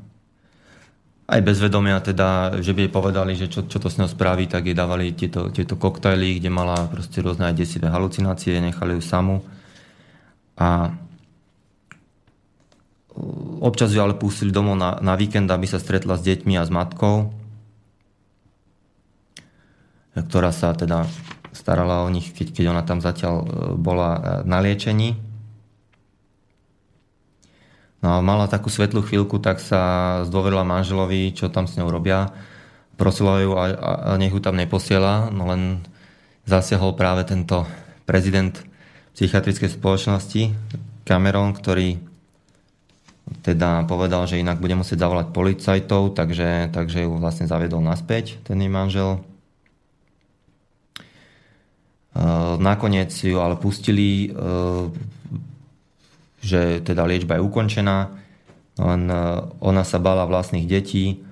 aj 1.25 1.41
bez 1.41 1.57
vedomia 1.57 1.97
teda, 2.05 2.61
že 2.61 2.77
by 2.77 2.85
jej 2.85 2.93
povedali, 2.93 3.33
že 3.33 3.49
čo, 3.49 3.64
čo 3.64 3.81
to 3.81 3.89
s 3.89 3.97
ňou 3.97 4.11
spraví, 4.12 4.45
tak 4.45 4.68
jej 4.68 4.77
dávali 4.77 5.16
tieto, 5.16 5.49
tieto 5.49 5.81
koktajly, 5.81 6.37
kde 6.37 6.51
mala 6.53 6.85
proste 6.93 7.25
rôzne 7.25 7.49
aj 7.49 7.57
desivé 7.57 7.89
halucinácie, 7.89 8.61
nechali 8.61 9.01
ju 9.01 9.03
samú. 9.03 9.41
A 10.61 10.93
občas 13.62 13.95
ju 13.95 14.03
ale 14.03 14.19
pustili 14.19 14.51
domov 14.51 14.75
na, 14.75 14.99
na 14.99 15.15
víkend, 15.15 15.47
aby 15.47 15.67
sa 15.71 15.79
stretla 15.79 16.19
s 16.19 16.27
deťmi 16.27 16.59
a 16.59 16.67
s 16.67 16.71
matkou, 16.71 17.31
ktorá 20.19 20.51
sa 20.51 20.75
teda 20.75 21.07
starala 21.55 22.03
o 22.03 22.09
nich, 22.11 22.35
keď, 22.35 22.47
keď 22.51 22.65
ona 22.75 22.83
tam 22.83 22.99
zatiaľ 22.99 23.35
e, 23.41 23.47
bola 23.79 24.11
e, 24.15 24.21
na 24.47 24.59
liečení. 24.59 25.15
No 28.03 28.19
a 28.19 28.19
mala 28.21 28.51
takú 28.51 28.69
svetlú 28.69 29.01
chvíľku, 29.07 29.41
tak 29.41 29.62
sa 29.62 30.23
zdôverila 30.29 30.67
manželovi, 30.67 31.33
čo 31.33 31.49
tam 31.49 31.65
s 31.65 31.79
ňou 31.79 31.89
robia. 31.89 32.35
Prosila 33.01 33.41
ju 33.41 33.57
a, 33.57 33.65
a 33.75 34.11
nech 34.21 34.35
ju 34.35 34.43
tam 34.43 34.59
neposiela, 34.61 35.33
no 35.33 35.49
len 35.49 35.81
zasiahol 36.45 36.93
práve 36.99 37.25
tento 37.25 37.65
prezident 38.05 38.53
psychiatrickej 39.17 39.73
spoločnosti 39.73 40.53
Cameron, 41.07 41.57
ktorý 41.57 42.14
teda 43.45 43.89
povedal, 43.89 44.29
že 44.29 44.41
inak 44.41 44.61
bude 44.61 44.77
musieť 44.77 45.05
zavolať 45.05 45.33
policajtov, 45.33 46.12
takže, 46.12 46.72
takže 46.72 47.09
ju 47.09 47.16
vlastne 47.16 47.49
zaviedol 47.49 47.81
naspäť, 47.81 48.41
ten 48.45 48.61
jej 48.61 48.68
manžel. 48.68 49.25
Nakoniec 52.61 53.11
ju 53.11 53.43
ale 53.43 53.59
pustili 53.59 54.31
že 56.45 56.85
teda 56.85 57.09
liečba 57.09 57.41
je 57.41 57.47
ukončená, 57.49 58.12
len 58.77 59.03
e, 59.09 59.16
ona 59.64 59.83
sa 59.83 59.97
bala 59.97 60.29
vlastných 60.29 60.68
detí, 60.68 61.25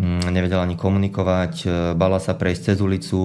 nevedela 0.00 0.64
ani 0.64 0.80
komunikovať, 0.80 1.54
e, 1.62 1.66
bala 1.92 2.16
sa 2.16 2.32
prejsť 2.32 2.62
cez 2.72 2.78
ulicu, 2.80 3.20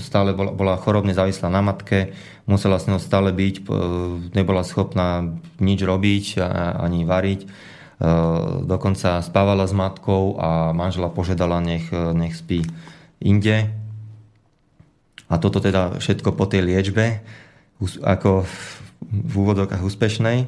stále 0.00 0.32
bola, 0.32 0.56
bola 0.56 0.80
chorobne 0.80 1.12
závislá 1.12 1.52
na 1.52 1.60
matke, 1.60 2.16
musela 2.48 2.80
s 2.80 2.88
ňou 2.88 2.96
stále 2.96 3.28
byť, 3.28 3.54
e, 3.60 3.62
nebola 4.32 4.64
schopná 4.64 5.36
nič 5.60 5.80
robiť, 5.84 6.40
ani 6.78 7.04
variť. 7.04 7.42
Dokonca 8.62 9.18
spávala 9.26 9.66
s 9.66 9.74
matkou 9.74 10.38
a 10.38 10.70
manžela 10.70 11.10
požiadala, 11.10 11.58
nech, 11.58 11.90
nech 11.90 12.38
spí 12.38 12.62
inde. 13.18 13.74
A 15.26 15.34
toto 15.42 15.58
teda 15.58 15.98
všetko 15.98 16.30
po 16.38 16.46
tej 16.46 16.62
liečbe, 16.62 17.18
ako 18.06 18.46
v 19.02 19.34
úvodokách 19.34 19.82
úspešnej. 19.82 20.46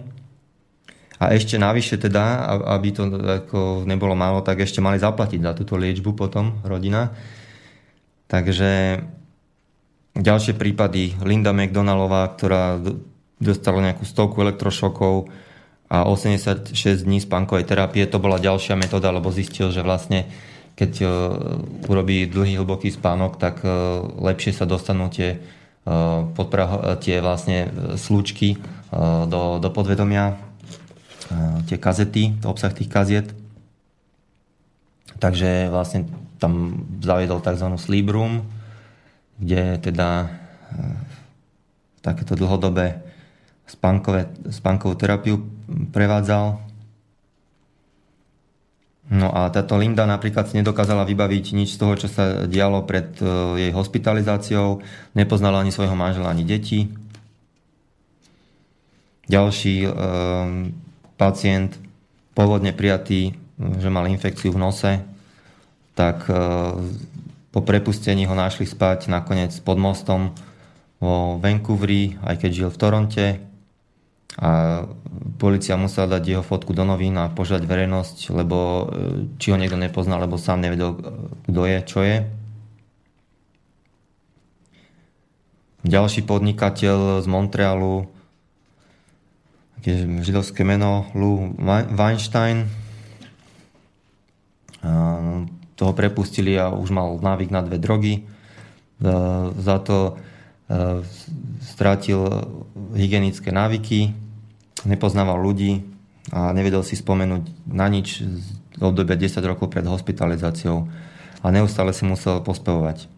A 1.21 1.37
ešte 1.37 1.61
navyše 1.61 2.01
teda, 2.01 2.49
aby 2.81 2.97
to 2.97 3.05
ako 3.12 3.85
nebolo 3.85 4.16
málo, 4.16 4.41
tak 4.41 4.64
ešte 4.64 4.81
mali 4.81 4.97
zaplatiť 4.97 5.41
za 5.45 5.53
túto 5.53 5.77
liečbu 5.77 6.16
potom 6.16 6.64
rodina. 6.64 7.12
Takže 8.25 9.05
ďalšie 10.16 10.57
prípady. 10.57 11.21
Linda 11.21 11.53
McDonaldová, 11.53 12.25
ktorá 12.33 12.81
dostala 13.37 13.85
nejakú 13.85 14.09
stovku 14.09 14.41
elektrošokov 14.41 15.29
a 15.93 16.09
86 16.09 16.73
dní 17.05 17.21
spánkovej 17.21 17.68
terapie. 17.68 18.09
To 18.09 18.16
bola 18.16 18.41
ďalšia 18.41 18.81
metóda, 18.81 19.12
lebo 19.12 19.29
zistil, 19.29 19.68
že 19.68 19.85
vlastne 19.85 20.25
keď 20.73 20.93
uh, 21.05 21.11
urobí 21.93 22.25
dlhý, 22.25 22.57
hlboký 22.57 22.89
spánok, 22.89 23.37
tak 23.37 23.61
uh, 23.61 24.01
lepšie 24.25 24.57
sa 24.57 24.64
dostanú 24.64 25.12
tie, 25.12 25.37
uh, 25.85 26.25
podpraho- 26.33 26.97
tie 26.97 27.21
vlastne 27.21 27.68
slúčky 28.01 28.57
do, 28.91 29.63
do 29.63 29.71
podvedomia, 29.71 30.50
tie 31.66 31.78
kazety, 31.78 32.36
obsah 32.42 32.74
tých 32.74 32.90
kaziet. 32.90 33.28
Takže 35.20 35.68
vlastne 35.68 36.08
tam 36.40 36.86
zaviedol 37.04 37.44
tzv. 37.44 37.68
sleep 37.76 38.08
room, 38.08 38.46
kde 39.36 39.78
teda 39.78 40.32
takéto 42.00 42.32
dlhodobé 42.34 43.04
spánkové, 43.68 44.32
spánkovú 44.48 44.96
terapiu 44.96 45.44
prevádzal 45.92 46.70
No 49.11 49.34
a 49.34 49.50
táto 49.50 49.74
Linda 49.74 50.07
napríklad 50.07 50.46
si 50.46 50.54
nedokázala 50.62 51.02
vybaviť 51.02 51.58
nič 51.58 51.74
z 51.74 51.80
toho, 51.82 51.98
čo 51.98 52.07
sa 52.07 52.46
dialo 52.46 52.86
pred 52.86 53.11
e, 53.18 53.26
jej 53.66 53.72
hospitalizáciou, 53.74 54.86
nepoznala 55.18 55.58
ani 55.58 55.74
svojho 55.74 55.98
manžela, 55.98 56.30
ani 56.30 56.46
deti. 56.46 56.86
Ďalší 59.26 59.82
pacient, 61.21 61.76
pôvodne 62.33 62.72
prijatý, 62.72 63.37
že 63.61 63.92
mal 63.92 64.09
infekciu 64.09 64.57
v 64.57 64.63
nose, 64.64 64.92
tak 65.92 66.25
e, 66.25 66.33
po 67.53 67.61
prepustení 67.61 68.25
ho 68.25 68.33
našli 68.33 68.64
spať 68.64 69.13
nakoniec 69.13 69.53
pod 69.61 69.76
mostom 69.76 70.33
vo 70.97 71.37
Vancouveri, 71.37 72.17
aj 72.25 72.41
keď 72.41 72.51
žil 72.51 72.71
v 72.72 72.80
Toronte 72.80 73.26
a 74.41 74.84
policia 75.37 75.75
musela 75.75 76.17
dať 76.17 76.22
jeho 76.25 76.45
fotku 76.47 76.71
do 76.72 76.87
novín 76.87 77.18
a 77.21 77.29
požiadať 77.29 77.68
verejnosť, 77.68 78.17
lebo 78.33 78.59
e, 78.59 78.84
či 79.37 79.53
ho 79.53 79.61
niekto 79.61 79.76
nepoznal, 79.76 80.25
lebo 80.25 80.41
sám 80.41 80.64
nevedel, 80.64 80.97
e, 80.97 81.01
kto 81.53 81.63
je, 81.68 81.79
čo 81.84 82.01
je. 82.01 82.17
Ďalší 85.84 86.25
podnikateľ 86.25 87.25
z 87.25 87.26
Montrealu, 87.29 88.09
židovské 90.20 90.64
meno 90.64 91.08
Lou 91.16 91.57
Weinstein. 91.94 92.68
Toho 95.76 95.92
prepustili 95.96 96.61
a 96.61 96.68
už 96.72 96.92
mal 96.92 97.16
návyk 97.16 97.48
na 97.48 97.64
dve 97.64 97.80
drogy. 97.80 98.14
E, 98.20 98.22
za 99.57 99.80
to 99.80 100.20
strátil 101.64 102.20
hygienické 102.94 103.50
návyky, 103.50 104.14
nepoznával 104.86 105.40
ľudí 105.42 105.82
a 106.30 106.54
nevedel 106.54 106.86
si 106.86 106.94
spomenúť 106.94 107.66
na 107.66 107.90
nič 107.90 108.22
z 108.22 108.46
obdobia 108.78 109.18
10 109.18 109.42
rokov 109.50 109.66
pred 109.72 109.82
hospitalizáciou 109.82 110.86
a 111.42 111.46
neustále 111.50 111.90
si 111.90 112.07
musel 112.07 112.38
pospevovať. 112.44 113.11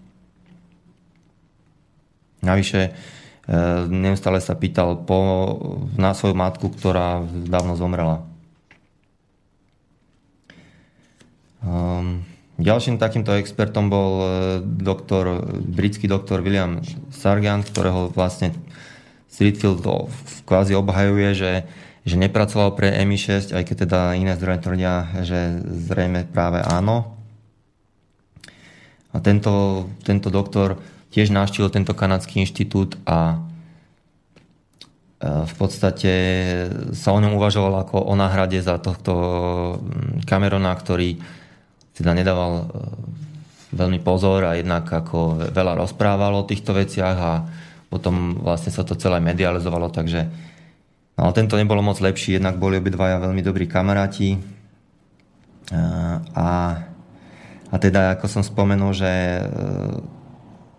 Navyše 2.43 2.80
e, 2.89 2.90
neustále 3.90 4.39
sa 4.39 4.55
pýtal 4.55 5.02
po, 5.02 5.19
na 5.98 6.14
svoju 6.14 6.36
matku, 6.39 6.70
ktorá 6.70 7.27
dávno 7.27 7.74
zomrela. 7.74 8.23
Um, 11.62 12.27
Ďalším 12.62 13.01
takýmto 13.01 13.35
expertom 13.43 13.90
bol 13.90 14.12
e, 14.20 14.27
doktor, 14.62 15.40
britský 15.66 16.06
doktor 16.06 16.47
William 16.47 16.78
Sargant, 17.10 17.66
ktorého 17.66 18.12
vlastne 18.14 18.55
Streetfield 19.32 19.82
kvázi 20.47 20.77
obhajuje, 20.78 21.28
že, 21.35 21.52
že 22.06 22.16
nepracoval 22.20 22.77
pre 22.78 22.93
MI6, 23.02 23.56
aj 23.56 23.62
keď 23.66 23.77
teda 23.89 24.01
iné 24.14 24.39
zdroje 24.39 24.62
tvrdia, 24.62 24.94
že 25.24 25.64
zrejme 25.64 26.28
práve 26.31 26.60
áno. 26.60 27.16
A 29.10 29.19
tento, 29.24 29.89
tento 30.06 30.28
doktor 30.28 30.77
tiež 31.12 31.28
navštívil 31.28 31.68
tento 31.68 31.93
kanadský 31.93 32.40
inštitút 32.40 32.97
a 33.05 33.36
e, 33.36 33.36
v 35.28 35.55
podstate 35.60 36.12
sa 36.97 37.12
o 37.12 37.20
ňom 37.20 37.36
uvažoval 37.36 37.84
ako 37.84 38.01
o 38.01 38.14
náhrade 38.16 38.56
za 38.64 38.80
tohto 38.80 39.12
Camerona, 40.24 40.72
ktorý 40.72 41.20
teda 41.93 42.16
nedával 42.16 42.52
e, 42.56 42.64
veľmi 43.76 44.01
pozor 44.01 44.48
a 44.48 44.56
jednak 44.56 44.89
ako 44.89 45.52
veľa 45.52 45.84
rozprával 45.84 46.32
o 46.32 46.48
týchto 46.48 46.72
veciach 46.72 47.16
a 47.20 47.32
potom 47.93 48.40
vlastne 48.40 48.72
sa 48.72 48.80
to 48.89 48.97
celé 48.97 49.20
medializovalo, 49.20 49.93
takže 49.93 50.24
no, 51.20 51.28
ale 51.28 51.36
tento 51.36 51.60
nebolo 51.60 51.84
moc 51.84 52.01
lepší, 52.01 52.40
jednak 52.40 52.56
boli 52.56 52.80
obidvaja 52.80 53.20
veľmi 53.20 53.44
dobrí 53.44 53.68
kamaráti 53.68 54.32
e, 54.32 54.39
a, 56.32 56.48
a 57.68 57.74
teda 57.76 58.16
ako 58.16 58.24
som 58.32 58.40
spomenul, 58.40 58.97
že 58.97 59.12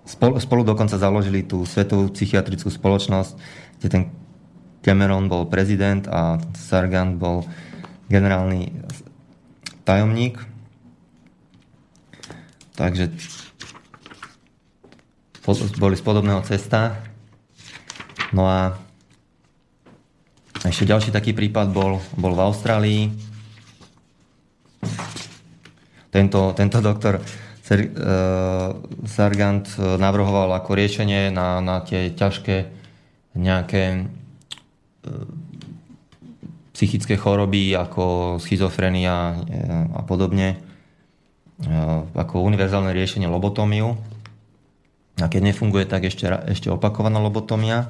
spolu, 0.05 0.39
spolu 0.39 0.61
dokonca 0.63 0.99
založili 0.99 1.43
tú 1.43 1.63
Svetovú 1.67 2.11
psychiatrickú 2.11 2.71
spoločnosť, 2.71 3.31
kde 3.79 3.87
ten 3.89 4.03
Cameron 4.83 5.31
bol 5.31 5.47
prezident 5.47 6.03
a 6.11 6.39
Sargant 6.59 7.15
bol 7.15 7.47
generálny 8.11 8.71
tajomník 9.87 10.53
Takže 12.73 13.13
boli 15.77 15.93
z 15.93 16.03
podobného 16.03 16.41
cesta. 16.41 16.97
No 18.33 18.49
a 18.49 18.73
ešte 20.65 20.89
ďalší 20.89 21.13
taký 21.13 21.37
prípad 21.37 21.69
bol, 21.69 22.01
bol 22.17 22.33
v 22.33 22.41
Austrálii. 22.41 23.01
Tento, 26.09 26.53
tento 26.57 26.77
doktor 26.81 27.21
Sargant 29.07 29.63
e, 29.79 29.95
navrhoval 29.95 30.51
ako 30.51 30.75
riešenie 30.75 31.31
na, 31.31 31.63
na 31.63 31.79
tie 31.79 32.11
ťažké 32.11 32.67
nejaké 33.33 34.03
uh, 34.03 35.25
psychické 36.73 37.17
choroby 37.17 37.73
ako 37.73 38.37
schizofrenia 38.37 39.41
a 39.93 40.01
podobne 40.05 40.61
ako 42.17 42.43
univerzálne 42.43 42.91
riešenie 42.91 43.29
lobotómiu. 43.29 43.93
A 45.21 45.29
keď 45.29 45.53
nefunguje, 45.53 45.85
tak 45.85 46.09
ešte, 46.09 46.25
ešte 46.49 46.67
opakovaná 46.73 47.21
lobotomia. 47.21 47.85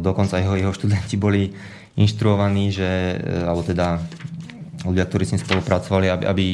Dokonca 0.00 0.40
jeho, 0.40 0.56
jeho 0.56 0.72
študenti 0.72 1.20
boli 1.20 1.52
inštruovaní, 2.00 2.72
že, 2.72 3.20
alebo 3.44 3.60
teda 3.60 4.00
ľudia, 4.86 5.04
ktorí 5.04 5.26
s 5.26 5.32
ním 5.34 5.42
spolupracovali, 5.42 6.06
aby, 6.08 6.24
aby 6.24 6.46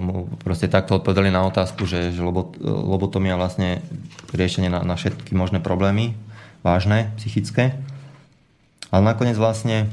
mu 0.00 0.26
proste 0.40 0.72
takto 0.72 0.96
odpovedali 0.96 1.28
na 1.28 1.44
otázku, 1.44 1.84
že, 1.84 2.10
že 2.10 2.24
lobot, 2.24 2.56
lobotomia 2.64 3.36
vlastne 3.36 3.84
riešenie 4.32 4.72
na, 4.72 4.80
na 4.82 4.96
všetky 4.96 5.36
možné 5.36 5.60
problémy, 5.60 6.16
vážne, 6.64 7.12
psychické. 7.20 7.76
Ale 8.88 9.04
nakoniec 9.04 9.36
vlastne 9.36 9.92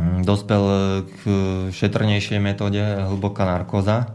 Mm, 0.00 0.24
dospel 0.24 0.62
e, 0.64 0.76
k 1.04 1.20
šetrnejšej 1.76 2.40
metóde 2.40 2.80
hlboká 2.80 3.44
narkoza. 3.44 4.08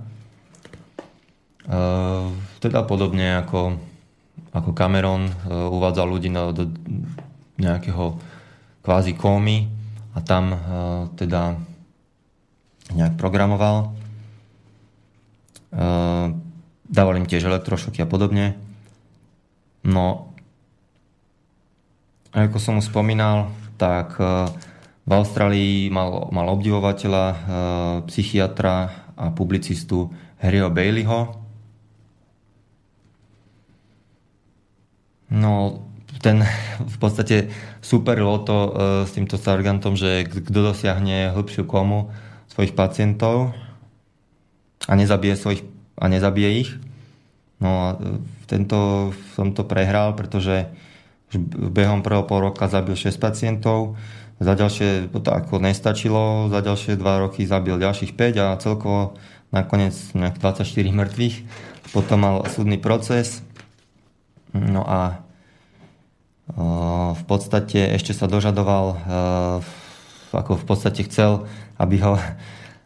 E, 1.62 1.78
teda 2.58 2.82
podobne 2.90 3.46
ako, 3.46 3.78
ako 4.50 4.70
Cameron 4.74 5.30
e, 5.30 5.34
uvádzal 5.54 6.10
ľudí 6.10 6.34
do 6.34 6.74
nejakého 7.62 8.18
kvázi 8.82 9.14
kómy 9.14 9.70
a 10.18 10.20
tam 10.22 10.54
teda 11.20 11.60
nejak 12.94 13.18
programoval. 13.18 13.96
Dával 16.86 17.16
im 17.18 17.26
tiež 17.26 17.50
elektrošoky 17.50 18.04
a 18.04 18.08
podobne. 18.08 18.56
No, 19.82 20.30
ako 22.32 22.58
som 22.62 22.78
už 22.78 22.94
spomínal, 22.94 23.50
tak 23.82 24.16
v 25.06 25.12
Austrálii 25.14 25.94
mal, 25.94 26.34
mal 26.34 26.50
obdivovateľa, 26.50 27.26
e, 27.30 27.38
psychiatra 28.10 28.90
a 29.14 29.30
publicistu 29.30 30.10
Harryho 30.42 30.74
Baileyho. 30.74 31.38
No, 35.30 35.86
ten 36.26 36.42
v 36.94 36.98
podstate 36.98 37.54
superil 37.86 38.26
o 38.26 38.42
to 38.42 38.58
e, 38.58 38.70
s 39.06 39.14
týmto 39.14 39.38
sargantom, 39.38 39.94
že 39.94 40.26
kto 40.26 40.74
dosiahne 40.74 41.38
hĺbšiu 41.38 41.70
komu 41.70 42.10
svojich 42.56 42.72
pacientov 42.72 43.52
a 44.88 44.96
nezabije, 44.96 45.36
svojich, 45.36 45.62
a 46.00 46.08
nezabije 46.08 46.50
ich. 46.64 46.72
No 47.60 47.70
a 47.72 47.88
tento, 48.48 49.12
som 49.36 49.52
to 49.52 49.68
prehral, 49.68 50.16
pretože 50.16 50.72
behom 51.36 52.00
prvého 52.00 52.24
pol 52.24 52.48
roka 52.48 52.72
zabil 52.72 52.96
6 52.96 53.20
pacientov, 53.20 54.00
za 54.40 54.52
ďalšie 54.56 55.12
to 55.12 55.32
ako 55.32 55.64
nestačilo, 55.64 56.52
za 56.52 56.60
ďalšie 56.60 57.00
2 57.00 57.24
roky 57.24 57.48
zabil 57.48 57.80
ďalších 57.80 58.16
5 58.16 58.44
a 58.44 58.60
celkovo 58.60 59.16
nakoniec 59.52 59.96
24 60.16 60.64
mŕtvych. 60.68 61.36
Potom 61.96 62.20
mal 62.20 62.44
súdny 62.52 62.76
proces. 62.76 63.40
No 64.52 64.84
a 64.84 65.24
v 67.16 67.24
podstate 67.26 67.96
ešte 67.96 68.12
sa 68.12 68.28
dožadoval, 68.28 69.00
ako 70.36 70.60
v 70.60 70.66
podstate 70.68 71.08
chcel, 71.08 71.48
aby, 71.76 71.98
ho, 72.02 72.16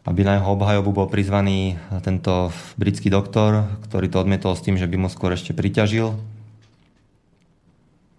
aby 0.06 0.20
na 0.26 0.38
jeho 0.38 0.48
obhajobu 0.54 0.90
bol 0.90 1.06
prizvaný 1.06 1.78
tento 2.02 2.50
britský 2.74 3.10
doktor, 3.10 3.66
ktorý 3.88 4.06
to 4.10 4.22
odmietol 4.22 4.54
s 4.54 4.64
tým, 4.64 4.76
že 4.78 4.90
by 4.90 4.96
mu 4.96 5.08
skôr 5.08 5.34
ešte 5.34 5.54
priťažil. 5.54 6.14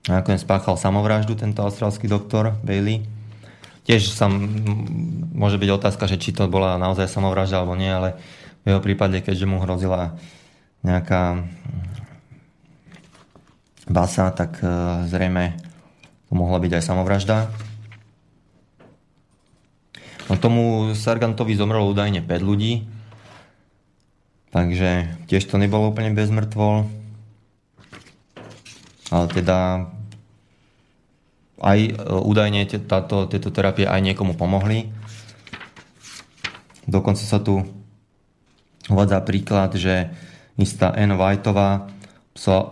A 0.09 0.23
nakoniec 0.23 0.41
spáchal 0.41 0.81
samovraždu 0.81 1.37
tento 1.37 1.61
austrálsky 1.61 2.09
doktor 2.09 2.57
Bailey. 2.65 3.05
Tiež 3.85 4.13
sa 4.13 4.29
môže 4.29 5.57
byť 5.61 5.69
otázka, 5.73 6.09
že 6.09 6.17
či 6.17 6.33
to 6.33 6.49
bola 6.49 6.77
naozaj 6.81 7.09
samovražda 7.09 7.61
alebo 7.61 7.77
nie, 7.77 7.89
ale 7.89 8.17
v 8.65 8.73
jeho 8.73 8.81
prípade, 8.81 9.21
keďže 9.21 9.49
mu 9.49 9.61
hrozila 9.61 10.17
nejaká 10.81 11.45
basa, 13.89 14.29
tak 14.33 14.57
e, 14.61 14.65
zrejme 15.09 15.57
to 16.29 16.33
mohla 16.33 16.57
byť 16.61 16.71
aj 16.77 16.83
samovražda. 16.85 17.37
No 20.31 20.39
tomu 20.39 20.95
Sargantovi 20.95 21.59
zomrelo 21.59 21.91
údajne 21.91 22.23
5 22.23 22.39
ľudí, 22.39 22.87
takže 24.55 25.19
tiež 25.27 25.43
to 25.43 25.59
nebolo 25.59 25.91
úplne 25.91 26.15
bez 26.15 26.31
mŕtvol. 26.31 26.87
Ale 29.11 29.25
teda 29.27 29.91
aj 31.59 31.79
e, 31.83 31.91
údajne 31.99 32.63
táto, 32.87 33.27
tieto 33.27 33.51
terapie 33.51 33.83
aj 33.83 33.99
niekomu 33.99 34.39
pomohli. 34.39 34.87
Dokonca 36.87 37.27
sa 37.27 37.43
tu 37.43 37.67
uvádza 38.87 39.19
príklad, 39.27 39.75
že 39.75 40.15
istá 40.55 40.95
N. 40.95 41.19
Whiteová 41.19 41.91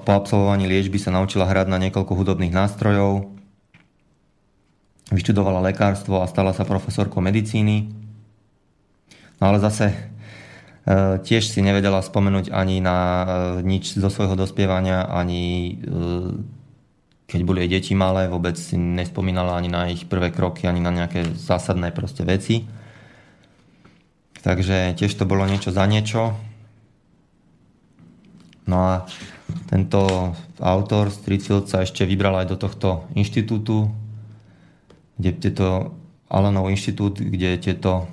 po 0.08 0.12
absolvovaní 0.16 0.64
liečby 0.64 0.96
sa 0.96 1.12
naučila 1.12 1.44
hrať 1.44 1.68
na 1.68 1.76
niekoľko 1.76 2.16
hudobných 2.16 2.56
nástrojov, 2.56 3.39
vyštudovala 5.10 5.66
lekárstvo 5.74 6.22
a 6.22 6.30
stala 6.30 6.54
sa 6.54 6.66
profesorkou 6.66 7.22
medicíny. 7.22 7.90
No 9.42 9.44
ale 9.50 9.58
zase 9.58 9.90
e, 9.90 9.96
tiež 11.24 11.50
si 11.50 11.60
nevedela 11.66 12.04
spomenúť 12.04 12.54
ani 12.54 12.84
na 12.84 12.98
e, 12.98 13.26
nič 13.66 13.98
zo 13.98 14.10
svojho 14.12 14.38
dospievania, 14.38 15.10
ani 15.10 15.42
e, 15.42 15.74
keď 17.30 17.42
boli 17.46 17.66
jej 17.66 17.72
deti 17.78 17.94
malé, 17.94 18.26
vôbec 18.26 18.58
si 18.58 18.78
nespomínala 18.78 19.54
ani 19.58 19.70
na 19.70 19.90
ich 19.90 20.10
prvé 20.10 20.34
kroky, 20.34 20.66
ani 20.66 20.82
na 20.82 20.90
nejaké 20.90 21.38
zásadné 21.38 21.94
proste 21.94 22.26
veci. 22.26 22.66
Takže 24.40 24.98
tiež 24.98 25.14
to 25.14 25.30
bolo 25.30 25.46
niečo 25.46 25.70
za 25.70 25.86
niečo. 25.86 26.34
No 28.70 28.78
a 28.86 28.94
tento 29.70 30.34
autor 30.62 31.10
Stricfield 31.10 31.66
sa 31.66 31.82
ešte 31.82 32.06
vybral 32.06 32.38
aj 32.46 32.48
do 32.54 32.58
tohto 32.58 33.10
inštitútu, 33.18 33.90
kde 35.20 35.36
tieto 35.36 35.94
Alanov 36.32 36.72
inštitút, 36.72 37.20
kde 37.20 37.60
tieto 37.60 38.08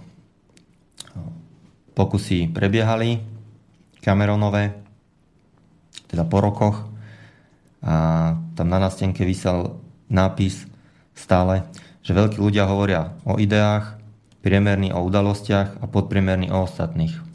pokusy 1.96 2.52
prebiehali, 2.52 3.22
Cameronové, 4.02 4.74
teda 6.06 6.22
po 6.26 6.38
rokoch. 6.38 6.76
A 7.86 8.34
tam 8.58 8.66
na 8.66 8.78
nástenke 8.82 9.22
vysel 9.22 9.78
nápis 10.10 10.66
stále, 11.14 11.66
že 12.02 12.14
veľkí 12.14 12.38
ľudia 12.38 12.66
hovoria 12.66 13.14
o 13.22 13.38
ideách, 13.38 13.98
priemerní 14.42 14.94
o 14.94 15.02
udalostiach 15.02 15.82
a 15.82 15.84
podpriemerní 15.90 16.54
o 16.54 16.62
ostatných. 16.62 17.25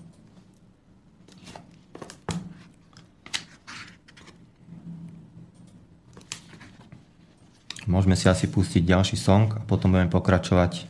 Môžeme 7.92 8.16
si 8.16 8.32
asi 8.32 8.48
pustiť 8.48 8.88
ďalší 8.88 9.20
song 9.20 9.52
a 9.52 9.60
potom 9.68 9.92
budeme 9.92 10.08
pokračovať 10.08 10.88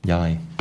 ďalej. 0.00 0.51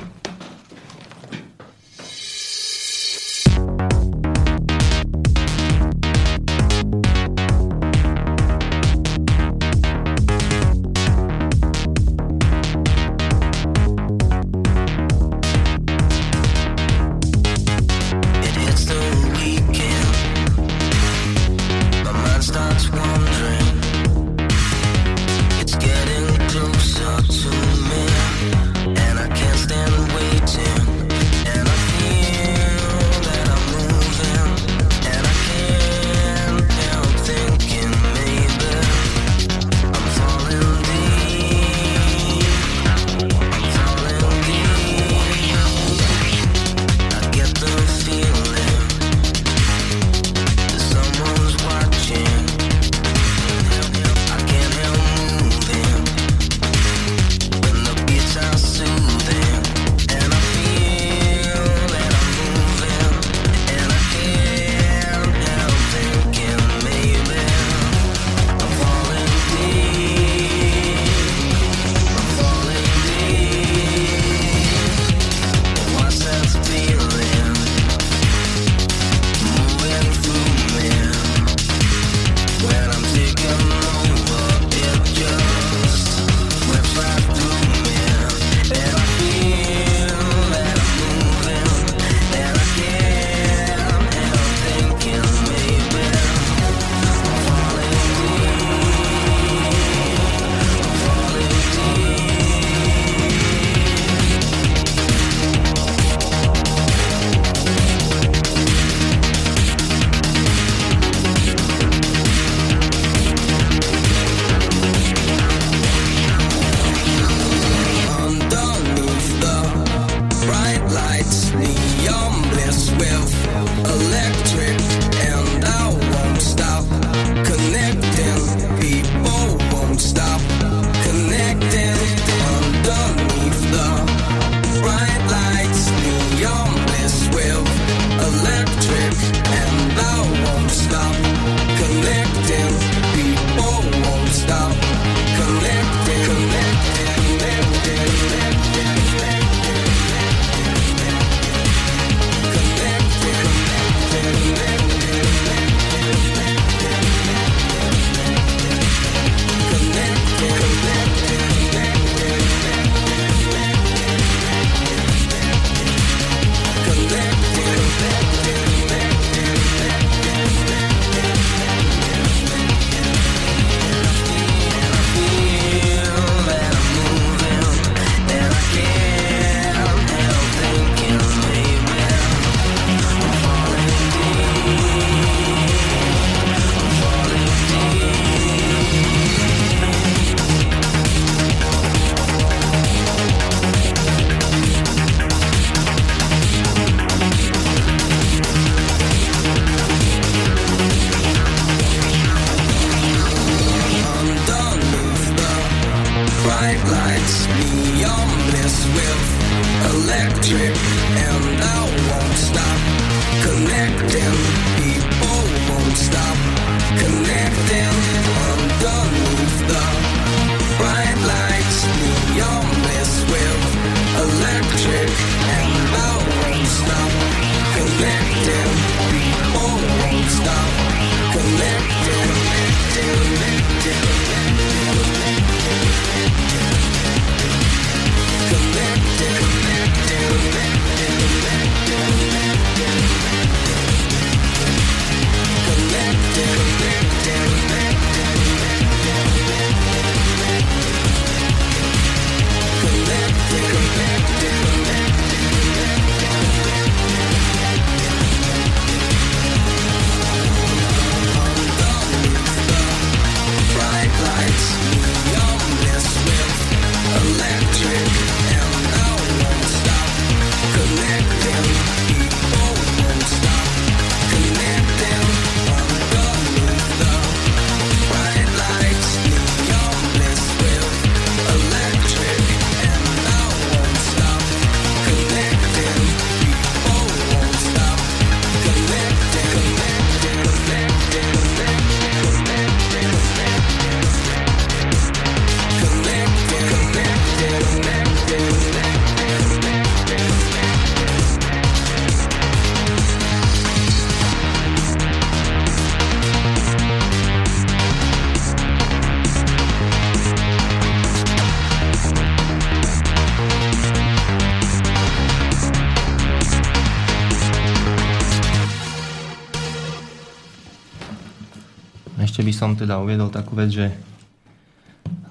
Teda 322.92 323.08
uviedol 323.08 323.32
takú 323.32 323.56
vec, 323.56 323.72
že 323.72 323.88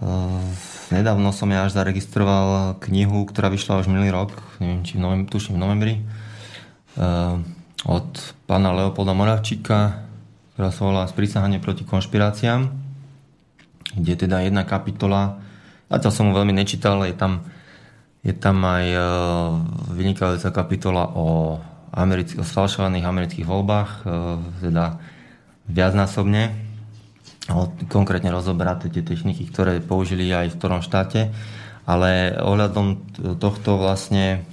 uh, 0.01 0.41
nedávno 0.89 1.29
som 1.29 1.45
ja 1.53 1.69
až 1.69 1.77
zaregistroval 1.77 2.81
knihu, 2.81 3.29
ktorá 3.29 3.53
vyšla 3.53 3.85
už 3.85 3.93
minulý 3.93 4.09
rok, 4.09 4.33
neviem, 4.65 4.81
či 4.81 4.97
v 4.97 5.05
novem, 5.05 5.29
tuším 5.29 5.61
v 5.61 5.63
novembri, 5.69 5.95
uh, 6.97 7.37
od 7.85 8.09
pána 8.49 8.73
Leopolda 8.73 9.13
Moravčíka, 9.13 10.09
ktorá 10.57 10.73
sa 10.73 10.83
volá 10.89 11.05
Sprísahanie 11.05 11.61
proti 11.61 11.85
konšpiráciám, 11.85 12.73
kde 13.93 14.15
teda 14.17 14.41
jedna 14.41 14.65
kapitola, 14.65 15.37
zatiaľ 15.93 16.13
som 16.17 16.25
mu 16.29 16.33
veľmi 16.33 16.57
nečítal, 16.57 17.05
je 17.05 17.13
tam, 17.13 17.45
je 18.25 18.33
tam 18.33 18.57
aj 18.65 18.85
uh, 18.89 19.05
vynikajúca 19.93 20.49
kapitola 20.49 21.13
o, 21.13 21.61
americk- 21.93 22.41
o 22.41 22.45
sfalšovaných 22.49 23.05
amerických 23.05 23.45
voľbách, 23.45 24.09
teda 24.65 24.97
viacnásobne, 25.69 26.60
konkrétne 27.91 28.31
rozoberá 28.31 28.79
tie 28.79 29.03
techniky, 29.03 29.49
ktoré 29.51 29.83
použili 29.83 30.31
aj 30.31 30.55
v 30.55 30.59
ktorom 30.59 30.81
štáte, 30.81 31.35
ale 31.85 32.39
ohľadom 32.39 32.87
tohto 33.43 33.81
vlastne 33.81 34.47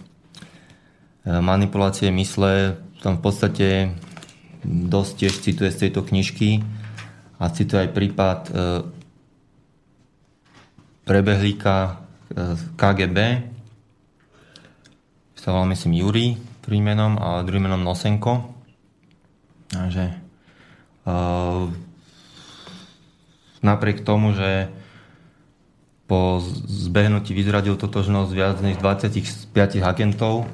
e, 1.22 1.30
manipulácie 1.30 2.10
mysle 2.10 2.82
tam 3.06 3.20
v 3.20 3.22
podstate 3.22 3.68
dosť 4.66 5.12
tiež 5.14 5.34
cituje 5.46 5.70
z 5.70 5.80
tejto 5.88 6.02
knižky 6.02 6.66
a 7.38 7.54
cituje 7.54 7.86
aj 7.86 7.94
prípad 7.94 8.40
e, 8.50 8.52
prebehlíka 11.06 11.76
e, 11.86 11.92
KGB, 12.74 13.18
sa 15.38 15.56
volá 15.56 15.70
myslím 15.72 16.04
Juri 16.04 16.36
prvým 16.66 16.92
menom 16.92 17.16
a 17.16 17.40
druhým 17.48 17.72
menom 17.72 17.80
Nosenko. 17.80 18.52
Takže 19.72 20.12
napriek 23.62 24.06
tomu, 24.06 24.34
že 24.34 24.70
po 26.08 26.40
zbehnutí 26.66 27.36
vyzradil 27.36 27.76
totožnosť 27.76 28.32
viac 28.32 28.58
než 28.64 28.80
25 28.80 29.84
agentov 29.84 30.48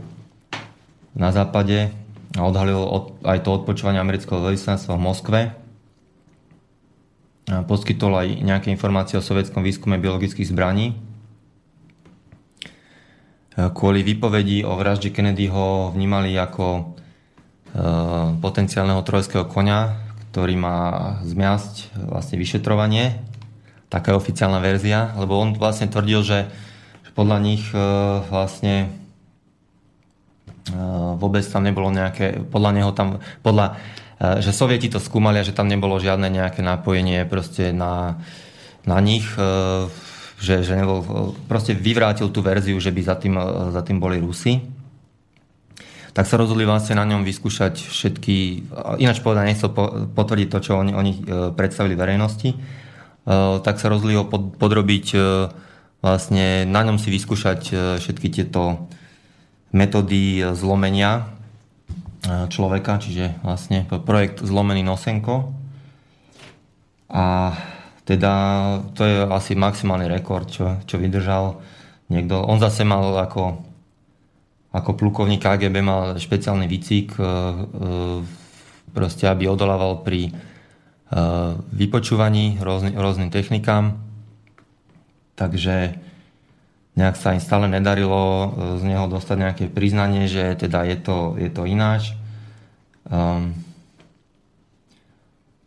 na 1.14 1.30
západe 1.30 1.94
a 2.34 2.42
odhalil 2.42 2.82
od, 2.82 3.22
aj 3.22 3.46
to 3.46 3.54
odpočúvanie 3.54 4.02
amerického 4.02 4.42
veľvyslanectva 4.42 4.98
v 4.98 5.06
Moskve. 5.06 5.40
A 7.54 7.62
poskytol 7.70 8.18
aj 8.18 8.28
nejaké 8.42 8.74
informácie 8.74 9.22
o 9.22 9.26
sovietskom 9.26 9.62
výskume 9.62 10.02
biologických 10.02 10.50
zbraní. 10.50 10.98
Kvôli 13.54 14.02
výpovedi 14.02 14.66
o 14.66 14.74
vražde 14.74 15.14
Kennedyho 15.14 15.94
vnímali 15.94 16.34
ako 16.34 16.66
e, 16.74 16.82
potenciálneho 18.42 19.06
trojského 19.06 19.46
konia, 19.46 20.03
ktorý 20.34 20.58
má 20.58 20.78
zmiasť 21.22 21.94
vlastne 22.10 22.42
vyšetrovanie. 22.42 23.22
Taká 23.94 24.10
je 24.10 24.18
oficiálna 24.18 24.58
verzia, 24.58 25.14
lebo 25.14 25.38
on 25.38 25.54
vlastne 25.54 25.86
tvrdil, 25.86 26.26
že, 26.26 26.50
že 27.06 27.12
podľa 27.14 27.38
nich 27.38 27.62
e, 27.70 27.78
vlastne 28.34 28.90
e, 30.74 30.74
vôbec 31.22 31.46
tam 31.46 31.62
nebolo 31.62 31.94
nejaké, 31.94 32.50
podľa 32.50 32.72
neho 32.74 32.90
tam, 32.98 33.22
podľa, 33.46 33.78
e, 34.18 34.42
že 34.42 34.58
sovieti 34.58 34.90
to 34.90 34.98
skúmali 34.98 35.38
a 35.38 35.46
že 35.46 35.54
tam 35.54 35.70
nebolo 35.70 36.02
žiadne 36.02 36.26
nejaké 36.34 36.66
napojenie 36.66 37.30
proste 37.30 37.70
na, 37.70 38.18
na 38.90 38.98
nich, 39.06 39.30
že, 40.42 40.66
že 40.66 40.74
nebol, 40.74 41.06
proste 41.46 41.78
vyvrátil 41.78 42.34
tú 42.34 42.42
verziu, 42.42 42.82
že 42.82 42.90
by 42.90 43.02
za 43.06 43.16
tým, 43.22 43.38
za 43.70 43.86
tým 43.86 44.02
boli 44.02 44.18
Rusy 44.18 44.73
tak 46.14 46.30
sa 46.30 46.38
rozhodli 46.38 46.62
vlastne 46.64 46.94
na 46.94 47.10
ňom 47.10 47.26
vyskúšať 47.26 47.90
všetky, 47.90 48.70
ináč 49.02 49.18
povedať, 49.26 49.50
nechcel 49.50 49.74
potvrdiť 50.14 50.48
to, 50.54 50.60
čo 50.62 50.72
oni, 50.78 50.94
oni 50.94 51.12
e, 51.18 51.20
predstavili 51.58 51.98
verejnosti, 51.98 52.54
e, 52.54 52.58
tak 53.66 53.82
sa 53.82 53.90
rozhodli 53.90 54.22
ho 54.22 54.30
podrobiť 54.30 55.06
e, 55.18 55.20
vlastne 56.06 56.70
na 56.70 56.86
ňom 56.86 57.02
si 57.02 57.10
vyskúšať 57.10 57.62
všetky 57.98 58.30
tieto 58.30 58.86
metódy 59.74 60.54
zlomenia 60.54 61.34
človeka, 62.24 63.02
čiže 63.02 63.40
vlastne 63.42 63.88
projekt 63.88 64.44
Zlomený 64.44 64.84
Nosenko. 64.84 65.56
A 67.08 67.56
teda 68.04 68.34
to 68.96 69.02
je 69.08 69.16
asi 69.32 69.56
maximálny 69.56 70.12
rekord, 70.12 70.52
čo, 70.52 70.84
čo 70.84 71.00
vydržal 71.00 71.64
niekto. 72.12 72.36
On 72.36 72.60
zase 72.60 72.84
mal 72.84 73.16
ako 73.16 73.64
ako 74.74 74.98
plukovník 74.98 75.46
KGB 75.46 75.86
mal 75.86 76.18
špeciálny 76.18 76.66
výcik, 76.66 77.14
e, 77.14 77.22
e, 77.22 77.28
proste 78.90 79.30
aby 79.30 79.46
odolával 79.46 80.02
pri 80.02 80.30
e, 80.30 80.32
vypočúvaní 81.70 82.58
rôzny, 82.58 82.98
rôznym 82.98 83.30
technikám. 83.30 84.02
Takže 85.38 85.94
nejak 86.98 87.16
sa 87.18 87.38
im 87.38 87.42
stále 87.42 87.70
nedarilo 87.70 88.54
z 88.82 88.84
neho 88.86 89.06
dostať 89.06 89.38
nejaké 89.38 89.66
priznanie, 89.70 90.26
že 90.26 90.58
teda 90.58 90.90
je 90.90 90.98
to, 90.98 91.18
je 91.38 91.50
to 91.50 91.66
ináč. 91.66 92.14
Um, 93.10 93.58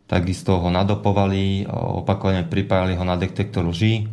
takisto 0.07 0.55
ho 0.63 0.71
nadopovali, 0.71 1.67
opakovane 1.67 2.47
pripájali 2.47 2.95
ho 2.95 3.03
na 3.03 3.19
detektor 3.19 3.67
lží 3.67 4.07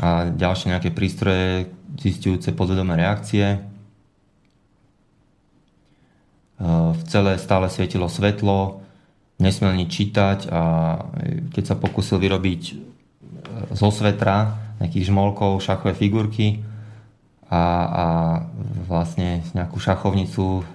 a 0.00 0.32
ďalšie 0.32 0.72
nejaké 0.72 0.88
prístroje 0.88 1.68
zistujúce 2.00 2.48
podvedomé 2.56 2.96
reakcie 2.96 3.71
v 6.60 7.00
celé 7.08 7.38
stále 7.40 7.70
svietilo 7.72 8.06
svetlo, 8.10 8.82
nesmel 9.42 9.74
nič 9.74 9.90
čítať 9.90 10.38
a 10.52 10.62
keď 11.50 11.64
sa 11.64 11.76
pokusil 11.78 12.22
vyrobiť 12.22 12.62
zo 13.74 13.88
svetra 13.90 14.58
nejakých 14.78 15.10
žmolkov, 15.10 15.62
šachové 15.62 15.94
figurky 15.94 16.62
a, 17.50 17.62
a 17.86 18.06
vlastne 18.86 19.42
nejakú 19.54 19.78
šachovnicu 19.78 20.66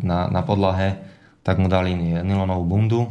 na, 0.00 0.28
na 0.28 0.42
podlahe, 0.44 1.00
tak 1.44 1.60
mu 1.60 1.68
dali 1.68 1.94
nylonovú 1.96 2.64
bundu. 2.64 3.02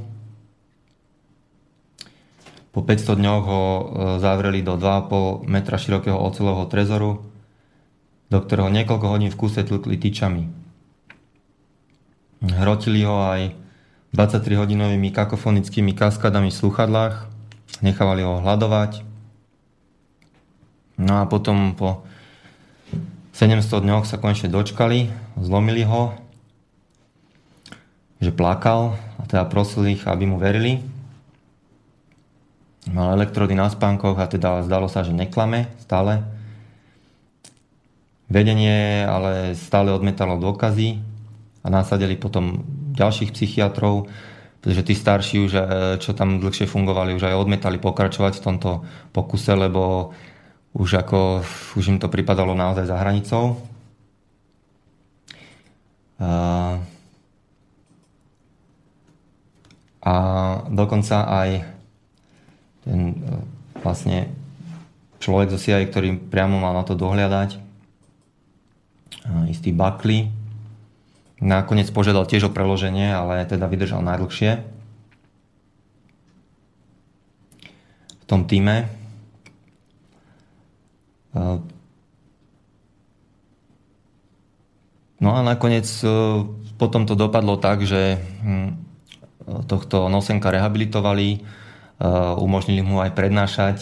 Po 2.75 2.83
500 2.83 3.15
dňoch 3.15 3.43
ho 3.47 3.63
zavreli 4.19 4.59
do 4.59 4.75
2,5 4.75 5.47
metra 5.47 5.79
širokého 5.79 6.19
ocelového 6.19 6.67
trezoru, 6.67 7.11
do 8.27 8.37
ktorého 8.43 8.67
niekoľko 8.67 9.07
hodín 9.07 9.31
v 9.31 9.39
kuse 9.39 9.63
tlkli 9.63 9.95
tyčami. 9.95 10.64
Hrotili 12.45 13.01
ho 13.01 13.17
aj 13.25 13.57
23-hodinovými 14.13 15.09
kakofonickými 15.09 15.97
kaskadami 15.97 16.53
v 16.53 16.59
sluchadlách, 16.61 17.25
nechávali 17.81 18.21
ho 18.21 18.37
hľadovať. 18.37 19.01
No 21.01 21.19
a 21.19 21.23
potom 21.25 21.73
po 21.73 22.05
700 23.33 23.65
dňoch 23.81 24.05
sa 24.05 24.21
konečne 24.21 24.53
dočkali, 24.53 25.09
zlomili 25.41 25.83
ho, 25.83 26.13
že 28.21 28.29
plakal 28.31 28.95
a 29.19 29.25
teda 29.25 29.49
prosili 29.49 29.97
ich, 29.97 30.05
aby 30.05 30.29
mu 30.29 30.37
verili. 30.37 30.85
Mal 32.85 33.17
elektrody 33.17 33.57
na 33.57 33.67
spánkoch 33.67 34.21
a 34.21 34.29
teda 34.29 34.61
zdalo 34.63 34.85
sa, 34.85 35.01
že 35.01 35.11
neklame 35.11 35.67
stále. 35.81 36.21
Vedenie 38.29 39.01
ale 39.01 39.57
stále 39.57 39.89
odmetalo 39.89 40.37
dôkazy 40.37 41.14
a 41.65 41.67
nasadili 41.73 42.13
potom 42.13 42.61
ďalších 42.93 43.33
psychiatrov, 43.33 44.05
pretože 44.61 44.85
tí 44.85 44.93
starší 44.93 45.35
už, 45.41 45.51
e, 45.57 45.61
čo 45.97 46.13
tam 46.13 46.37
dlhšie 46.37 46.69
fungovali, 46.69 47.17
už 47.17 47.25
aj 47.25 47.41
odmetali 47.41 47.81
pokračovať 47.81 48.37
v 48.37 48.45
tomto 48.45 48.69
pokuse, 49.09 49.57
lebo 49.57 50.13
už 50.77 51.01
ako, 51.01 51.41
už 51.73 51.85
im 51.89 51.97
to 51.97 52.05
pripadalo 52.05 52.53
naozaj 52.53 52.85
za 52.85 53.01
hranicou. 53.01 53.57
A 60.05 60.15
dokonca 60.69 61.25
aj 61.25 61.49
ten 62.85 62.99
e, 63.09 63.41
vlastne 63.81 64.29
človek 65.17 65.49
zo 65.49 65.57
CIA, 65.57 65.89
ktorý 65.89 66.13
priamo 66.29 66.61
mal 66.61 66.77
na 66.77 66.85
to 66.85 66.93
dohľadať, 66.93 67.65
istý 69.49 69.73
Buckley, 69.73 70.29
nakoniec 71.39 71.89
požiadal 71.91 72.27
tiež 72.27 72.47
o 72.47 72.53
preloženie, 72.53 73.11
ale 73.11 73.43
teda 73.47 73.67
vydržal 73.67 74.03
najdlhšie 74.03 74.63
v 78.15 78.25
tom 78.25 78.49
týme. 78.49 78.89
E, 81.35 81.41
no 85.19 85.29
a 85.35 85.39
nakoniec 85.45 85.85
e, 86.01 86.07
potom 86.75 87.07
to 87.07 87.13
dopadlo 87.13 87.55
tak, 87.59 87.85
že 87.85 88.19
hm, 88.43 88.69
tohto 89.69 90.09
Nosenka 90.09 90.49
rehabilitovali, 90.49 91.45
umožnili 92.41 92.81
mu 92.83 92.99
aj 92.99 93.15
prednášať 93.15 93.77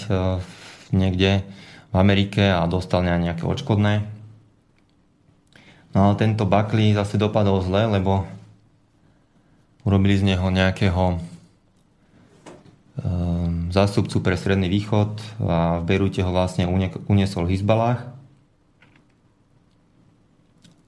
niekde 0.94 1.42
v 1.90 1.96
Amerike 1.98 2.54
a 2.54 2.66
dostal 2.70 3.02
nejaké 3.02 3.42
odškodné. 3.42 4.13
No 5.94 6.10
ale 6.10 6.14
tento 6.18 6.50
Buckley 6.50 6.98
zase 6.98 7.22
dopadol 7.22 7.62
zle, 7.62 7.86
lebo 7.86 8.26
urobili 9.86 10.18
z 10.18 10.34
neho 10.34 10.50
nejakého 10.50 11.22
um, 12.98 13.70
zástupcu 13.70 14.26
pre 14.26 14.34
Stredný 14.34 14.70
východ 14.74 15.22
a 15.46 15.78
v 15.80 15.84
Berute 15.86 16.26
ho 16.26 16.34
vlastne 16.34 16.66
uniesol 17.06 17.46
Hizbalách. 17.46 18.10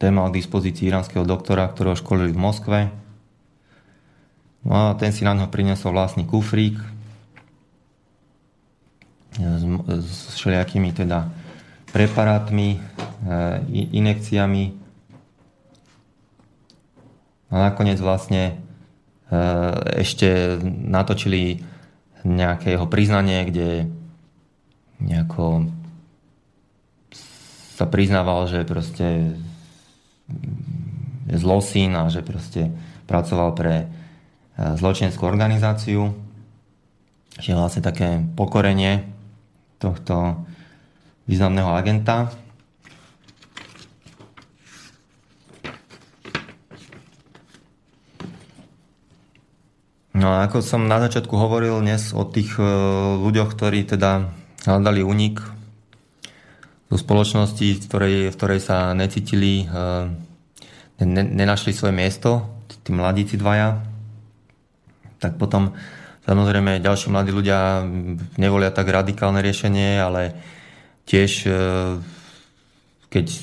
Ten 0.02 0.12
mal 0.12 0.28
k 0.34 0.42
dispozícii 0.42 0.92
iránskeho 0.92 1.24
doktora, 1.24 1.70
ktorého 1.72 1.96
školili 1.96 2.36
v 2.36 2.42
Moskve. 2.42 2.80
No 4.66 4.74
a 4.74 4.98
ten 4.98 5.14
si 5.14 5.22
na 5.22 5.38
ňo 5.38 5.48
priniesol 5.54 5.94
vlastný 5.94 6.26
kufrík 6.26 6.76
s, 9.38 9.64
s 10.02 10.36
všelijakými 10.42 10.90
teda 10.96 11.30
preparátmi, 11.92 12.76
e, 12.76 12.80
inekciami. 13.96 14.85
A 17.50 17.72
nakoniec 17.72 18.02
vlastne 18.02 18.44
e, 18.50 18.54
ešte 20.02 20.58
natočili 20.66 21.62
nejaké 22.26 22.74
jeho 22.74 22.90
priznanie, 22.90 23.46
kde 23.46 23.86
nejako 24.98 25.70
sa 27.76 27.86
priznával, 27.86 28.48
že 28.48 28.64
proste 28.64 29.36
je 31.28 31.38
zlosín 31.38 31.94
a 31.94 32.08
že 32.08 32.24
proste 32.26 32.72
pracoval 33.06 33.52
pre 33.54 33.86
zločineckú 34.56 35.28
organizáciu. 35.28 36.16
Čiže 37.36 37.60
vlastne 37.60 37.84
také 37.84 38.24
pokorenie 38.40 39.04
tohto 39.78 40.48
významného 41.28 41.76
agenta. 41.76 42.32
No 50.16 50.32
a 50.32 50.48
ako 50.48 50.64
som 50.64 50.88
na 50.88 51.04
začiatku 51.04 51.36
hovoril 51.36 51.84
dnes 51.84 52.16
o 52.16 52.24
tých 52.24 52.56
e, 52.56 52.64
ľuďoch, 53.20 53.52
ktorí 53.52 53.84
teda 53.84 54.32
hľadali 54.64 55.04
unik 55.04 55.36
zo 56.88 56.96
spoločnosti, 56.96 57.68
v 57.76 57.84
ktorej, 57.84 58.16
v 58.32 58.38
ktorej 58.40 58.64
sa 58.64 58.96
necítili, 58.96 59.68
e, 59.68 61.04
ne, 61.04 61.20
nenašli 61.20 61.76
svoje 61.76 61.92
miesto, 61.92 62.48
tí 62.88 62.96
mladíci 62.96 63.36
dvaja, 63.36 63.84
tak 65.20 65.36
potom 65.36 65.76
samozrejme 66.24 66.80
ďalší 66.80 67.12
mladí 67.12 67.36
ľudia 67.36 67.84
nevolia 68.40 68.72
tak 68.72 68.88
radikálne 68.88 69.44
riešenie, 69.44 70.00
ale 70.00 70.32
tiež 71.12 71.32
e, 71.44 71.52
keď 73.12 73.36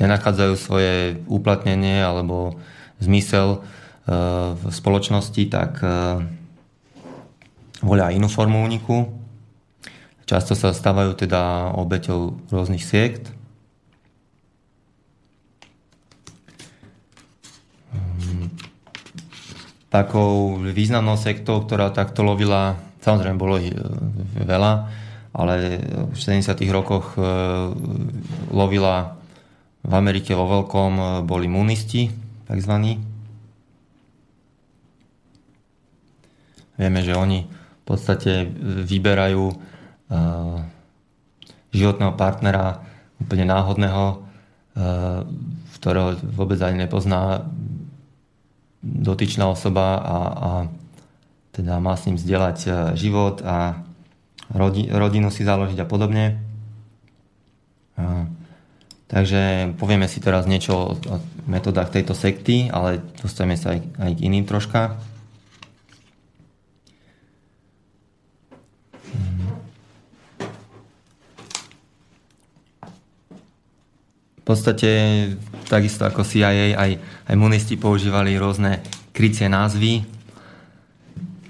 nenachádzajú 0.00 0.54
svoje 0.56 1.20
uplatnenie 1.28 2.00
alebo 2.00 2.56
zmysel 2.96 3.60
v 4.06 4.62
spoločnosti, 4.70 5.42
tak 5.50 5.82
e, 5.82 5.90
volia 7.82 8.14
inú 8.14 8.30
formu 8.30 8.62
úniku. 8.62 9.10
Často 10.26 10.54
sa 10.54 10.70
stávajú 10.70 11.18
teda 11.18 11.74
obeťou 11.74 12.50
rôznych 12.50 12.82
siekt. 12.82 13.34
takou 19.86 20.60
významnou 20.60 21.16
sektou, 21.16 21.64
ktorá 21.64 21.88
takto 21.88 22.20
lovila, 22.20 22.76
samozrejme 23.00 23.40
bolo 23.40 23.56
e, 23.56 23.72
veľa, 24.44 24.92
ale 25.32 25.80
v 26.12 26.18
70. 26.20 26.52
rokoch 26.68 27.16
e, 27.16 27.24
lovila 28.52 29.16
v 29.80 29.92
Amerike 29.96 30.36
vo 30.36 30.44
veľkom 30.52 31.24
boli 31.24 31.48
munisti, 31.48 32.12
takzvaní. 32.44 33.15
Vieme, 36.76 37.00
že 37.00 37.16
oni 37.16 37.48
v 37.48 37.84
podstate 37.84 38.48
vyberajú 38.84 39.52
životného 41.72 42.12
partnera 42.16 42.84
úplne 43.20 43.48
náhodného, 43.48 44.22
ktorého 45.80 46.20
vôbec 46.36 46.60
ani 46.60 46.84
nepozná, 46.84 47.48
dotyčná 48.86 49.50
osoba 49.50 49.98
a, 49.98 50.16
a 50.30 50.50
teda 51.56 51.80
má 51.80 51.96
s 51.96 52.04
ním 52.06 52.20
zdieľať 52.20 52.58
e, 52.62 52.70
život 53.00 53.40
a 53.40 53.80
rodi, 54.52 54.86
rodinu 54.92 55.32
si 55.32 55.42
založiť 55.42 55.80
a 55.80 55.88
podobne. 55.88 56.38
Takže 59.06 59.72
povieme 59.80 60.04
si 60.10 60.20
teraz 60.20 60.44
niečo 60.44 60.98
o 60.98 61.16
metodách 61.48 61.94
tejto 61.94 62.12
sekty, 62.12 62.68
ale 62.68 63.00
dostaneme 63.16 63.56
sa 63.56 63.72
aj, 63.72 63.80
aj 63.96 64.10
k 64.18 64.24
iným 64.28 64.44
troška. 64.44 65.00
Podstate 74.46 74.90
takisto 75.66 76.06
ako 76.06 76.22
CIA 76.22 76.78
aj, 76.78 76.90
aj 77.26 77.34
munisti 77.34 77.74
používali 77.74 78.38
rôzne 78.38 78.78
krycie 79.10 79.50
názvy, 79.50 80.06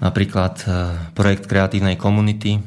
napríklad 0.01 0.55
e, 0.65 0.67
projekt 1.13 1.45
kreatívnej 1.45 1.93
komunity. 1.93 2.57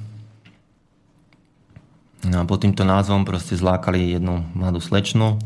No 2.30 2.36
a 2.38 2.46
pod 2.46 2.62
týmto 2.62 2.86
názvom 2.86 3.26
proste 3.26 3.58
zlákali 3.58 4.14
jednu 4.14 4.46
mladú 4.54 4.78
slečnu. 4.78 5.34
E, 5.34 5.38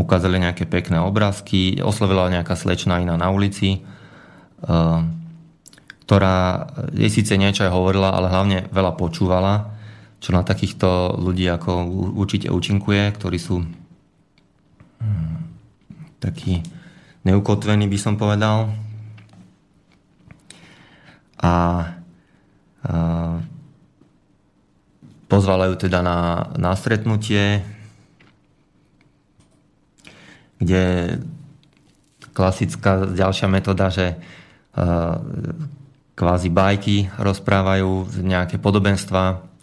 ukázali 0.00 0.40
nejaké 0.40 0.64
pekné 0.64 1.04
obrázky, 1.04 1.84
oslovila 1.84 2.32
nejaká 2.32 2.56
slečna 2.56 3.04
iná 3.04 3.20
na 3.20 3.28
ulici. 3.28 3.76
E, 3.76 3.80
ktorá 6.04 6.68
jej 6.96 7.12
síce 7.12 7.36
niečo 7.36 7.68
aj 7.68 7.72
hovorila, 7.76 8.16
ale 8.16 8.32
hlavne 8.32 8.58
veľa 8.72 8.92
počúvala, 8.96 9.73
čo 10.24 10.32
na 10.32 10.40
takýchto 10.40 11.20
ľudí 11.20 11.44
ako 11.52 11.84
určite 12.16 12.48
účinkuje, 12.48 13.12
ktorí 13.12 13.36
sú 13.36 13.60
hm, 15.04 15.36
takí 16.16 16.64
neukotvení, 17.28 17.84
by 17.84 17.98
som 18.00 18.16
povedal. 18.16 18.72
A, 21.44 21.44
a 21.44 21.52
pozvalajú 25.28 25.76
teda 25.76 26.00
na, 26.00 26.48
na 26.56 26.72
stretnutie, 26.72 27.60
kde 30.56 31.16
klasická 32.32 33.12
ďalšia 33.12 33.48
metóda, 33.52 33.92
že 33.92 34.16
kvázi 36.14 36.48
bajky 36.48 37.12
rozprávajú, 37.20 38.08
nejaké 38.24 38.56
podobenstva, 38.56 39.53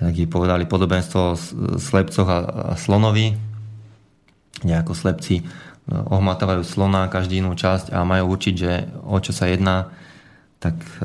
taký 0.00 0.24
povedali 0.24 0.64
podobenstvo 0.64 1.18
o 1.20 1.38
slepcoch 1.76 2.28
a, 2.28 2.38
a 2.72 2.74
slonovi, 2.80 3.36
kde 4.64 4.80
slepci 4.96 5.34
e, 5.40 5.42
ohmatávajú 5.92 6.64
slona 6.64 7.12
každý 7.12 7.44
inú 7.44 7.52
časť 7.52 7.92
a 7.92 8.08
majú 8.08 8.32
určiť, 8.32 8.54
že 8.56 8.72
o 9.04 9.20
čo 9.20 9.36
sa 9.36 9.52
jedná, 9.52 9.92
tak 10.56 10.80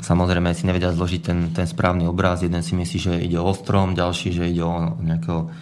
samozrejme 0.00 0.56
si 0.56 0.64
nevedia 0.64 0.92
zložiť 0.92 1.20
ten, 1.20 1.38
ten 1.52 1.68
správny 1.68 2.08
obraz. 2.08 2.40
Jeden 2.40 2.64
si 2.64 2.72
myslí, 2.72 2.98
že 2.98 3.14
ide 3.20 3.36
o 3.36 3.52
strom, 3.52 3.92
ďalší, 3.92 4.32
že 4.32 4.48
ide 4.48 4.64
o 4.64 4.96
nejakého 5.00 5.52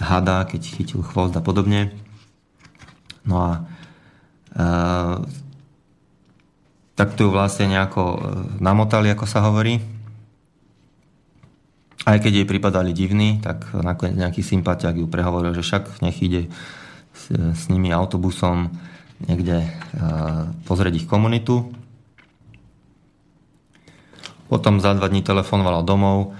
hada, 0.00 0.48
keď 0.48 0.60
chytil 0.80 1.04
chvost 1.04 1.36
a 1.36 1.44
podobne. 1.44 1.92
No 3.28 3.36
a 3.40 3.50
e, 4.56 4.64
tak 6.96 7.12
tu 7.20 7.28
vlastne 7.28 7.68
nejako 7.68 8.02
e, 8.16 8.18
namotali, 8.64 9.12
ako 9.12 9.28
sa 9.28 9.44
hovorí. 9.44 9.95
Aj 12.06 12.22
keď 12.22 12.32
jej 12.42 12.46
pripadali 12.46 12.94
divní, 12.94 13.42
tak 13.42 13.66
nakoniec 13.74 14.14
nejaký 14.14 14.38
sympatiak 14.38 14.94
ju 14.94 15.10
prehovoril, 15.10 15.58
že 15.58 15.66
však 15.66 16.06
nech 16.06 16.22
ide 16.22 16.46
s, 17.10 17.34
s 17.34 17.62
nimi 17.66 17.90
autobusom 17.90 18.70
niekde 19.26 19.66
e, 19.66 19.68
pozrieť 20.70 21.02
ich 21.02 21.10
komunitu. 21.10 21.66
Potom 24.46 24.78
za 24.78 24.94
dva 24.94 25.10
dní 25.10 25.26
telefonovala 25.26 25.82
domov 25.82 26.30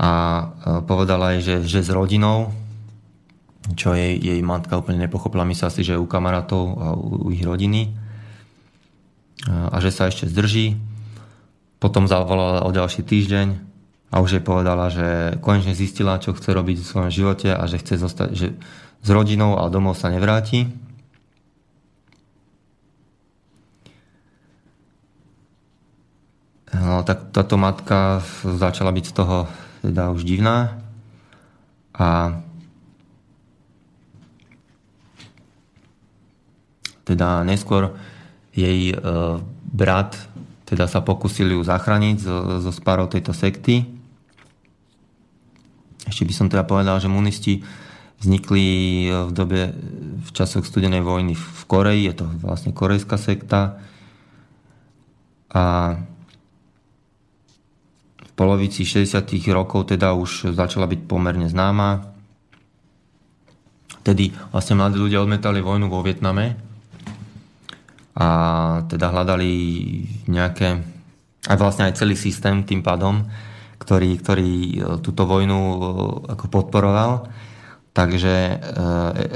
a 0.00 0.08
e, 0.08 0.44
povedala 0.88 1.36
jej, 1.36 1.42
že, 1.44 1.56
že 1.68 1.80
s 1.84 1.92
rodinou, 1.92 2.56
čo 3.76 3.92
jej, 3.92 4.16
jej 4.16 4.40
matka 4.40 4.80
úplne 4.80 5.04
nepochopila, 5.04 5.44
myslela 5.44 5.76
si, 5.76 5.84
že 5.84 5.98
je 5.98 6.00
u 6.00 6.08
kamarátov 6.08 6.64
a 6.80 6.86
u, 6.96 7.28
u 7.28 7.34
ich 7.36 7.44
rodiny 7.44 7.92
a 9.46 9.76
že 9.84 9.92
sa 9.92 10.08
ešte 10.08 10.26
zdrží. 10.26 10.80
Potom 11.76 12.08
zavolala 12.08 12.64
o 12.64 12.72
ďalší 12.72 13.04
týždeň 13.04 13.75
a 14.06 14.22
už 14.22 14.38
jej 14.38 14.44
povedala, 14.44 14.86
že 14.86 15.38
konečne 15.42 15.74
zistila, 15.74 16.22
čo 16.22 16.34
chce 16.34 16.54
robiť 16.54 16.78
v 16.78 16.88
svojom 16.88 17.10
živote 17.10 17.50
a 17.50 17.62
že 17.66 17.82
chce 17.82 17.98
zostať 17.98 18.30
že 18.32 18.48
s 19.02 19.08
rodinou 19.10 19.58
a 19.58 19.70
domov 19.70 19.98
sa 19.98 20.10
nevráti. 20.10 20.66
No, 26.76 27.02
tak 27.02 27.30
táto 27.34 27.56
matka 27.56 28.20
začala 28.42 28.90
byť 28.92 29.04
z 29.10 29.14
toho 29.14 29.36
teda 29.82 30.10
už 30.10 30.26
divná 30.26 30.82
a 31.96 32.36
teda 37.06 37.46
neskôr 37.46 37.94
jej 38.52 38.92
e, 38.92 38.96
brat 39.70 40.18
teda 40.66 40.90
sa 40.90 40.98
pokusili 40.98 41.54
ju 41.54 41.62
zachrániť 41.62 42.16
zo, 42.18 42.36
zo 42.58 42.72
spárov 42.74 43.06
tejto 43.06 43.30
sekty. 43.30 43.95
Ešte 46.06 46.22
by 46.26 46.32
som 46.34 46.46
teda 46.46 46.62
povedal, 46.62 46.98
že 47.02 47.10
munisti 47.10 47.66
vznikli 48.22 48.66
e, 49.06 49.28
v 49.28 49.32
dobe, 49.34 49.60
v 50.22 50.30
časoch 50.32 50.64
studenej 50.64 51.04
vojny 51.04 51.36
v 51.36 51.62
Koreji, 51.68 52.02
je 52.08 52.14
to 52.22 52.26
vlastne 52.40 52.72
korejská 52.72 53.18
sekta. 53.20 53.82
A 55.52 55.96
v 58.22 58.32
polovici 58.36 58.84
60. 58.84 59.24
rokov 59.52 59.92
teda 59.92 60.14
už 60.16 60.52
začala 60.52 60.88
byť 60.88 61.00
pomerne 61.08 61.48
známa. 61.48 62.12
Tedy 64.06 64.30
vlastne 64.54 64.78
mladí 64.78 65.02
ľudia 65.02 65.24
odmetali 65.24 65.58
vojnu 65.58 65.90
vo 65.90 66.04
Vietname 66.04 66.66
a 68.16 68.28
teda 68.88 69.12
hľadali 69.12 69.52
nejaké, 70.30 70.80
aj 71.52 71.56
vlastne 71.60 71.84
aj 71.84 72.00
celý 72.00 72.16
systém 72.16 72.64
tým 72.64 72.80
pádom, 72.80 73.28
ktorý, 73.76 74.10
ktorý 74.20 74.52
e, 74.52 74.78
túto 75.04 75.28
vojnu 75.28 75.58
e, 75.60 75.78
ako 76.32 76.44
podporoval. 76.48 77.28
Takže 77.92 78.34
e, 78.34 78.54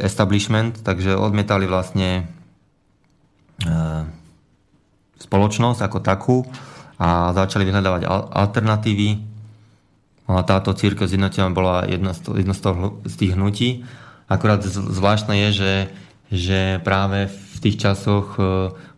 establishment, 0.05 0.85
takže 0.85 1.17
odmietali 1.17 1.65
vlastne 1.65 2.29
spoločnosť 5.21 5.85
ako 5.85 5.99
takú 6.01 6.49
a 6.97 7.29
začali 7.37 7.69
vyhľadávať 7.69 8.09
alternatívy. 8.33 9.21
A 10.33 10.41
táto 10.49 10.73
církev 10.73 11.05
zjednotenia 11.05 11.53
bola 11.53 11.85
jedna 11.85 12.17
z, 12.17 12.41
jedno 12.41 12.57
z 13.05 13.15
tých 13.21 13.37
hnutí. 13.37 13.85
Akurát 14.33 14.65
zvláštne 14.65 15.37
je, 15.45 15.49
že, 15.53 15.75
že 16.33 16.61
práve 16.81 17.29
v 17.29 17.57
tých 17.61 17.85
časoch 17.85 18.41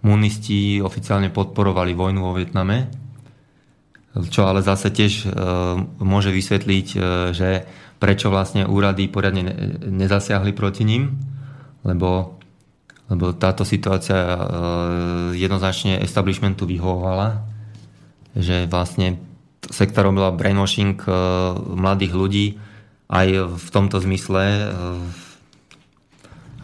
munisti 0.07 0.79
oficiálne 0.79 1.35
podporovali 1.35 1.91
vojnu 1.91 2.23
vo 2.23 2.39
Vietname, 2.39 3.02
čo 4.13 4.45
ale 4.45 4.61
zase 4.61 4.93
tiež 4.93 5.13
e, 5.25 5.27
môže 6.01 6.29
vysvetliť, 6.29 6.87
e, 6.93 6.99
že 7.33 7.65
prečo 7.97 8.29
vlastne 8.29 8.67
úrady 8.67 9.07
poriadne 9.09 9.47
nezasiahli 9.89 10.53
proti 10.53 10.83
ním, 10.83 11.17
lebo, 11.87 12.39
lebo 13.07 13.31
táto 13.31 13.63
situácia 13.63 14.19
jednoznačne 15.39 16.03
establishmentu 16.03 16.67
vyhovovala, 16.67 17.47
že 18.35 18.67
vlastne 18.67 19.23
sekta 19.71 20.03
robila 20.03 20.35
brainwashing 20.35 20.99
mladých 21.79 22.13
ľudí 22.19 22.47
aj 23.07 23.55
v 23.55 23.69
tomto 23.71 24.03
zmysle, 24.03 24.75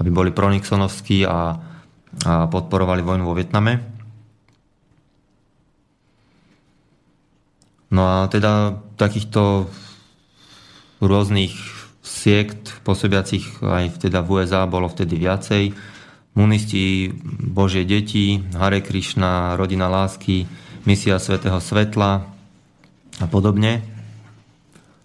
aby 0.03 0.11
boli 0.11 0.35
pronixonovskí 0.35 1.23
a 1.23 1.69
a 2.27 2.51
podporovali 2.51 3.05
vojnu 3.05 3.25
vo 3.29 3.37
Vietname. 3.37 3.98
No 7.89 8.03
a 8.05 8.29
teda 8.29 8.77
takýchto 9.01 9.69
rôznych 11.01 11.55
siekt 12.05 12.81
pôsobiacich 12.85 13.63
aj 13.65 14.03
teda 14.09 14.25
v 14.25 14.41
USA 14.41 14.69
bolo 14.69 14.89
vtedy 14.89 15.17
viacej. 15.17 15.73
Munisti, 16.37 17.11
Božie 17.43 17.83
deti, 17.83 18.39
Hare 18.55 18.85
Krishna, 18.85 19.59
Rodina 19.59 19.91
lásky, 19.91 20.47
Misia 20.87 21.19
Svetého 21.19 21.59
Svetla 21.59 22.23
a 23.19 23.27
podobne. 23.27 23.83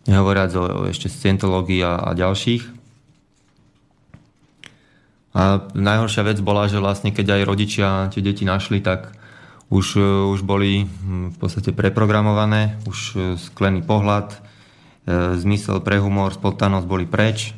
Nehovoriac 0.06 0.52
o, 0.54 0.64
o 0.64 0.88
ešte 0.92 1.08
scientológii 1.10 1.82
a, 1.82 1.98
a 2.04 2.10
ďalších. 2.14 2.64
A 5.34 5.66
najhoršia 5.74 6.24
vec 6.30 6.38
bola, 6.46 6.70
že 6.70 6.78
vlastne 6.78 7.10
keď 7.10 7.42
aj 7.42 7.48
rodičia 7.50 7.88
tie 8.14 8.22
deti 8.22 8.46
našli, 8.46 8.86
tak 8.86 9.18
už, 9.74 9.98
e, 9.98 10.06
už 10.30 10.46
boli 10.46 10.86
hm, 10.86 11.34
v 11.34 11.38
podstate 11.42 11.74
preprogramované, 11.74 12.78
už 12.86 13.00
e, 13.18 13.18
sklený 13.42 13.82
pohľad, 13.82 14.38
e, 14.38 14.38
zmysel 15.42 15.82
pre 15.82 15.98
humor, 15.98 16.30
spontánnosť 16.30 16.86
boli 16.86 17.10
preč, 17.10 17.58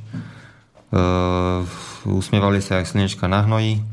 usmievali 2.08 2.64
sa 2.64 2.80
jak 2.80 2.88
slnečka 2.88 3.28
na 3.28 3.44
hnoji, 3.44 3.84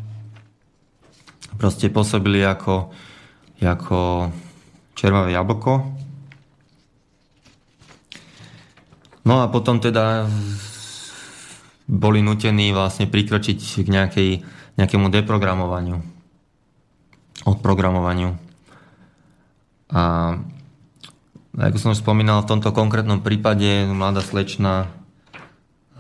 proste 1.58 1.90
pôsobili 1.90 2.38
ako, 2.46 2.94
ako 3.58 4.30
červavé 4.94 5.34
jablko. 5.34 5.82
No 9.26 9.42
a 9.42 9.50
potom 9.50 9.82
teda 9.82 10.30
boli 11.90 12.22
nutení 12.22 12.70
vlastne 12.70 13.10
prikročiť 13.10 13.82
k 13.82 13.88
nejakej, 13.90 14.30
nejakému 14.78 15.10
deprogramovaniu, 15.10 16.11
odprogramovaniu. 17.42 18.38
A 19.92 20.02
ako 21.52 21.76
som 21.76 21.92
už 21.92 22.00
spomínal, 22.00 22.40
v 22.42 22.48
tomto 22.48 22.72
konkrétnom 22.72 23.20
prípade 23.20 23.84
mladá 23.92 24.24
slečna 24.24 24.88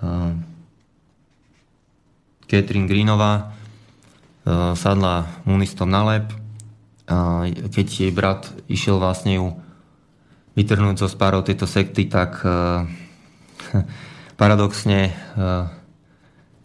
uh, 0.00 0.32
Greenová 2.84 3.52
sadla 4.76 5.28
munistom 5.48 5.88
na 5.88 6.04
lep, 6.04 6.26
uh, 6.32 7.48
keď 7.68 7.86
jej 7.86 8.12
brat 8.12 8.48
išiel 8.68 8.96
vlastne 9.00 9.40
ju 9.40 9.46
vytrhnúť 10.56 11.00
zo 11.00 11.08
spárov 11.08 11.44
tejto 11.48 11.64
sekty, 11.64 12.12
tak 12.12 12.44
paradoxne 14.40 15.16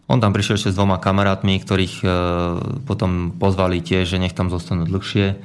on 0.08 0.24
tam 0.24 0.32
prišiel 0.32 0.56
ešte 0.56 0.72
s 0.72 0.78
dvoma 0.80 0.96
kamarátmi, 0.96 1.60
ktorých 1.60 1.94
e, 2.00 2.06
potom 2.88 3.36
pozvali 3.36 3.84
tiež, 3.84 4.16
že 4.16 4.18
nech 4.18 4.32
tam 4.32 4.48
zostanú 4.48 4.88
dlhšie 4.88 5.36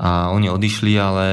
A 0.00 0.32
oni 0.32 0.48
odišli, 0.48 0.96
ale 0.96 1.28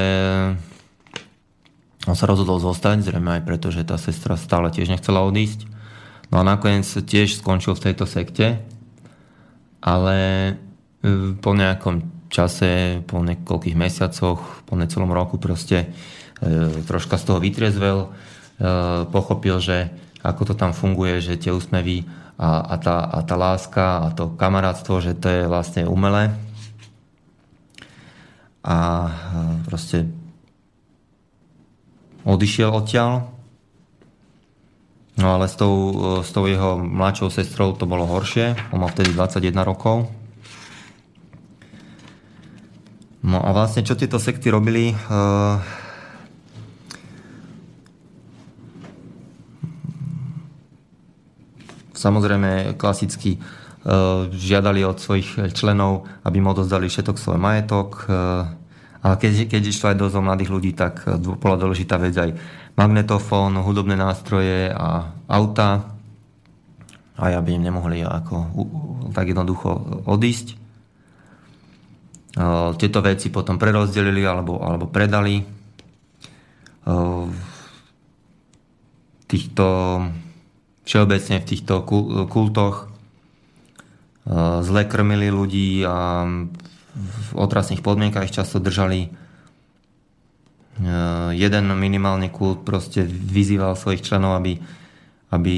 on 2.04 2.12
sa 2.12 2.28
rozhodol 2.28 2.60
zostať, 2.60 3.00
zrejme 3.00 3.40
aj 3.40 3.42
preto, 3.48 3.72
že 3.72 3.88
tá 3.88 3.96
sestra 3.96 4.36
stále 4.36 4.68
tiež 4.68 4.92
nechcela 4.92 5.24
odísť. 5.24 5.64
No 6.28 6.44
a 6.44 6.44
nakoniec 6.44 6.84
tiež 6.84 7.40
skončil 7.40 7.72
v 7.72 7.84
tejto 7.88 8.04
sekte, 8.04 8.60
ale 9.80 10.16
e, 11.00 11.32
po 11.40 11.56
nejakom 11.56 12.28
čase, 12.28 13.00
po 13.08 13.24
niekoľkých 13.24 13.80
mesiacoch, 13.80 14.60
po 14.68 14.76
necelom 14.76 15.08
roku 15.08 15.40
proste 15.40 15.88
e, 16.44 16.84
troška 16.84 17.16
z 17.16 17.24
toho 17.24 17.40
vytriezvel, 17.40 18.12
pochopil, 19.14 19.62
že 19.62 19.86
ako 20.26 20.50
to 20.50 20.54
tam 20.58 20.74
funguje, 20.74 21.22
že 21.22 21.38
tie 21.38 21.54
úsmevy 21.54 22.02
a, 22.38 22.62
a, 22.62 22.76
tá, 22.78 23.02
a 23.02 23.18
tá 23.26 23.34
láska 23.34 23.84
a 24.06 24.06
to 24.14 24.30
kamarátstvo, 24.38 25.02
že 25.02 25.18
to 25.18 25.26
je 25.26 25.42
vlastne 25.50 25.90
umelé. 25.90 26.30
A 28.62 29.10
proste 29.66 30.06
odišiel 32.22 32.70
odtiaľ. 32.70 33.34
No 35.18 35.34
ale 35.34 35.50
s 35.50 35.58
tou, 35.58 35.74
s 36.22 36.30
tou 36.30 36.46
jeho 36.46 36.78
mladšou 36.78 37.26
sestrou 37.34 37.74
to 37.74 37.90
bolo 37.90 38.06
horšie. 38.06 38.54
On 38.70 38.78
mal 38.78 38.94
vtedy 38.94 39.10
21 39.10 39.66
rokov. 39.66 40.06
No 43.18 43.42
a 43.42 43.50
vlastne 43.50 43.82
čo 43.82 43.98
tieto 43.98 44.22
sekty 44.22 44.46
robili? 44.46 44.94
Uh, 45.10 45.58
samozrejme 51.98 52.78
klasicky 52.78 53.36
e, 53.36 53.38
žiadali 54.30 54.86
od 54.86 55.02
svojich 55.02 55.50
členov, 55.58 56.06
aby 56.22 56.38
mu 56.38 56.54
odozdali 56.54 56.86
všetok 56.86 57.18
svoj 57.18 57.38
majetok. 57.42 58.06
E, 58.06 58.14
ale 58.98 59.14
keď, 59.18 59.50
keď 59.50 59.62
išlo 59.66 59.90
aj 59.90 59.98
dosť 59.98 60.14
mladých 60.22 60.50
ľudí, 60.54 60.70
tak 60.78 61.02
e, 61.02 61.18
bola 61.18 61.58
dôležitá 61.58 61.98
vec 61.98 62.14
aj 62.14 62.30
magnetofón, 62.78 63.58
hudobné 63.58 63.98
nástroje 63.98 64.70
a 64.70 65.10
auta. 65.26 65.98
A 67.18 67.34
aby 67.34 67.58
im 67.58 67.66
nemohli 67.66 68.06
ako 68.06 68.46
tak 69.10 69.34
jednoducho 69.34 70.06
odísť. 70.06 70.54
Tieto 72.78 72.98
veci 73.02 73.26
potom 73.34 73.58
prerozdelili 73.58 74.22
alebo, 74.22 74.62
alebo 74.62 74.86
predali. 74.86 75.42
Týchto 79.26 79.66
všeobecne 80.88 81.44
v 81.44 81.48
týchto 81.52 81.84
kultoch 82.32 82.88
eh, 82.88 84.64
zle 84.64 84.88
krmili 84.88 85.28
ľudí 85.28 85.84
a 85.84 86.24
v 86.98 87.28
otrasných 87.36 87.84
podmienkach 87.84 88.32
často 88.32 88.56
držali. 88.56 89.12
Eh, 90.80 91.30
jeden 91.36 91.68
minimálny 91.76 92.32
kult 92.32 92.64
proste 92.64 93.04
vyzýval 93.04 93.76
svojich 93.76 94.00
členov, 94.00 94.40
aby, 94.40 94.56
aby 95.28 95.56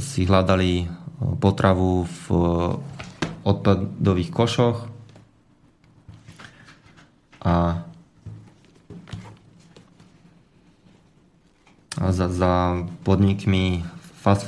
si 0.00 0.24
hľadali 0.24 0.88
potravu 1.36 2.08
v 2.08 2.24
odpadových 3.44 4.32
košoch 4.32 4.88
a 7.44 7.84
za, 12.00 12.26
za 12.32 12.52
podnikmi 13.04 13.84
fast. 14.20 14.44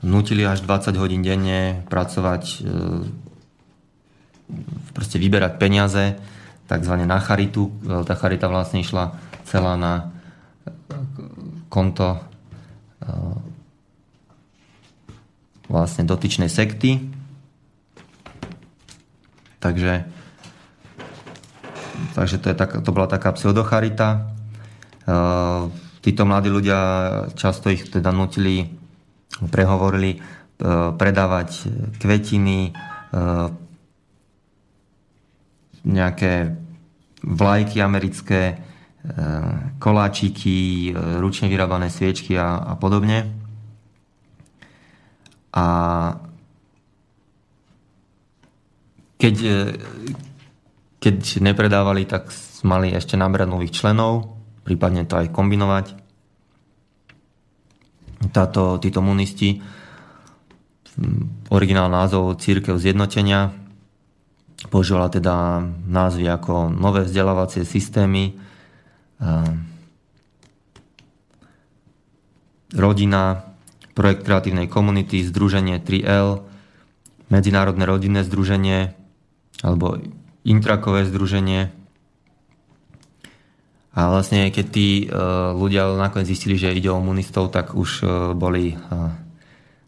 Nutili 0.00 0.48
až 0.48 0.64
20 0.64 0.96
hodín 0.96 1.20
denne 1.20 1.84
pracovať, 1.92 2.42
e, 2.48 2.58
proste 4.96 5.20
vyberať 5.20 5.60
peniaze, 5.60 6.16
takzvané 6.64 7.04
na 7.04 7.20
charitu. 7.20 7.68
E, 7.84 8.00
tá 8.08 8.16
charita 8.16 8.48
vlastne 8.48 8.80
išla 8.80 9.12
celá 9.44 9.76
na 9.76 9.92
e, 9.98 10.02
konto 11.68 12.30
vlastne 15.70 16.04
dotyčnej 16.04 16.52
sekty. 16.52 17.08
Takže, 19.56 20.04
takže 22.12 22.36
to, 22.36 22.46
je 22.52 22.56
tak, 22.58 22.84
to 22.84 22.90
bola 22.92 23.08
taká 23.08 23.32
pseudocharita 23.32 24.28
títo 26.00 26.24
mladí 26.24 26.48
ľudia 26.48 26.78
často 27.36 27.68
ich 27.68 27.88
teda 27.88 28.10
nutili, 28.10 28.64
prehovorili 29.52 30.16
e, 30.16 30.18
predávať 30.96 31.68
kvetiny, 32.00 32.58
e, 32.68 32.72
nejaké 35.80 36.32
vlajky 37.20 37.76
americké, 37.84 38.40
e, 38.48 38.56
koláčiky, 39.76 40.92
ručne 41.20 41.52
vyrábané 41.52 41.92
sviečky 41.92 42.36
a, 42.36 42.64
a 42.64 42.74
podobne. 42.80 43.28
A 45.52 45.66
keď, 49.20 49.36
keď 50.96 51.16
nepredávali, 51.44 52.08
tak 52.08 52.32
mali 52.64 52.94
ešte 52.94 53.18
nabrať 53.18 53.50
nových 53.50 53.74
členov 53.76 54.39
prípadne 54.62 55.08
to 55.08 55.18
aj 55.20 55.32
kombinovať. 55.32 55.86
Táto, 58.30 58.76
títo 58.76 59.00
munisti, 59.00 59.64
originál 61.48 61.88
názov 61.88 62.36
Církev 62.36 62.76
zjednotenia, 62.76 63.56
používala 64.68 65.08
teda 65.08 65.64
názvy 65.88 66.28
ako 66.28 66.68
nové 66.68 67.08
vzdelávacie 67.08 67.64
systémy, 67.64 68.36
rodina, 72.76 73.56
projekt 73.96 74.22
kreatívnej 74.24 74.68
komunity, 74.70 75.24
združenie 75.24 75.80
3L, 75.82 76.44
medzinárodné 77.32 77.84
rodinné 77.88 78.20
združenie 78.24 78.94
alebo 79.60 80.00
intrakové 80.44 81.04
združenie, 81.04 81.72
a 83.90 84.06
vlastne 84.06 84.46
keď 84.54 84.66
tí 84.70 84.88
uh, 85.10 85.50
ľudia 85.50 85.98
nakoniec 85.98 86.30
zistili, 86.30 86.54
že 86.54 86.70
ide 86.70 86.86
o 86.94 86.98
komunistov, 87.02 87.50
tak 87.50 87.74
už 87.74 87.90
uh, 88.06 88.10
boli 88.38 88.78
uh, 88.78 89.10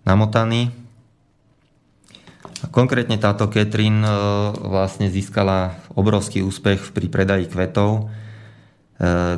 namotaní. 0.02 0.74
Konkrétne 2.74 3.14
táto 3.22 3.46
uh, 3.46 4.10
vlastne 4.58 5.06
získala 5.06 5.78
obrovský 5.94 6.42
úspech 6.42 6.90
pri 6.90 7.06
predaji 7.06 7.46
kvetov, 7.46 8.10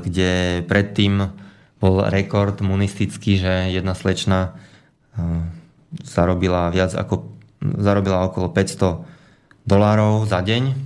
kde 0.05 0.61
predtým 0.69 1.33
bol 1.81 2.05
rekord 2.13 2.61
munistický, 2.61 3.41
že 3.41 3.73
jedna 3.73 3.97
slečna 3.97 4.61
zarobila 6.05 6.69
viac 6.69 6.93
ako 6.93 7.33
zarobila 7.81 8.29
okolo 8.29 8.53
500 8.53 9.65
dolárov 9.65 10.29
za 10.29 10.45
deň. 10.45 10.77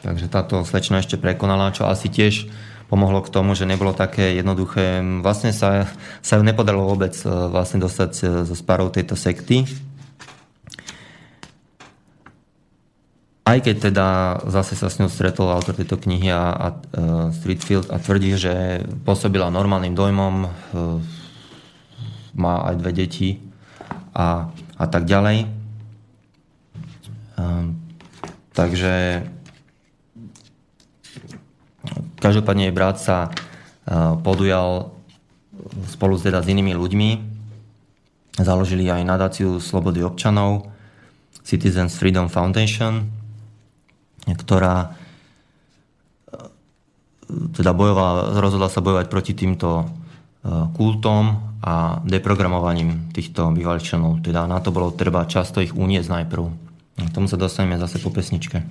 Takže 0.00 0.32
táto 0.32 0.64
slečna 0.64 1.04
ešte 1.04 1.20
prekonala, 1.20 1.76
čo 1.76 1.84
asi 1.84 2.08
tiež 2.08 2.48
pomohlo 2.86 3.22
k 3.22 3.32
tomu, 3.32 3.58
že 3.58 3.66
nebolo 3.66 3.90
také 3.90 4.38
jednoduché. 4.38 5.02
Vlastne 5.22 5.50
sa, 5.50 5.90
sa 6.22 6.38
ju 6.38 6.42
nepodarilo 6.46 6.86
vôbec 6.86 7.14
e, 7.22 7.26
vlastne 7.26 7.82
dostať 7.82 8.12
e, 8.22 8.24
zo 8.46 8.54
spárov 8.54 8.94
tejto 8.94 9.18
sekty. 9.18 9.66
Aj 13.46 13.62
keď 13.62 13.90
teda 13.90 14.06
zase 14.50 14.74
sa 14.74 14.90
s 14.90 14.98
ňou 14.98 15.06
stretol 15.06 15.46
autor 15.46 15.78
tejto 15.78 15.94
knihy 16.02 16.34
a, 16.34 16.50
a 16.50 16.66
uh, 16.74 17.30
Streetfield 17.30 17.94
a 17.94 18.02
tvrdí, 18.02 18.34
že 18.34 18.82
pôsobila 19.06 19.54
normálnym 19.54 19.94
dojmom, 19.94 20.34
uh, 20.42 20.98
má 22.34 22.66
aj 22.66 22.74
dve 22.82 23.06
deti 23.06 23.38
a, 24.10 24.50
a 24.50 24.84
tak 24.90 25.06
ďalej. 25.06 25.46
Uh, 27.38 27.70
takže 28.50 29.22
Každopádne 32.26 32.66
jej 32.66 32.74
brat 32.74 32.98
sa 32.98 33.30
e, 33.30 33.38
podujal 34.18 34.90
spolu 35.94 36.18
teda 36.18 36.42
s 36.42 36.50
inými 36.50 36.74
ľuďmi. 36.74 37.10
Založili 38.42 38.90
aj 38.90 39.06
nadáciu 39.06 39.62
Slobody 39.62 40.02
občanov, 40.02 40.66
Citizens 41.46 41.94
Freedom 41.94 42.26
Foundation, 42.26 43.06
ktorá 44.26 44.90
e, 44.90 46.50
teda 47.54 47.70
bojovala, 47.70 48.42
rozhodla 48.42 48.74
sa 48.74 48.82
bojovať 48.82 49.06
proti 49.06 49.30
týmto 49.38 49.68
e, 49.78 49.84
kultom 50.74 51.54
a 51.62 52.02
deprogramovaním 52.02 53.14
týchto 53.14 53.54
bývalých 53.54 53.86
členov. 53.86 54.18
Teda 54.26 54.50
na 54.50 54.58
to 54.58 54.74
bolo 54.74 54.90
treba 54.90 55.30
často 55.30 55.62
ich 55.62 55.78
uniesť 55.78 56.10
najprv. 56.10 56.42
K 57.06 57.14
tomu 57.14 57.30
sa 57.30 57.38
dostaneme 57.38 57.78
zase 57.78 58.02
po 58.02 58.10
pesničke. 58.10 58.66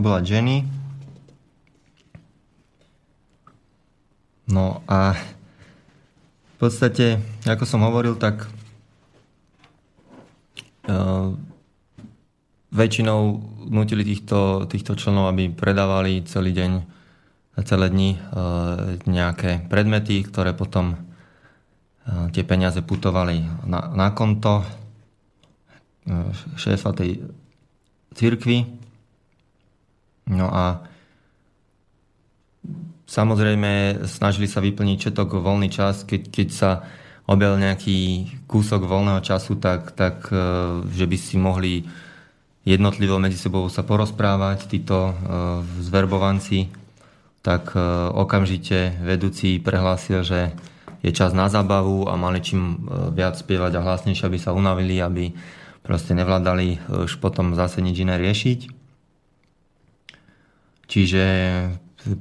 To 0.00 0.08
bola 0.08 0.24
Jenny. 0.24 0.64
No 4.48 4.80
a 4.88 5.12
v 5.12 6.54
podstate, 6.56 7.20
ako 7.44 7.68
som 7.68 7.84
hovoril, 7.84 8.16
tak 8.16 8.48
uh, 10.88 11.36
väčšinou 12.72 13.20
nutili 13.68 14.00
týchto, 14.08 14.64
týchto 14.72 14.96
členov, 14.96 15.36
aby 15.36 15.52
predávali 15.52 16.24
celý 16.24 16.56
deň, 16.56 16.72
celé 17.68 17.92
dni 17.92 18.16
uh, 18.16 18.96
nejaké 19.04 19.68
predmety, 19.68 20.24
ktoré 20.24 20.56
potom 20.56 20.96
uh, 20.96 22.32
tie 22.32 22.40
peniaze 22.48 22.80
putovali 22.80 23.68
na, 23.68 23.92
na 23.92 24.16
konto 24.16 24.64
šéfa 26.56 26.96
tej 26.96 27.20
cirkvi. 28.16 28.79
No 30.30 30.46
a 30.48 30.86
Samozrejme, 33.10 34.06
snažili 34.06 34.46
sa 34.46 34.62
vyplniť 34.62 34.98
všetok 35.02 35.42
voľný 35.42 35.66
čas, 35.66 36.06
keď, 36.06 36.30
keď 36.30 36.48
sa 36.54 36.70
objavil 37.26 37.58
nejaký 37.58 37.98
kúsok 38.46 38.86
voľného 38.86 39.18
času, 39.18 39.58
tak, 39.58 39.98
tak 39.98 40.30
e, 40.30 40.38
že 40.94 41.10
by 41.10 41.16
si 41.18 41.34
mohli 41.34 41.90
jednotlivo 42.62 43.18
medzi 43.18 43.34
sebou 43.34 43.66
sa 43.66 43.82
porozprávať, 43.82 44.70
títo 44.70 45.10
e, 45.10 45.12
zverbovanci, 45.82 46.70
tak 47.42 47.74
e, 47.74 47.82
okamžite 48.14 49.02
vedúci 49.02 49.58
prehlásil, 49.58 50.22
že 50.22 50.54
je 51.02 51.10
čas 51.10 51.34
na 51.34 51.50
zábavu 51.50 52.06
a 52.06 52.14
mali 52.14 52.38
čím 52.38 52.86
viac 53.10 53.34
spievať 53.34 53.74
a 53.74 53.84
hlasnejšie, 53.90 54.30
aby 54.30 54.38
sa 54.38 54.54
unavili, 54.54 55.02
aby 55.02 55.34
proste 55.82 56.14
nevládali 56.14 56.78
už 57.08 57.18
potom 57.18 57.58
zase 57.58 57.82
nič 57.82 58.06
iné 58.06 58.20
riešiť. 58.22 58.79
Čiže 60.90 61.22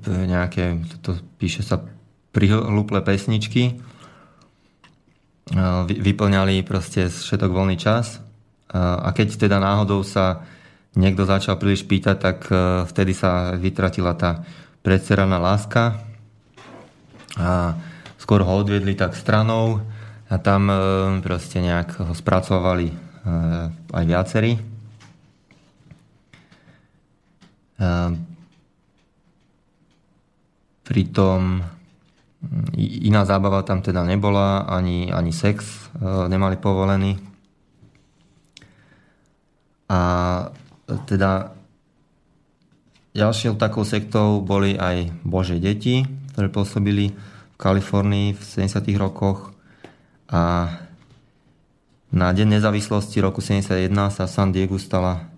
nejaké, 0.06 0.86
to 1.02 1.18
píše 1.42 1.66
sa 1.66 1.82
prihlúple 2.30 3.02
pesničky, 3.02 3.82
vyplňali 5.90 6.62
proste 6.62 7.10
všetok 7.10 7.50
voľný 7.50 7.82
čas. 7.82 8.22
A 8.70 9.10
keď 9.18 9.50
teda 9.50 9.58
náhodou 9.58 10.06
sa 10.06 10.46
niekto 10.94 11.26
začal 11.26 11.58
príliš 11.58 11.86
pýtať, 11.86 12.18
tak 12.18 12.38
e, 12.50 12.86
vtedy 12.86 13.14
sa 13.14 13.54
vytratila 13.58 14.14
tá 14.18 14.46
predseraná 14.82 15.38
láska. 15.38 16.02
A 17.38 17.78
skôr 18.18 18.42
ho 18.42 18.52
odviedli 18.62 18.94
tak 18.94 19.14
stranou 19.14 19.82
a 20.30 20.36
tam 20.38 20.70
e, 20.70 20.76
proste 21.22 21.62
nejak 21.62 22.10
ho 22.10 22.14
spracovali 22.14 22.90
e, 22.90 22.96
aj 23.94 24.04
viacerí. 24.06 24.54
Pritom 30.90 31.62
mm, 31.62 32.74
iná 33.06 33.22
zábava 33.30 33.62
tam 33.62 33.86
teda 33.86 34.02
nebola, 34.02 34.66
ani, 34.66 35.14
ani 35.14 35.30
sex 35.30 35.62
e, 35.62 36.02
nemali 36.26 36.58
povolený. 36.58 37.22
A 39.90 40.00
teda 41.06 41.54
ďalšou 43.14 43.58
takou 43.62 43.86
sektou 43.86 44.42
boli 44.42 44.74
aj 44.78 45.14
Bože 45.22 45.62
deti, 45.62 46.06
ktoré 46.34 46.50
pôsobili 46.50 47.14
v 47.14 47.56
Kalifornii 47.58 48.34
v 48.34 48.42
70. 48.42 48.90
rokoch 48.98 49.54
a 50.30 50.74
na 52.10 52.34
Deň 52.34 52.58
nezávislosti 52.58 53.22
roku 53.22 53.38
71 53.38 53.94
sa 54.10 54.26
v 54.26 54.34
San 54.34 54.50
Diego 54.50 54.82
stala 54.82 55.30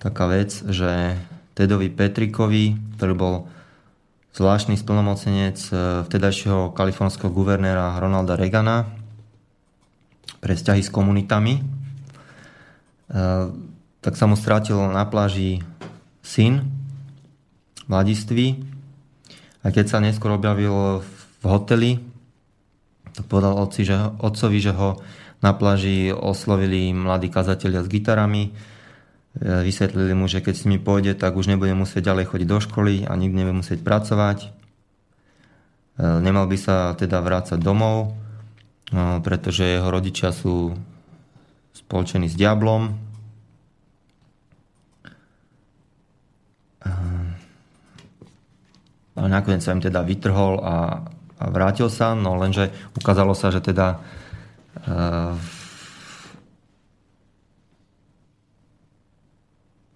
taká 0.00 0.24
vec, 0.24 0.64
že 0.72 1.20
Tedovi 1.52 1.92
Petrikovi, 1.92 2.96
ktorý 2.96 3.12
bol 3.12 3.34
zvláštny 4.32 4.80
splnomocenec 4.80 5.58
e, 5.68 5.72
vtedajšieho 6.08 6.72
kalifornského 6.72 7.28
guvernéra 7.28 8.00
Ronalda 8.00 8.36
Reagana 8.36 8.88
pre 10.40 10.56
vzťahy 10.56 10.82
s 10.82 10.90
komunitami. 10.90 11.60
E, 11.60 11.62
tak 14.02 14.14
sa 14.16 14.24
mu 14.26 14.34
strátil 14.34 14.80
na 14.90 15.04
pláži 15.06 15.60
syn, 16.24 16.64
mladiství. 17.86 18.64
A 19.62 19.70
keď 19.70 19.84
sa 19.86 20.02
neskôr 20.02 20.34
objavil 20.34 21.04
v 21.04 21.44
hoteli, 21.44 22.02
tak 23.12 23.28
povedal 23.28 23.54
že, 23.70 23.94
otcovi, 24.18 24.58
že 24.58 24.72
ho 24.72 24.98
na 25.44 25.52
pláži 25.52 26.10
oslovili 26.14 26.94
mladí 26.94 27.28
kazatelia 27.28 27.84
s 27.84 27.90
gitarami, 27.90 28.54
vysvetlili 29.40 30.12
mu, 30.12 30.28
že 30.28 30.44
keď 30.44 30.54
s 30.56 30.64
nimi 30.68 30.76
pôjde, 30.76 31.16
tak 31.16 31.40
už 31.40 31.48
nebude 31.48 31.72
musieť 31.72 32.12
ďalej 32.12 32.28
chodiť 32.28 32.48
do 32.48 32.58
školy 32.60 32.94
a 33.08 33.16
nikdy 33.16 33.40
nebude 33.40 33.64
musieť 33.64 33.80
pracovať. 33.80 34.38
E, 34.44 34.48
nemal 36.20 36.44
by 36.44 36.56
sa 36.60 36.92
teda 36.92 37.24
vrácať 37.24 37.56
domov, 37.56 38.12
e, 38.92 39.20
pretože 39.24 39.64
jeho 39.64 39.88
rodičia 39.88 40.36
sú 40.36 40.76
spoločení 41.72 42.28
s 42.28 42.36
diablom. 42.36 42.92
Ale 49.12 49.28
nakoniec 49.28 49.62
sa 49.62 49.70
im 49.70 49.80
teda 49.80 50.02
vytrhol 50.02 50.58
a, 50.60 51.04
a 51.38 51.44
vrátil 51.46 51.86
sa, 51.86 52.16
no 52.16 52.34
lenže 52.36 52.74
ukázalo 52.96 53.38
sa, 53.38 53.54
že 53.54 53.62
teda 53.62 54.02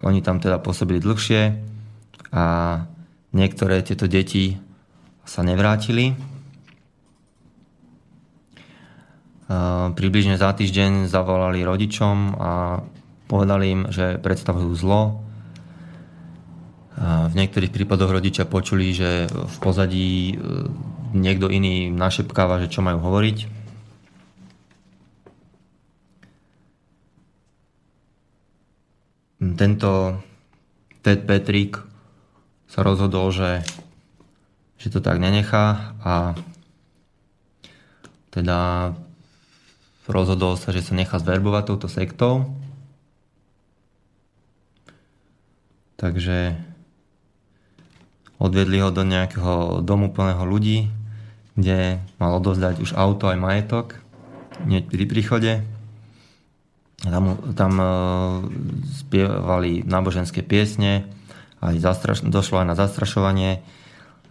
Oni 0.05 0.21
tam 0.21 0.37
teda 0.37 0.61
pôsobili 0.61 1.01
dlhšie 1.01 1.57
a 2.29 2.45
niektoré 3.33 3.81
tieto 3.81 4.05
deti 4.05 4.57
sa 5.25 5.41
nevrátili. 5.41 6.13
Približne 9.95 10.35
za 10.35 10.51
týždeň 10.51 11.07
zavolali 11.07 11.63
rodičom 11.63 12.35
a 12.35 12.83
povedali 13.31 13.65
im, 13.73 13.81
že 13.89 14.19
predstavujú 14.19 14.71
zlo. 14.75 15.23
V 16.97 17.33
niektorých 17.33 17.71
prípadoch 17.71 18.09
rodičia 18.09 18.49
počuli, 18.49 18.89
že 18.89 19.29
v 19.29 19.55
pozadí 19.61 20.33
e, 20.33 20.35
niekto 21.13 21.45
iný 21.45 21.93
našepkáva, 21.93 22.57
že 22.57 22.73
čo 22.73 22.81
majú 22.81 22.97
hovoriť. 23.05 23.56
Tento 29.37 30.17
Ted 31.05 31.29
Patrick 31.29 31.77
sa 32.67 32.83
rozhodol, 32.83 33.29
že, 33.31 33.61
že 34.81 34.89
to 34.89 34.99
tak 34.99 35.21
nenechá 35.21 35.97
a 36.01 36.33
teda 38.33 38.93
rozhodol 40.09 40.57
sa, 40.57 40.73
že 40.73 40.81
sa 40.81 40.93
nechá 40.93 41.17
zverbovať 41.21 41.63
touto 41.67 41.87
sektou. 41.89 42.53
Takže 45.97 46.53
odvedli 48.37 48.77
ho 48.81 48.93
do 48.93 49.01
nejakého 49.01 49.81
domu 49.81 50.13
plného 50.13 50.45
ľudí, 50.45 50.93
kde 51.57 51.97
mal 52.21 52.37
odovzdať 52.37 52.77
už 52.85 52.93
auto 52.93 53.25
aj 53.25 53.37
majetok 53.41 53.87
hneď 54.65 54.89
pri 54.89 55.05
príchode. 55.09 55.51
Tam, 56.97 57.37
tam 57.53 57.73
e, 57.77 57.87
spievali 59.05 59.85
náboženské 59.85 60.41
piesne, 60.41 61.05
aj 61.61 61.77
zastraš- 61.77 62.25
došlo 62.25 62.65
aj 62.65 62.67
na 62.73 62.75
zastrašovanie 62.77 63.61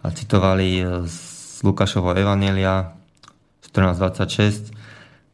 a 0.03 0.07
citovali 0.11 0.83
z 1.07 1.17
Lukášovho 1.63 2.15
Evanelia 2.15 2.91
14.26 3.63 4.75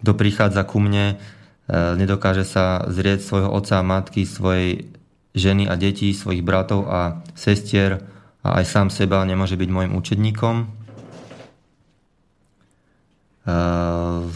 Kto 0.03 0.11
prichádza 0.13 0.61
ku 0.67 0.77
mne, 0.77 1.17
e, 1.65 1.75
nedokáže 1.97 2.45
sa 2.45 2.85
zrieť 2.85 3.25
svojho 3.25 3.49
otca 3.49 3.81
a 3.81 3.87
matky, 3.87 4.29
svojej 4.29 4.93
ženy 5.33 5.65
a 5.65 5.73
detí, 5.73 6.13
svojich 6.13 6.45
bratov 6.45 6.85
a 6.85 7.25
sestier 7.33 8.05
a 8.43 8.61
aj 8.61 8.65
sám 8.69 8.87
seba 8.93 9.25
nemôže 9.25 9.57
byť 9.57 9.69
môjim 9.71 9.93
učedníkom. 9.97 10.55
Uh, 13.43 14.31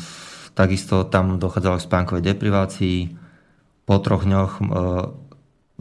Takisto 0.57 1.05
tam 1.05 1.37
dochádzalo 1.37 1.77
k 1.77 1.85
spánkovej 1.85 2.23
deprivácii. 2.33 3.13
Po 3.85 4.01
troch 4.01 4.25
dňoch 4.25 4.51
e, 4.57 4.63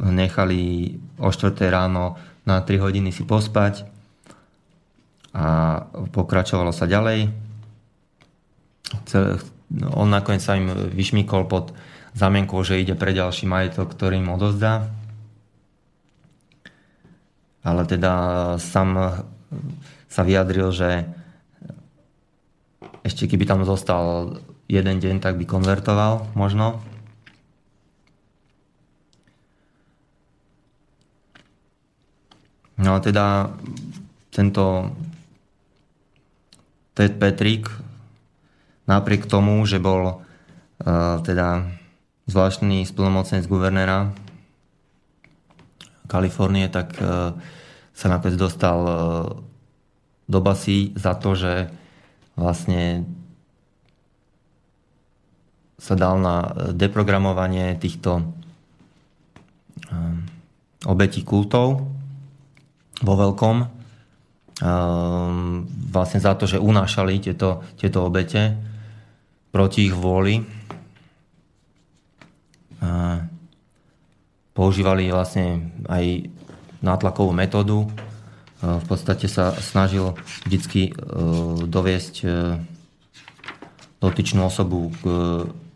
nechali 0.05 0.93
o 1.17 1.33
4 1.33 1.57
ráno 1.73 2.21
na 2.45 2.61
3 2.61 2.85
hodiny 2.85 3.09
si 3.09 3.25
pospať 3.25 3.89
a 5.33 5.81
pokračovalo 6.13 6.77
sa 6.77 6.85
ďalej. 6.85 7.33
On 9.97 10.09
nakoniec 10.09 10.45
sa 10.45 10.61
im 10.61 10.69
vyšmykol 10.93 11.49
pod 11.49 11.73
zamienkou, 12.13 12.61
že 12.61 12.81
ide 12.81 12.93
pre 12.97 13.17
ďalší 13.17 13.49
majetok, 13.49 13.93
ktorý 13.93 14.21
im 14.21 14.33
odozdá. 14.33 14.93
Ale 17.65 17.83
teda 17.89 18.13
sám 18.61 19.25
sa 20.07 20.23
vyjadril, 20.25 20.69
že 20.73 21.05
ešte 23.05 23.29
keby 23.29 23.45
tam 23.45 23.61
zostal 23.69 24.37
jeden 24.67 24.97
deň, 24.99 25.23
tak 25.23 25.39
by 25.39 25.45
konvertoval 25.47 26.27
možno. 26.35 26.83
No 32.77 32.95
a 32.95 33.01
teda 33.01 33.57
tento 34.29 34.93
Ted 36.93 37.17
Patrick 37.17 37.73
napriek 38.85 39.25
tomu, 39.25 39.65
že 39.65 39.81
bol 39.81 40.21
uh, 40.21 41.17
teda 41.25 41.67
zvláštny 42.29 42.85
splnomocnec 42.85 43.49
guvernéra 43.49 44.13
Kalifornie, 46.07 46.69
tak 46.69 46.95
uh, 47.01 47.35
sa 47.97 48.07
nakoniec 48.13 48.39
dostal 48.39 48.79
uh, 48.85 48.95
do 50.29 50.39
basy 50.45 50.93
za 50.95 51.17
to, 51.17 51.33
že 51.33 51.73
vlastne 52.37 53.09
sa 55.77 55.95
dal 55.95 56.17
na 56.19 56.57
deprogramovanie 56.73 57.77
týchto 57.77 58.25
obetí 60.89 61.21
kultov 61.21 61.85
vo 63.05 63.15
veľkom 63.15 63.77
Ehm, 64.57 65.69
vlastne 65.93 66.17
za 66.17 66.33
to, 66.33 66.49
že 66.49 66.57
unášali 66.57 67.21
tieto, 67.21 67.61
tieto 67.77 68.09
obete 68.09 68.57
proti 69.53 69.89
ich 69.89 69.95
vôli. 69.97 70.41
Používali 74.57 75.13
vlastne 75.13 75.77
aj 75.89 76.33
nátlakovú 76.81 77.37
metódu. 77.37 77.85
V 78.65 78.85
podstate 78.89 79.29
sa 79.29 79.53
snažil 79.53 80.17
vždy 80.49 80.89
e, 80.89 80.93
doviesť 81.69 82.15
e, 82.25 82.29
dotyčnú 84.01 84.49
osobu 84.49 84.89
k, 84.97 85.03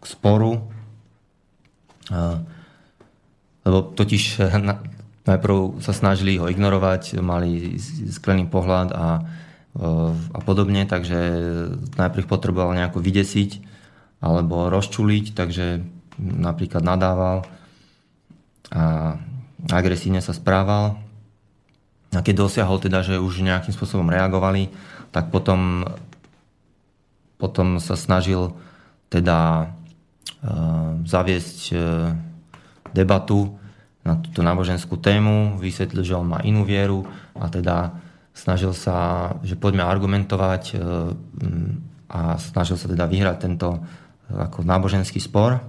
k 0.01 0.05
sporu. 0.09 0.64
Lebo 3.60 3.78
totiž 3.93 4.40
najprv 5.28 5.78
sa 5.85 5.93
snažili 5.93 6.40
ho 6.40 6.48
ignorovať, 6.48 7.20
mali 7.20 7.77
sklený 8.09 8.48
pohľad 8.48 8.89
a, 8.90 9.09
e, 9.77 9.82
a 10.35 10.39
podobne, 10.43 10.89
takže 10.89 11.18
najprv 11.94 12.24
potreboval 12.27 12.74
nejako 12.74 12.98
vydesiť 12.98 13.51
alebo 14.20 14.72
rozčuliť, 14.72 15.32
takže 15.32 15.81
napríklad 16.20 16.85
nadával 16.85 17.48
a 18.70 19.16
agresívne 19.66 20.22
sa 20.22 20.31
správal. 20.31 20.94
A 22.14 22.20
keď 22.22 22.47
dosiahol 22.47 22.78
teda, 22.78 23.02
že 23.02 23.22
už 23.22 23.43
nejakým 23.43 23.74
spôsobom 23.74 24.10
reagovali, 24.10 24.70
tak 25.10 25.31
potom, 25.35 25.86
potom 27.39 27.82
sa 27.82 27.98
snažil 27.98 28.55
teda 29.10 29.70
zaviesť 31.05 31.61
e, 31.73 31.77
debatu 32.97 33.61
na 34.01 34.17
túto 34.17 34.41
náboženskú 34.41 34.97
tému, 34.97 35.61
vysvetlil, 35.61 36.01
že 36.01 36.17
on 36.17 36.33
má 36.33 36.41
inú 36.41 36.65
vieru 36.65 37.05
a 37.37 37.53
teda 37.53 37.93
snažil 38.33 38.73
sa, 38.73 39.29
že 39.45 39.61
poďme 39.61 39.85
argumentovať 39.85 40.65
e, 40.73 40.75
a 42.11 42.41
snažil 42.41 42.81
sa 42.81 42.89
teda 42.89 43.05
vyhrať 43.05 43.37
tento 43.37 43.69
e, 43.77 43.81
ako 44.33 44.65
náboženský 44.65 45.21
spor 45.21 45.61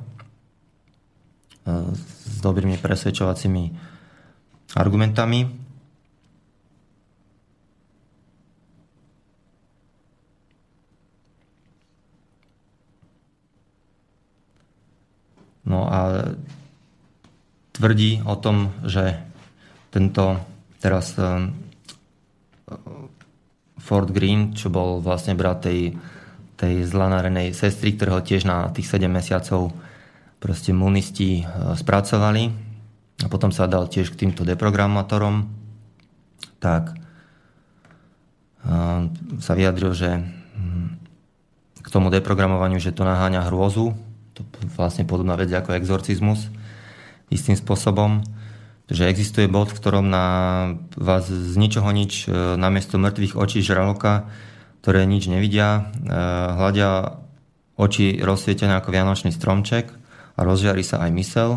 s 1.61 2.41
dobrými 2.41 2.81
presvedčovacími 2.81 3.63
argumentami. 4.81 5.60
No 15.65 15.85
a 15.85 16.33
tvrdí 17.71 18.21
o 18.25 18.35
tom, 18.37 18.73
že 18.85 19.17
tento 19.93 20.37
teraz 20.81 21.13
eh, 21.17 21.49
Ford 23.81 24.09
Green, 24.09 24.53
čo 24.53 24.69
bol 24.73 25.01
vlastne 25.01 25.37
brat 25.37 25.65
tej, 25.65 25.97
tej 26.57 26.85
zlanarenej 26.85 27.53
sestry, 27.53 27.97
ktorého 27.97 28.21
tiež 28.21 28.45
na 28.45 28.69
tých 28.73 28.89
7 28.89 29.05
mesiacov 29.09 29.73
proste 30.41 30.73
munisti 30.73 31.41
eh, 31.41 31.47
spracovali 31.77 32.49
a 33.21 33.27
potom 33.29 33.53
sa 33.53 33.69
dal 33.69 33.85
tiež 33.85 34.09
k 34.13 34.25
týmto 34.25 34.41
deprogramátorom, 34.41 35.45
tak 36.57 36.97
eh, 38.65 39.01
sa 39.37 39.51
vyjadril, 39.53 39.93
že 39.93 40.09
hm, 40.17 40.89
k 41.81 41.87
tomu 41.93 42.09
deprogramovaniu, 42.09 42.81
že 42.81 42.93
to 42.93 43.05
naháňa 43.05 43.45
hrôzu, 43.45 43.93
to 44.33 44.41
vlastne 44.77 45.03
podobná 45.03 45.35
vec 45.35 45.51
ako 45.51 45.75
exorcizmus, 45.75 46.47
istým 47.31 47.55
spôsobom, 47.55 48.23
že 48.91 49.07
existuje 49.07 49.47
bod, 49.47 49.71
v 49.71 49.77
ktorom 49.79 50.11
na 50.11 50.25
vás 50.99 51.31
z 51.31 51.55
ničoho 51.55 51.87
nič 51.95 52.27
e, 52.27 52.59
namiesto 52.59 52.99
mŕtvych 52.99 53.39
očí 53.39 53.63
žraloka, 53.63 54.27
ktoré 54.83 55.07
nič 55.07 55.31
nevidia, 55.31 55.87
e, 55.95 56.11
hľadia 56.59 57.23
oči 57.79 58.19
rozsvietené 58.19 58.75
ako 58.75 58.91
vianočný 58.91 59.31
stromček 59.31 59.87
a 60.35 60.39
rozžiari 60.43 60.83
sa 60.83 60.99
aj 61.07 61.11
mysel. 61.15 61.49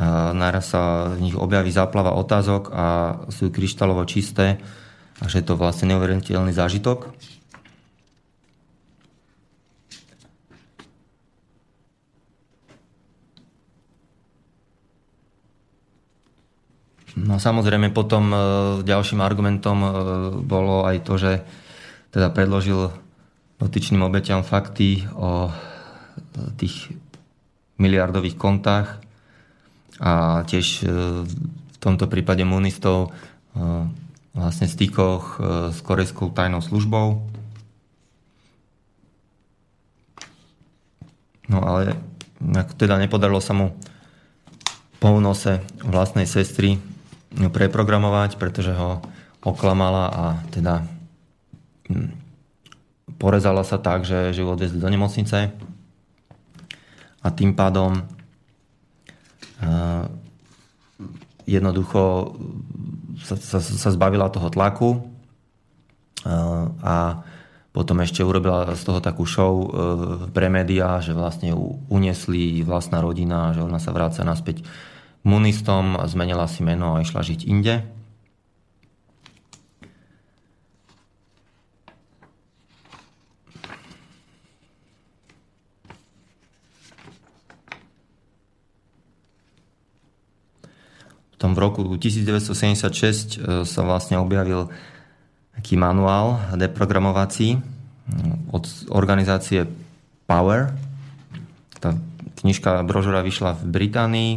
A 0.00 0.32
naraz 0.32 0.72
sa 0.72 1.12
v 1.12 1.28
nich 1.28 1.36
objaví 1.36 1.68
záplava 1.68 2.16
otázok 2.16 2.72
a 2.72 2.84
sú 3.28 3.52
kryštálovo 3.52 4.08
čisté 4.08 4.56
a 5.20 5.28
je 5.28 5.44
to 5.44 5.60
vlastne 5.60 5.92
neuveriteľný 5.92 6.56
zážitok. 6.56 7.12
No 17.22 17.38
samozrejme 17.38 17.94
potom 17.94 18.34
e, 18.34 18.36
ďalším 18.82 19.22
argumentom 19.22 19.78
e, 19.78 19.90
bolo 20.42 20.82
aj 20.82 20.96
to, 21.06 21.14
že 21.22 21.32
teda 22.10 22.34
predložil 22.34 22.90
dotyčným 23.62 24.02
obetiam 24.02 24.42
fakty 24.42 25.06
o 25.14 25.46
e, 25.46 25.52
tých 26.58 26.90
miliardových 27.78 28.34
kontách 28.34 28.98
a 30.02 30.42
tiež 30.42 30.86
v 31.62 31.76
tomto 31.78 32.10
prípade 32.10 32.42
munistov 32.42 33.14
vlastne 34.34 34.66
stykoch 34.66 35.38
s 35.70 35.78
korejskou 35.82 36.30
tajnou 36.30 36.62
službou. 36.62 37.22
No 41.50 41.58
ale 41.62 41.98
teda 42.78 42.98
nepodarilo 42.98 43.42
sa 43.42 43.54
mu 43.54 43.74
po 44.98 45.10
únose 45.10 45.62
vlastnej 45.82 46.26
sestry 46.26 46.78
preprogramovať, 47.36 48.36
pretože 48.36 48.72
ho 48.76 49.00
oklamala 49.42 50.04
a 50.08 50.24
teda 50.52 50.86
hm, 51.88 52.10
porezala 53.18 53.66
sa 53.66 53.80
tak, 53.80 54.06
že, 54.06 54.30
ju 54.34 54.46
odvezli 54.46 54.78
do 54.78 54.88
nemocnice. 54.88 55.50
A 57.22 57.28
tým 57.30 57.54
pádom 57.54 58.02
uh, 59.62 60.04
jednoducho 61.46 62.34
sa, 63.22 63.38
sa, 63.38 63.58
sa 63.62 63.90
zbavila 63.94 64.26
toho 64.30 64.50
tlaku 64.50 64.90
uh, 66.26 66.66
a 66.82 67.22
potom 67.72 68.04
ešte 68.04 68.20
urobila 68.20 68.74
z 68.76 68.82
toho 68.84 69.00
takú 69.00 69.24
show 69.24 69.52
uh, 69.64 69.68
pre 70.34 70.50
médiá, 70.50 70.98
že 70.98 71.14
vlastne 71.14 71.54
uniesli 71.88 72.66
vlastná 72.66 72.98
rodina, 73.00 73.54
že 73.54 73.62
ona 73.62 73.78
sa 73.78 73.94
vráca 73.94 74.26
naspäť 74.26 74.66
munistom, 75.22 75.98
zmenila 76.06 76.46
si 76.50 76.66
meno 76.66 76.98
a 76.98 77.02
išla 77.02 77.22
žiť 77.22 77.40
inde. 77.46 77.82
V 91.52 91.58
roku 91.60 91.84
1976 91.84 93.36
e, 93.36 93.68
sa 93.68 93.80
vlastne 93.84 94.16
objavil 94.16 94.72
taký 95.52 95.76
manuál 95.76 96.40
deprogramovací 96.56 97.60
od 98.48 98.64
organizácie 98.88 99.68
Power. 100.24 100.72
Tá 101.76 101.92
knižka, 102.40 102.80
brožura 102.88 103.20
vyšla 103.20 103.60
v 103.60 103.62
Británii 103.68 104.32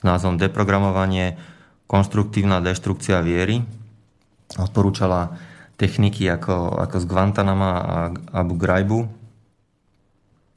s 0.00 0.02
názvom 0.02 0.40
Deprogramovanie, 0.40 1.36
konštruktívna 1.84 2.64
deštrukcia 2.64 3.20
viery. 3.20 3.60
Odporúčala 4.56 5.36
techniky 5.76 6.24
ako, 6.24 6.80
ako 6.80 6.96
z 7.00 7.06
Guantanama 7.06 7.70
a 7.76 7.96
Abu 8.32 8.56
Ghraib, 8.56 9.04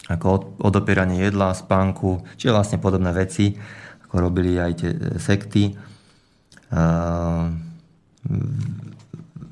ako 0.07 0.55
odopieranie 0.63 1.27
jedla, 1.27 1.55
spánku, 1.55 2.23
čiže 2.39 2.55
vlastne 2.55 2.79
podobné 2.79 3.11
veci, 3.11 3.55
ako 4.07 4.15
robili 4.19 4.59
aj 4.59 4.71
tie 4.79 4.91
sekty. 5.19 5.75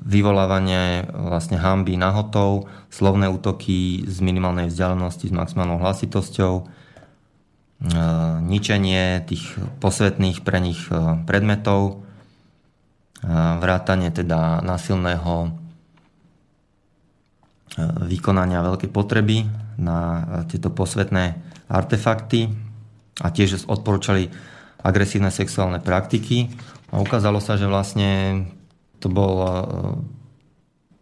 Vyvolávanie 0.02 1.08
vlastne 1.08 1.56
hamby 1.56 1.96
nahotov, 1.96 2.68
slovné 2.92 3.32
útoky 3.32 4.04
z 4.04 4.20
minimálnej 4.20 4.68
vzdialenosti 4.68 5.28
s 5.28 5.36
maximálnou 5.36 5.80
hlasitosťou, 5.80 6.68
ničenie 8.46 9.26
tých 9.26 9.58
posvetných 9.82 10.46
pre 10.46 10.62
nich 10.62 10.78
predmetov, 11.26 12.06
vrátanie 13.58 14.14
teda 14.14 14.62
násilného 14.62 15.50
vykonania 18.06 18.62
veľkej 18.62 18.90
potreby 18.92 19.48
na 19.80 19.98
tieto 20.46 20.68
posvetné 20.70 21.24
artefakty 21.72 22.52
a 23.18 23.32
tiež 23.32 23.64
odporúčali 23.66 24.28
agresívne 24.82 25.32
sexuálne 25.32 25.80
praktiky. 25.80 26.52
A 26.92 27.00
ukázalo 27.00 27.40
sa, 27.40 27.56
že 27.56 27.64
vlastne 27.64 28.44
to 29.00 29.08
bol, 29.08 29.34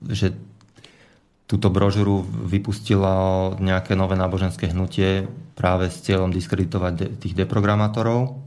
že 0.06 0.32
túto 1.50 1.66
brožuru 1.66 2.22
vypustilo 2.22 3.58
nejaké 3.58 3.98
nové 3.98 4.14
náboženské 4.14 4.70
hnutie 4.70 5.26
práve 5.60 5.92
s 5.92 6.00
cieľom 6.00 6.32
diskreditovať 6.32 6.92
de- 6.96 7.12
tých 7.20 7.36
deprogramátorov. 7.36 8.40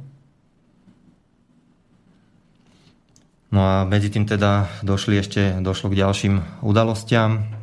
No 3.53 3.60
a 3.61 3.85
medzi 3.85 4.10
tým 4.10 4.26
teda 4.26 4.81
došli 4.81 5.22
ešte, 5.22 5.61
došlo 5.61 5.94
k 5.94 6.02
ďalším 6.02 6.65
udalostiam. 6.65 7.53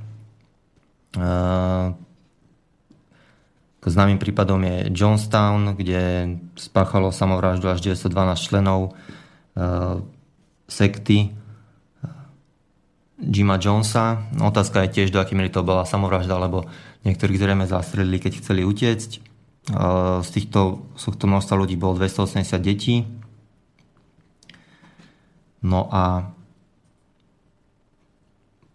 K 3.80 3.84
známym 3.90 4.22
prípadom 4.22 4.62
je 4.62 4.94
Johnstown, 4.94 5.74
kde 5.74 6.38
spáchalo 6.54 7.10
samovraždu 7.10 7.66
až 7.66 7.82
912 7.82 8.06
členov 8.38 8.94
sekty 10.70 11.34
Jima 13.18 13.58
Jonesa. 13.58 14.30
Otázka 14.38 14.86
je 14.86 14.94
tiež, 14.94 15.10
do 15.10 15.18
miery 15.34 15.50
to 15.50 15.66
bola 15.66 15.82
samovražda, 15.82 16.38
lebo 16.38 16.70
niektorí 17.02 17.34
zrejme 17.34 17.66
zastrelili, 17.66 18.22
keď 18.22 18.38
chceli 18.38 18.62
utiecť. 18.62 19.29
Z 20.20 20.28
týchto, 20.32 20.88
z 20.96 21.04
množstva 21.04 21.54
ľudí 21.60 21.76
bolo 21.76 22.00
280 22.00 22.46
detí. 22.64 23.04
No 25.60 25.86
a 25.92 26.32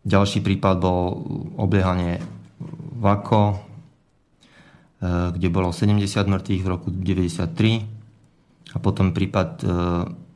ďalší 0.06 0.46
prípad 0.46 0.76
bol 0.78 1.26
obliehanie 1.58 2.22
Vako, 3.02 3.44
e, 3.52 3.58
kde 5.34 5.48
bolo 5.50 5.74
70 5.74 6.06
mŕtvych 6.06 6.62
v 6.62 6.70
roku 6.70 6.94
93 6.94 8.78
a 8.78 8.78
potom 8.78 9.18
prípad 9.18 9.50
e, 9.60 9.68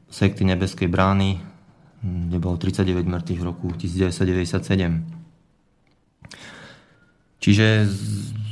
sekty 0.09 0.41
Nebeskej 0.41 0.89
brány 0.89 1.37
kde 2.01 2.37
bolo 2.39 2.55
39 2.55 3.03
mŕtvych 3.03 3.39
v 3.43 3.45
roku 3.45 3.67
1997. 3.75 5.03
Čiže 7.39 7.87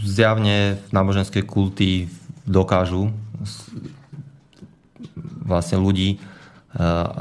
zjavne 0.04 0.80
náboženské 0.96 1.44
kulty 1.44 2.08
dokážu 2.48 3.12
vlastne 5.44 5.80
ľudí 5.80 6.16
eh, 6.16 6.20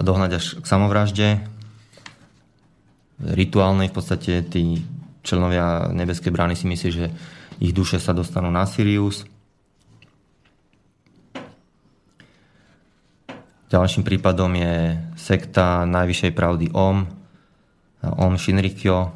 dohnať 0.03 0.31
až 0.39 0.45
k 0.63 0.67
samovražde. 0.67 1.29
Rituálnej 3.17 3.91
v 3.91 3.97
podstate 3.97 4.47
tí 4.47 4.87
členovia 5.27 5.91
nebeskej 5.91 6.31
brány 6.31 6.55
si 6.55 6.71
myslí, 6.71 6.91
že 6.93 7.07
ich 7.59 7.73
duše 7.73 7.99
sa 7.99 8.15
dostanú 8.15 8.53
na 8.53 8.69
Sirius 8.69 9.27
Ďalším 13.67 14.07
prípadom 14.07 14.55
je 14.55 14.95
sekta 15.19 15.83
Najvyššej 15.91 16.33
pravdy 16.39 16.71
OM, 16.71 17.03
OM 17.99 18.35
Shinrikyo, 18.39 19.11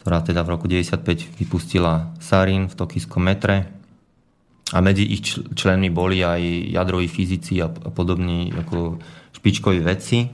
ktorá 0.00 0.24
teda 0.24 0.40
v 0.40 0.52
roku 0.56 0.64
95 0.64 1.36
vypustila 1.36 2.16
sarín 2.16 2.72
v 2.72 2.74
tokijskom 2.74 3.20
metre. 3.20 3.68
A 4.70 4.78
medzi 4.80 5.04
ich 5.04 5.20
členmi 5.54 5.90
boli 5.90 6.22
aj 6.24 6.40
jadroví 6.72 7.10
fyzici 7.10 7.58
a 7.60 7.68
podobní 7.68 8.54
ako 8.54 9.02
špičkoví 9.34 9.82
vedci. 9.82 10.30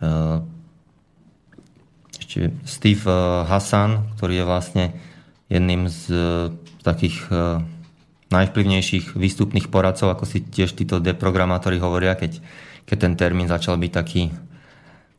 E, 0.00 0.10
ešte 2.16 2.50
Steve 2.64 3.04
Hassan, 3.44 4.16
ktorý 4.16 4.42
je 4.42 4.48
vlastne 4.48 4.84
jedným 5.52 5.86
z 5.86 6.02
takých 6.84 7.16
uh, 7.32 7.64
najvplyvnejších 8.34 9.14
výstupných 9.14 9.70
poradcov, 9.70 10.10
ako 10.10 10.24
si 10.26 10.42
tiež 10.42 10.74
títo 10.74 10.98
deprogramátori 10.98 11.78
hovoria, 11.78 12.18
keď, 12.18 12.42
keď 12.84 12.96
ten 12.98 13.14
termín 13.14 13.46
začal 13.46 13.78
byť 13.78 13.92
taký 13.94 14.34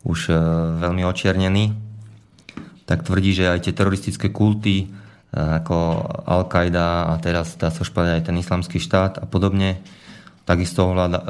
už 0.06 0.30
uh, 0.30 0.38
veľmi 0.84 1.02
očiernený, 1.08 1.74
tak 2.86 3.02
tvrdí, 3.08 3.34
že 3.34 3.50
aj 3.50 3.66
tie 3.66 3.74
teroristické 3.74 4.30
kulty 4.30 4.86
uh, 4.86 5.64
ako 5.64 6.06
Al-Qaida 6.30 7.10
a 7.10 7.14
teraz 7.18 7.58
dá 7.58 7.74
sa 7.74 7.82
špať 7.82 8.20
aj 8.20 8.22
ten 8.30 8.36
islamský 8.38 8.78
štát 8.78 9.24
a 9.24 9.26
podobne, 9.26 9.82
takisto 10.46 10.86
ovláda, 10.86 11.18
uh, 11.18 11.26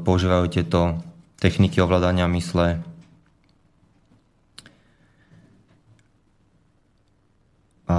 používajú 0.00 0.46
tieto 0.48 1.04
techniky 1.36 1.82
ovládania 1.82 2.24
mysle. 2.32 2.80
A 7.84 7.98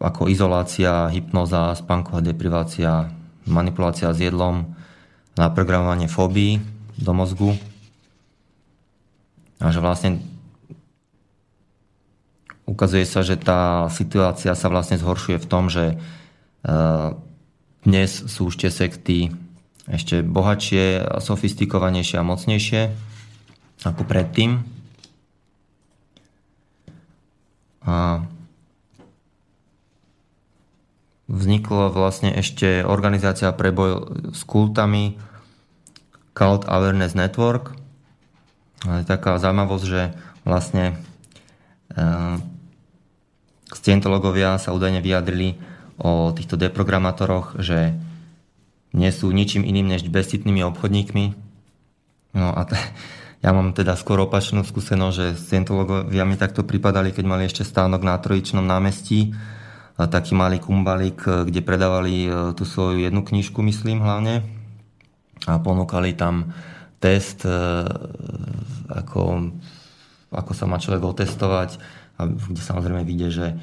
ako 0.00 0.32
izolácia, 0.32 1.12
hypnoza, 1.12 1.76
spánková 1.76 2.24
deprivácia, 2.24 3.12
manipulácia 3.44 4.08
s 4.16 4.18
jedlom, 4.24 4.72
naprogramovanie 5.36 6.08
fóbií 6.08 6.64
do 6.96 7.12
mozgu. 7.12 7.52
A 9.60 9.68
že 9.68 9.84
vlastne 9.84 10.24
ukazuje 12.64 13.04
sa, 13.04 13.20
že 13.20 13.36
tá 13.36 13.92
situácia 13.92 14.56
sa 14.56 14.68
vlastne 14.72 14.96
zhoršuje 14.96 15.36
v 15.36 15.50
tom, 15.50 15.68
že 15.68 15.84
e, 15.92 15.96
dnes 17.84 18.10
sú 18.24 18.48
už 18.48 18.56
tie 18.56 18.72
sekty 18.72 19.36
ešte 19.84 20.24
bohatšie, 20.24 21.18
sofistikovanejšie 21.20 22.16
a 22.16 22.24
mocnejšie 22.24 22.82
ako 23.84 24.02
predtým. 24.06 24.64
A 27.84 28.24
vznikla 31.30 31.94
vlastne 31.94 32.34
ešte 32.34 32.82
organizácia 32.82 33.54
pre 33.54 33.70
boj 33.70 34.10
s 34.34 34.42
kultami 34.42 35.14
Cult 36.34 36.66
Awareness 36.66 37.14
Network. 37.14 37.78
Je 38.82 39.06
taká 39.06 39.38
zaujímavosť, 39.38 39.84
že 39.86 40.10
vlastne 40.42 40.98
uh, 41.94 42.42
scientologovia 43.70 44.58
sa 44.58 44.74
údajne 44.74 44.98
vyjadrili 44.98 45.54
o 46.00 46.34
týchto 46.34 46.58
deprogramátoroch, 46.58 47.60
že 47.62 47.94
nie 48.90 49.10
sú 49.14 49.30
ničím 49.30 49.62
iným 49.62 49.86
než 49.86 50.08
bezcitnými 50.10 50.66
obchodníkmi. 50.74 51.24
No 52.34 52.50
a 52.50 52.66
t- 52.66 52.74
ja 53.44 53.54
mám 53.54 53.70
teda 53.70 53.94
skôr 53.94 54.18
opačnú 54.18 54.66
skúsenosť, 54.66 55.14
že 55.14 55.26
scientologovia 55.38 56.26
mi 56.26 56.34
takto 56.34 56.66
pripadali, 56.66 57.14
keď 57.14 57.24
mali 57.28 57.46
ešte 57.46 57.62
stánok 57.62 58.02
na 58.02 58.18
Trojičnom 58.18 58.66
námestí 58.66 59.30
taký 59.96 60.32
malý 60.32 60.62
kumbalík, 60.62 61.20
e, 61.26 61.30
kde 61.50 61.60
predávali 61.60 62.24
e, 62.24 62.30
tú 62.54 62.64
svoju 62.64 63.04
jednu 63.04 63.20
knižku, 63.26 63.60
myslím 63.60 64.00
hlavne. 64.00 64.46
A 65.48 65.56
ponúkali 65.58 66.14
tam 66.14 66.52
test, 67.00 67.44
e, 67.44 67.52
ako, 68.88 69.52
ako 70.30 70.52
sa 70.54 70.64
má 70.68 70.78
človek 70.80 71.02
otestovať, 71.04 71.80
a 72.20 72.28
kde 72.28 72.60
samozrejme 72.60 73.02
vidie, 73.08 73.32
že, 73.32 73.56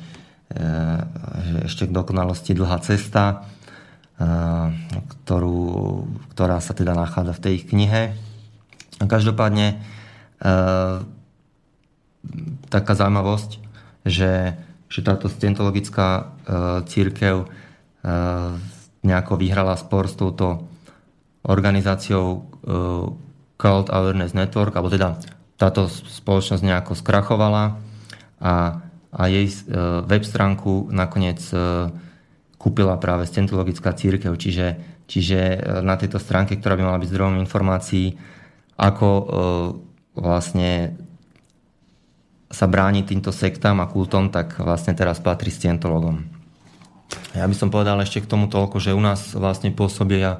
že 0.49 1.57
ešte 1.69 1.85
k 1.85 1.93
dokonalosti 1.93 2.57
dlhá 2.57 2.81
cesta, 2.81 3.45
ktorú, 4.97 5.61
ktorá 6.33 6.57
sa 6.57 6.73
teda 6.73 6.97
nachádza 6.97 7.37
v 7.37 7.43
tej 7.45 7.53
ich 7.61 7.69
knihe. 7.69 8.17
A 8.97 9.03
každopádne 9.05 9.77
taká 12.73 12.93
zaujímavosť, 12.97 13.61
že 14.09 14.57
že 14.87 15.03
táto 15.03 15.27
scientologická 15.27 16.07
e, 16.17 16.23
církev 16.87 17.43
e, 17.43 17.47
nejako 19.03 19.33
vyhrala 19.35 19.75
spor 19.75 20.07
s 20.07 20.15
touto 20.15 20.67
organizáciou 21.43 22.27
e, 22.33 22.39
Cult 23.59 23.87
Awareness 23.91 24.31
Network, 24.31 24.75
alebo 24.75 24.91
teda 24.91 25.19
táto 25.59 25.91
spoločnosť 25.91 26.63
nejako 26.63 26.93
skrachovala 26.93 27.81
a, 28.37 28.53
a 29.09 29.21
jej 29.25 29.49
web 30.05 30.21
stránku 30.21 30.93
nakoniec 30.93 31.41
kúpila 32.61 33.01
práve 33.01 33.25
Scientologická 33.25 33.97
církev, 33.97 34.37
čiže, 34.37 34.77
čiže 35.09 35.57
na 35.81 35.97
tejto 35.97 36.21
stránke, 36.21 36.61
ktorá 36.61 36.77
by 36.77 36.85
mala 36.85 37.01
byť 37.01 37.09
zdrojom 37.09 37.41
informácií, 37.41 38.13
ako 38.77 39.09
vlastne 40.13 40.93
sa 42.47 42.65
bráni 42.65 43.03
týmto 43.03 43.35
sektám 43.35 43.83
a 43.83 43.91
kultom, 43.91 44.31
tak 44.31 44.55
vlastne 44.63 44.95
teraz 44.95 45.19
patrí 45.19 45.51
scientologom. 45.51 46.23
Ja 47.35 47.47
by 47.47 47.55
som 47.55 47.71
povedal 47.71 47.99
ešte 48.03 48.23
k 48.23 48.31
tomu 48.31 48.51
toľko, 48.51 48.79
že 48.79 48.95
u 48.95 49.01
nás 49.03 49.35
vlastne 49.35 49.71
pôsobia 49.71 50.39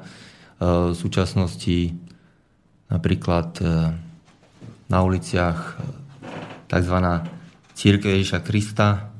v 0.92 0.96
súčasnosti 0.96 1.96
napríklad 2.88 3.48
e, 3.60 3.64
na 4.88 4.98
uliciach 5.04 5.58
e, 5.58 5.72
tzv. 6.68 6.96
Církev 7.78 8.10
Ježiša 8.10 8.42
Krista. 8.42 9.14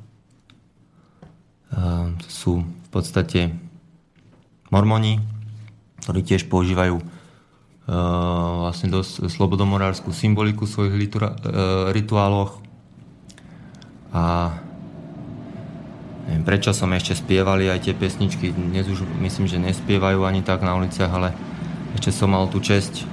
Sú 2.27 2.59
v 2.59 2.89
podstate 2.91 3.55
mormoni, 4.67 5.23
ktorí 6.03 6.19
tiež 6.27 6.51
používajú 6.51 6.99
vlastne 7.87 8.91
dosť 8.91 9.31
slobodomorárskú 9.31 10.11
symboliku 10.11 10.67
v 10.67 10.73
svojich 10.75 10.95
rituáloch. 11.95 12.59
A 14.09 14.49
neviem, 16.25 16.41
prečo 16.41 16.73
som 16.73 16.89
ešte 16.89 17.13
spievali 17.13 17.69
aj 17.69 17.85
tie 17.85 17.93
pesničky, 17.93 18.49
dnes 18.49 18.89
už 18.89 19.05
myslím, 19.21 19.45
že 19.45 19.61
nespievajú 19.61 20.25
ani 20.25 20.41
tak 20.41 20.65
na 20.65 20.73
uliciach, 20.73 21.13
ale 21.13 21.29
ešte 21.93 22.09
som 22.09 22.33
mal 22.33 22.49
tú 22.49 22.57
česť 22.57 23.05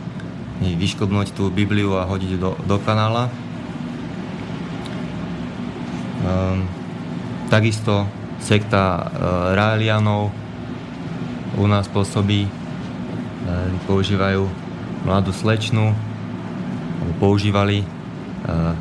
vyškodnúť 0.64 1.36
tú 1.36 1.52
Bibliu 1.52 2.00
a 2.00 2.08
hodiť 2.08 2.40
do, 2.40 2.56
do 2.64 2.76
kanála. 2.80 3.28
Um, 6.24 6.64
takisto 7.52 8.08
sekta 8.40 9.04
uh, 9.04 9.04
Raelianov 9.52 10.32
u 11.60 11.64
nás 11.68 11.84
pôsobí, 11.92 12.48
uh, 12.48 13.68
používajú 13.84 14.48
mladú 15.04 15.30
slečnu, 15.36 15.92
používali 17.20 17.84
uh, 17.84 18.72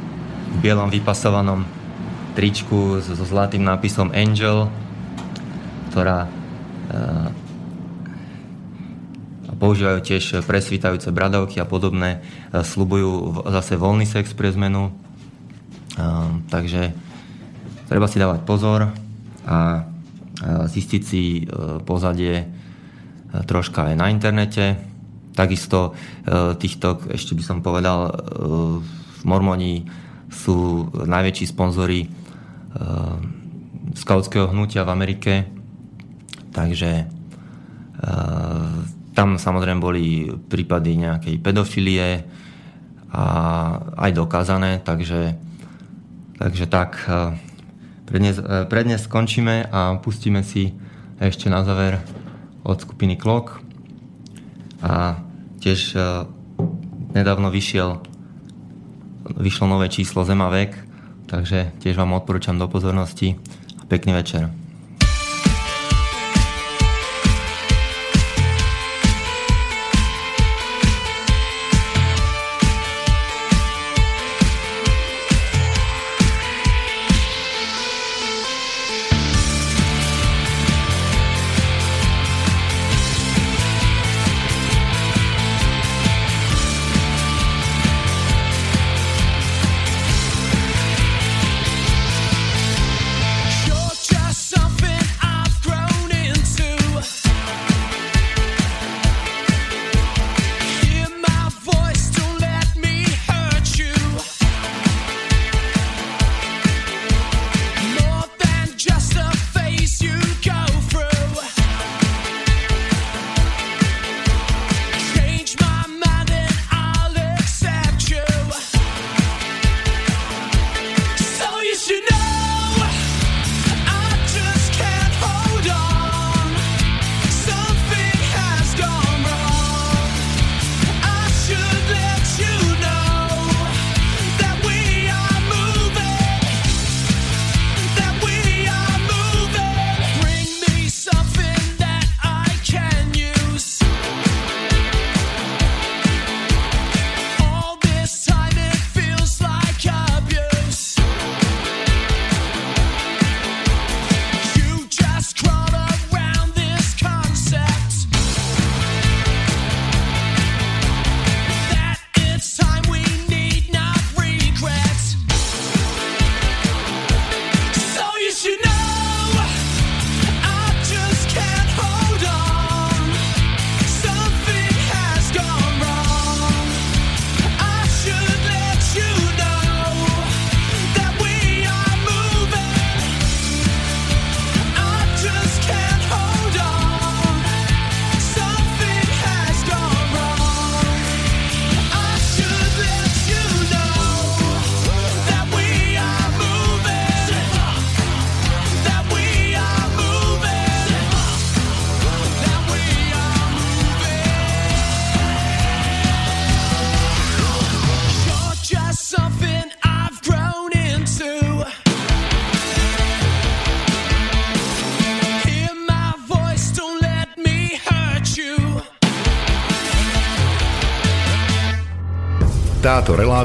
v 0.56 0.56
bielom 0.64 0.88
vypasovanom 0.88 1.75
tričku 2.36 3.00
so, 3.00 3.16
zlatým 3.16 3.64
nápisom 3.64 4.12
Angel, 4.12 4.68
ktorá 5.90 6.28
uh, 6.28 7.32
používajú 9.56 10.00
tiež 10.04 10.44
presvítajúce 10.44 11.10
bradavky 11.16 11.64
a 11.64 11.66
podobné, 11.66 12.20
slubujú 12.52 13.42
zase 13.48 13.80
voľný 13.80 14.04
sex 14.04 14.36
pre 14.36 14.52
zmenu, 14.52 14.92
takže 16.52 16.92
treba 17.88 18.12
si 18.12 18.20
dávať 18.20 18.44
pozor 18.44 18.92
a 19.48 19.88
zistiť 20.44 21.02
si 21.02 21.24
e, 21.40 21.44
pozadie 21.84 22.34
e, 22.44 22.46
troška 23.48 23.92
aj 23.92 23.96
na 23.96 24.12
internete. 24.12 24.76
Takisto 25.32 25.92
e, 25.92 26.56
týchto, 26.60 27.08
ešte 27.12 27.36
by 27.36 27.44
som 27.44 27.58
povedal, 27.64 28.12
mormoni 29.24 29.88
sú 30.28 30.90
najväčší 30.92 31.46
sponzori 31.50 32.25
skautského 33.96 34.52
hnutia 34.52 34.84
v 34.84 34.94
Amerike, 34.94 35.34
takže 36.52 37.08
tam 39.16 39.40
samozrejme 39.40 39.80
boli 39.80 40.28
prípady 40.52 41.00
nejakej 41.00 41.36
pedofilie 41.40 42.28
a 43.16 43.26
aj 43.96 44.12
dokázané, 44.12 44.84
takže, 44.84 45.40
takže 46.36 46.66
tak 46.68 47.00
prednes, 48.04 48.44
prednes 48.68 49.08
skončíme 49.08 49.72
a 49.72 49.96
pustíme 50.04 50.44
si 50.44 50.76
ešte 51.24 51.48
na 51.48 51.64
záver 51.64 52.04
od 52.68 52.76
skupiny 52.76 53.16
Klok 53.16 53.64
a 54.84 55.24
tiež 55.64 55.96
nedávno 57.16 57.48
vyšiel 57.48 58.04
vyšlo 59.26 59.66
nové 59.66 59.90
číslo 59.90 60.22
Zema 60.22 60.54
vek, 60.54 60.85
takže 61.26 61.74
tiež 61.82 61.98
vám 61.98 62.18
odporúčam 62.18 62.58
do 62.58 62.70
pozornosti 62.70 63.38
a 63.82 63.84
pekný 63.86 64.14
večer. 64.18 64.65